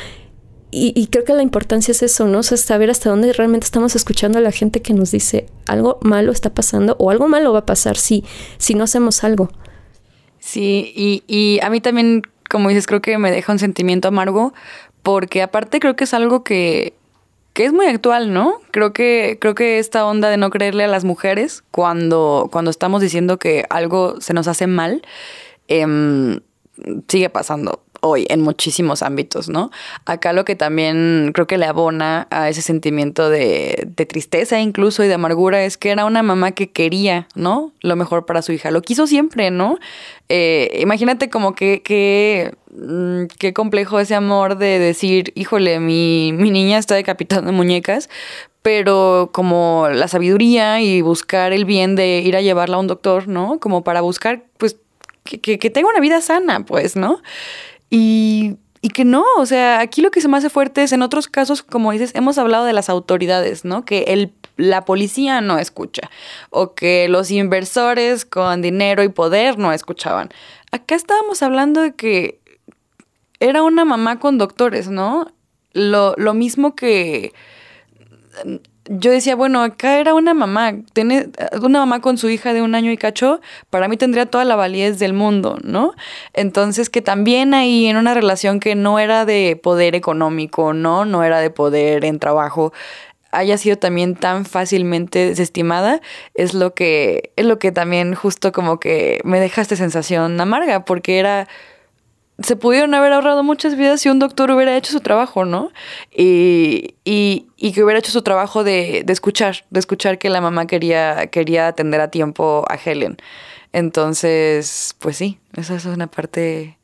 Y, 0.71 1.09
creo 1.09 1.25
que 1.25 1.35
la 1.35 1.43
importancia 1.43 1.93
es 1.93 2.03
eso, 2.03 2.27
¿no? 2.27 2.39
O 2.39 2.43
sea, 2.43 2.57
saber 2.57 2.89
hasta 2.89 3.11
dónde 3.11 3.31
realmente 3.35 3.67
estamos 3.67 3.95
escuchando 3.97 4.39
a 4.39 4.41
la 4.41 4.51
gente 4.51 4.81
que 4.81 4.95
nos 4.95 5.11
dice 5.11 5.45
algo 5.67 5.99
malo 6.01 6.33
está 6.33 6.55
pasando 6.55 6.97
o 6.99 7.11
algo 7.11 7.29
malo 7.29 7.53
va 7.53 7.59
a 7.59 7.67
pasar 7.67 7.99
si, 7.99 8.25
si 8.57 8.75
no 8.75 8.85
hacemos 8.85 9.25
algo. 9.25 9.51
Sí, 10.39 10.91
y, 10.97 11.23
y 11.27 11.61
a 11.63 11.69
mí 11.69 11.83
también, 11.83 12.23
como 12.49 12.71
dices, 12.71 12.87
creo 12.87 13.03
que 13.03 13.19
me 13.19 13.31
deja 13.31 13.53
un 13.53 13.59
sentimiento 13.59 14.09
amargo 14.09 14.55
porque 15.03 15.43
aparte 15.43 15.81
creo 15.81 15.97
que 15.97 16.05
es 16.05 16.15
algo 16.15 16.45
que, 16.45 16.95
que 17.55 17.65
es 17.65 17.73
muy 17.73 17.87
actual, 17.87 18.33
¿no? 18.33 18.61
Creo 18.73 18.93
que, 18.93 19.39
creo 19.41 19.55
que 19.55 19.79
esta 19.79 20.05
onda 20.05 20.29
de 20.29 20.37
no 20.37 20.51
creerle 20.51 20.85
a 20.85 20.89
las 20.89 21.05
mujeres 21.05 21.63
cuando, 21.71 22.49
cuando 22.53 22.71
estamos 22.71 23.01
diciendo 23.01 23.39
que 23.39 23.65
algo 23.71 24.21
se 24.21 24.35
nos 24.35 24.49
hace 24.49 24.67
mal, 24.67 25.03
em, 25.69 26.41
sigue 27.09 27.31
pasando. 27.31 27.85
Hoy 28.05 28.27
en 28.29 28.43
muchísimos 28.43 29.03
ámbitos, 29.03 29.49
¿no? 29.49 29.71
Acá 30.05 30.33
lo 30.33 30.45
que 30.45 30.57
también 30.57 31.31
creo 31.33 31.47
que 31.47 31.57
le 31.57 31.67
abona 31.67 32.27
a 32.31 32.49
ese 32.49 32.61
sentimiento 32.61 33.31
de, 33.31 33.89
tristeza 34.09 34.61
incluso 34.61 35.03
y 35.03 35.09
de 35.09 35.15
amargura 35.15 35.65
es 35.65 35.79
que 35.79 35.91
era 35.91 36.05
una 36.05 36.23
mamá 36.23 36.53
que 36.53 36.71
quería, 36.71 37.27
¿no? 37.35 37.73
Lo 37.81 37.97
mejor 37.97 38.27
para 38.27 38.43
su 38.43 38.53
hija, 38.53 38.71
lo 38.71 38.83
quiso 38.83 39.07
siempre, 39.07 39.51
¿no? 39.51 39.79
Eh, 40.29 40.79
imagínate 40.81 41.31
como 41.31 41.55
que, 41.55 41.83
que 41.83 42.55
mm, 42.77 43.25
qué 43.39 43.55
complejo 43.55 43.99
ese 43.99 44.15
amor 44.15 44.59
de 44.59 44.79
decir, 44.79 45.33
híjole, 45.35 45.81
mi, 45.81 46.33
mi 46.35 46.51
niña 46.51 46.79
está 46.79 46.95
decapitando 46.95 47.53
muñecas, 47.53 48.11
pero 48.61 49.31
como 49.33 49.89
la 49.93 50.09
sabiduría 50.09 50.81
y 50.81 51.03
buscar 51.03 51.53
el 51.53 51.65
bien 51.65 51.97
de 51.97 52.21
ir 52.21 52.37
a 52.37 52.41
llevarla 52.41 52.77
a 52.77 52.81
un 52.81 52.87
doctor, 52.87 53.29
¿no? 53.29 53.59
Como 53.61 53.85
para 53.85 54.01
buscar, 54.01 54.45
pues, 54.59 54.77
que, 55.23 55.59
que, 55.59 55.71
tenga 55.71 55.89
una 55.89 56.01
vida 56.01 56.21
sana, 56.21 56.65
pues, 56.65 56.97
¿no? 56.97 57.21
Y, 57.91 58.57
y, 58.81 58.89
que 58.89 59.05
no, 59.05 59.25
o 59.37 59.47
sea, 59.47 59.81
aquí 59.81 60.01
lo 60.01 60.11
que 60.11 60.21
se 60.21 60.29
me 60.29 60.37
hace 60.37 60.51
fuerte 60.51 60.83
es 60.83 60.93
en 60.93 61.03
otros 61.03 61.29
casos, 61.29 61.63
como 61.63 61.93
dices, 61.93 62.13
hemos 62.15 62.39
hablado 62.39 62.65
de 62.65 62.73
las 62.73 62.89
autoridades, 62.89 63.65
¿no? 63.65 63.85
Que 63.85 64.05
el, 64.09 64.33
la 64.57 64.85
policía 64.85 65.41
no 65.41 65.59
escucha 65.59 66.11
o 66.51 66.75
que 66.75 67.09
los 67.09 67.31
inversores 67.31 68.25
con 68.25 68.63
dinero 68.63 69.03
y 69.03 69.09
poder 69.09 69.59
no 69.59 69.73
escuchaban. 69.73 70.31
Acá 70.73 70.95
estábamos 70.95 71.43
hablando 71.43 71.83
de 71.83 71.95
que 71.95 72.41
era 73.41 73.63
una 73.63 73.85
mamá 73.85 74.19
con 74.19 74.39
doctores, 74.39 74.89
¿no? 74.89 75.33
Lo, 75.73 76.15
lo 76.17 76.35
mismo 76.35 76.75
que 76.75 77.33
yo 78.87 79.11
decía, 79.11 79.35
bueno, 79.35 79.63
acá 79.63 79.99
era 79.99 80.15
una 80.15 80.35
mamá, 80.35 80.75
tiene 80.93 81.29
una 81.61 81.81
mamá 81.81 82.01
con 82.01 82.19
su 82.19 82.29
hija 82.29 82.53
de 82.53 82.63
un 82.63 82.75
año 82.75 82.91
y 82.91 82.97
cacho, 82.97 83.41
para 83.71 83.89
mí 83.89 83.97
tendría 83.97 84.27
toda 84.27 84.45
la 84.45 84.57
validez 84.57 84.99
del 84.99 85.15
mundo, 85.15 85.59
¿no? 85.63 85.95
Entonces, 86.35 86.91
que 86.91 87.01
también 87.01 87.55
ahí 87.55 87.87
en 87.87 87.97
una 87.97 88.15
relación 88.15 88.61
que 88.61 88.75
no 88.75 88.99
era 88.99 89.25
de 89.25 89.59
poder 89.63 89.95
económico, 89.95 90.75
¿no? 90.75 91.05
No 91.05 91.25
era 91.25 91.41
de 91.41 91.51
poder 91.51 92.05
en 92.05 92.19
trabajo, 92.19 92.73
haya 93.35 93.59
sido 93.59 93.77
también 93.77 94.15
tan 94.15 94.45
fácilmente 94.45 95.27
desestimada, 95.27 96.01
es 96.35 96.55
lo 96.55 96.75
que, 96.75 97.33
es 97.37 97.47
lo 97.47 97.59
que 97.59 97.73
también 97.73 98.15
justo 98.15 98.53
como 98.53 98.79
que 98.79 99.21
me 99.25 99.41
deja 99.41 99.63
esta 99.63 99.77
sensación 99.77 100.41
amarga, 100.41 100.85
porque 100.85 101.19
era 101.19 101.49
se 102.43 102.57
pudieron 102.57 102.95
haber 102.95 103.13
ahorrado 103.13 103.43
muchas 103.45 103.77
vidas 103.77 104.01
si 104.01 104.09
un 104.09 104.19
doctor 104.19 104.51
hubiera 104.51 104.77
hecho 104.77 104.93
su 104.93 105.01
trabajo, 105.01 105.45
¿no? 105.45 105.71
Y, 106.11 106.95
y, 107.05 107.47
y 107.57 107.73
que 107.73 107.85
hubiera 107.85 108.01
hecho 108.01 108.11
su 108.11 108.23
trabajo 108.23 108.65
de, 108.65 109.03
de, 109.05 109.13
escuchar, 109.13 109.65
de 109.71 109.81
escuchar 109.81 110.19
que 110.19 110.31
la 110.31 110.41
mamá 110.41 110.67
quería, 110.67 111.29
quería 111.29 111.69
atender 111.69 112.01
a 112.01 112.11
tiempo 112.11 112.65
a 112.69 112.77
Helen. 112.77 113.19
Entonces, 113.73 114.97
pues 114.99 115.17
sí, 115.17 115.39
esa 115.57 115.77
es 115.77 115.85
una 115.85 116.09
parte, 116.09 116.79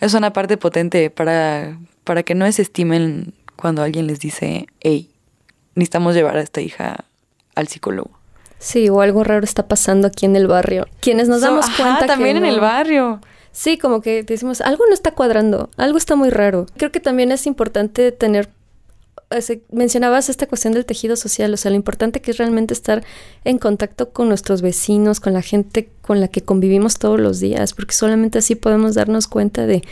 es 0.00 0.14
una 0.14 0.32
parte 0.32 0.56
potente 0.56 1.10
para, 1.10 1.78
para 2.04 2.22
que 2.22 2.34
no 2.34 2.44
desestimen 2.44 3.34
cuando 3.56 3.82
alguien 3.82 4.06
les 4.06 4.20
dice, 4.20 4.66
hey, 4.80 5.10
necesitamos 5.74 6.14
llevar 6.14 6.36
a 6.36 6.40
esta 6.40 6.60
hija 6.60 7.04
al 7.54 7.68
psicólogo. 7.68 8.10
Sí, 8.58 8.88
o 8.88 9.00
algo 9.00 9.22
raro 9.22 9.44
está 9.44 9.68
pasando 9.68 10.08
aquí 10.08 10.26
en 10.26 10.34
el 10.34 10.48
barrio. 10.48 10.88
Quienes 11.00 11.28
nos 11.28 11.42
damos 11.42 11.70
cuenta 11.70 12.06
también 12.06 12.34
que 12.34 12.38
en 12.38 12.46
el 12.46 12.60
barrio. 12.60 13.20
Sí, 13.58 13.76
como 13.76 14.00
que 14.02 14.22
decimos, 14.22 14.60
algo 14.60 14.84
no 14.86 14.94
está 14.94 15.10
cuadrando, 15.10 15.68
algo 15.76 15.98
está 15.98 16.14
muy 16.14 16.30
raro. 16.30 16.66
Creo 16.76 16.92
que 16.92 17.00
también 17.00 17.32
es 17.32 17.44
importante 17.44 18.12
tener, 18.12 18.50
mencionabas 19.72 20.28
esta 20.28 20.46
cuestión 20.46 20.74
del 20.74 20.86
tejido 20.86 21.16
social, 21.16 21.52
o 21.52 21.56
sea, 21.56 21.72
lo 21.72 21.76
importante 21.76 22.20
que 22.20 22.30
es 22.30 22.36
realmente 22.36 22.72
estar 22.72 23.02
en 23.42 23.58
contacto 23.58 24.10
con 24.10 24.28
nuestros 24.28 24.62
vecinos, 24.62 25.18
con 25.18 25.32
la 25.32 25.42
gente 25.42 25.90
con 26.02 26.20
la 26.20 26.28
que 26.28 26.42
convivimos 26.42 27.00
todos 27.00 27.18
los 27.18 27.40
días, 27.40 27.74
porque 27.74 27.96
solamente 27.96 28.38
así 28.38 28.54
podemos 28.54 28.94
darnos 28.94 29.26
cuenta 29.26 29.66
de 29.66 29.82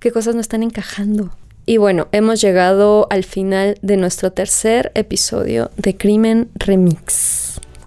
qué 0.00 0.10
cosas 0.10 0.34
no 0.34 0.40
están 0.40 0.64
encajando. 0.64 1.30
Y 1.66 1.76
bueno, 1.76 2.08
hemos 2.10 2.40
llegado 2.40 3.06
al 3.10 3.22
final 3.22 3.78
de 3.80 3.96
nuestro 3.96 4.32
tercer 4.32 4.90
episodio 4.96 5.70
de 5.76 5.96
Crimen 5.96 6.50
Remix. 6.56 7.43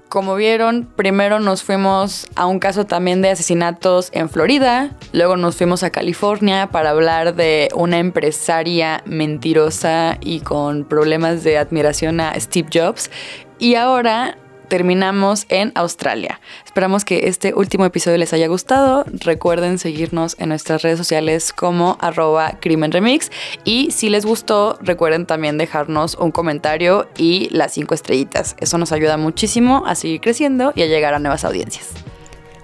Como 0.10 0.36
vieron, 0.36 0.88
primero 0.96 1.42
nos 1.42 1.64
fuimos 1.64 2.28
a 2.36 2.46
un 2.46 2.60
caso 2.60 2.86
también 2.86 3.22
de 3.22 3.30
asesinatos 3.30 4.10
en 4.14 4.30
Florida, 4.30 4.92
luego 5.12 5.36
nos 5.36 5.58
fuimos 5.58 5.84
a 5.84 5.90
California 5.90 6.70
para 6.72 6.92
hablar 6.92 7.36
de 7.36 7.68
una 7.76 8.00
empresaria 8.00 9.04
mentirosa 9.06 10.18
y 10.22 10.40
con 10.40 10.86
problemas 10.86 11.44
de 11.44 11.58
admiración 11.58 12.22
a 12.22 12.40
Steve 12.40 12.70
Jobs, 12.74 13.12
y 13.60 13.76
ahora 13.76 14.38
terminamos 14.68 15.46
en 15.50 15.72
Australia. 15.76 16.40
Esperamos 16.66 17.06
que 17.06 17.28
este 17.28 17.54
último 17.54 17.86
episodio 17.86 18.18
les 18.18 18.34
haya 18.34 18.48
gustado. 18.48 19.06
Recuerden 19.08 19.78
seguirnos 19.78 20.36
en 20.40 20.50
nuestras 20.50 20.82
redes 20.82 20.98
sociales 20.98 21.54
como 21.54 21.98
arroba 22.00 22.58
crimen 22.60 22.92
remix. 22.92 23.32
Y 23.64 23.92
si 23.92 24.10
les 24.10 24.26
gustó, 24.26 24.78
recuerden 24.82 25.26
también 25.26 25.58
dejarnos 25.58 26.16
un 26.16 26.32
comentario 26.32 27.08
y 27.18 27.50
las 27.52 27.74
cinco 27.74 27.94
estrellitas. 27.94 28.56
Eso 28.60 28.78
nos 28.78 28.92
ayuda 28.92 29.18
muchísimo 29.18 29.86
a 29.86 29.96
seguir 29.96 30.22
creciendo 30.22 30.74
y 30.76 30.84
a 30.84 30.88
llegar 30.88 31.14
a 31.14 31.20
nuevas 31.20 31.46
audiencias. 31.46 31.90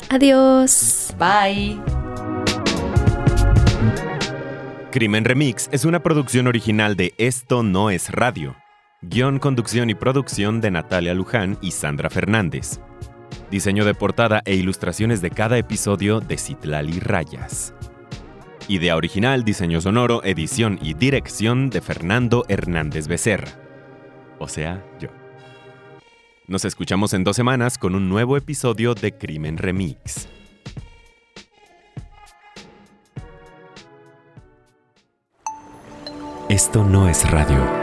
Adiós. 0.10 1.14
Bye. 1.18 1.80
Crimen 4.92 5.26
Remix 5.26 5.70
es 5.72 5.86
una 5.86 6.04
producción 6.04 6.46
original 6.46 6.96
de 6.96 7.16
Esto 7.18 7.64
No 7.64 7.90
es 7.90 8.12
Radio 8.12 8.63
Guión, 9.06 9.38
conducción 9.38 9.90
y 9.90 9.96
producción 9.96 10.62
de 10.62 10.72
Natalia 10.72 11.14
Luján 11.14 11.58
y 11.62 11.72
Sandra 11.72 12.10
Fernández. 12.10 12.80
Diseño 13.52 13.84
de 13.84 13.94
portada 13.94 14.42
e 14.46 14.56
ilustraciones 14.56 15.22
de 15.22 15.30
cada 15.30 15.58
episodio 15.58 16.22
de 16.22 16.38
Citlali 16.38 17.02
Rayas. 17.02 17.74
Idea 18.70 18.96
original, 18.96 19.44
diseño 19.44 19.82
sonoro, 19.82 20.24
edición 20.24 20.80
y 20.82 20.94
dirección 20.94 21.70
de 21.70 21.82
Fernando 21.82 22.46
Hernández 22.48 23.10
Becerra. 23.10 23.52
O 24.40 24.48
sea, 24.48 24.82
yo. 25.02 25.10
Nos 26.48 26.64
escuchamos 26.64 27.14
en 27.14 27.26
dos 27.26 27.36
semanas 27.36 27.78
con 27.78 27.96
un 27.96 28.08
nuevo 28.08 28.38
episodio 28.38 28.96
de 28.96 29.18
Crimen 29.18 29.58
Remix. 29.58 30.30
Esto 36.48 36.86
no 36.86 37.10
es 37.10 37.30
radio. 37.30 37.83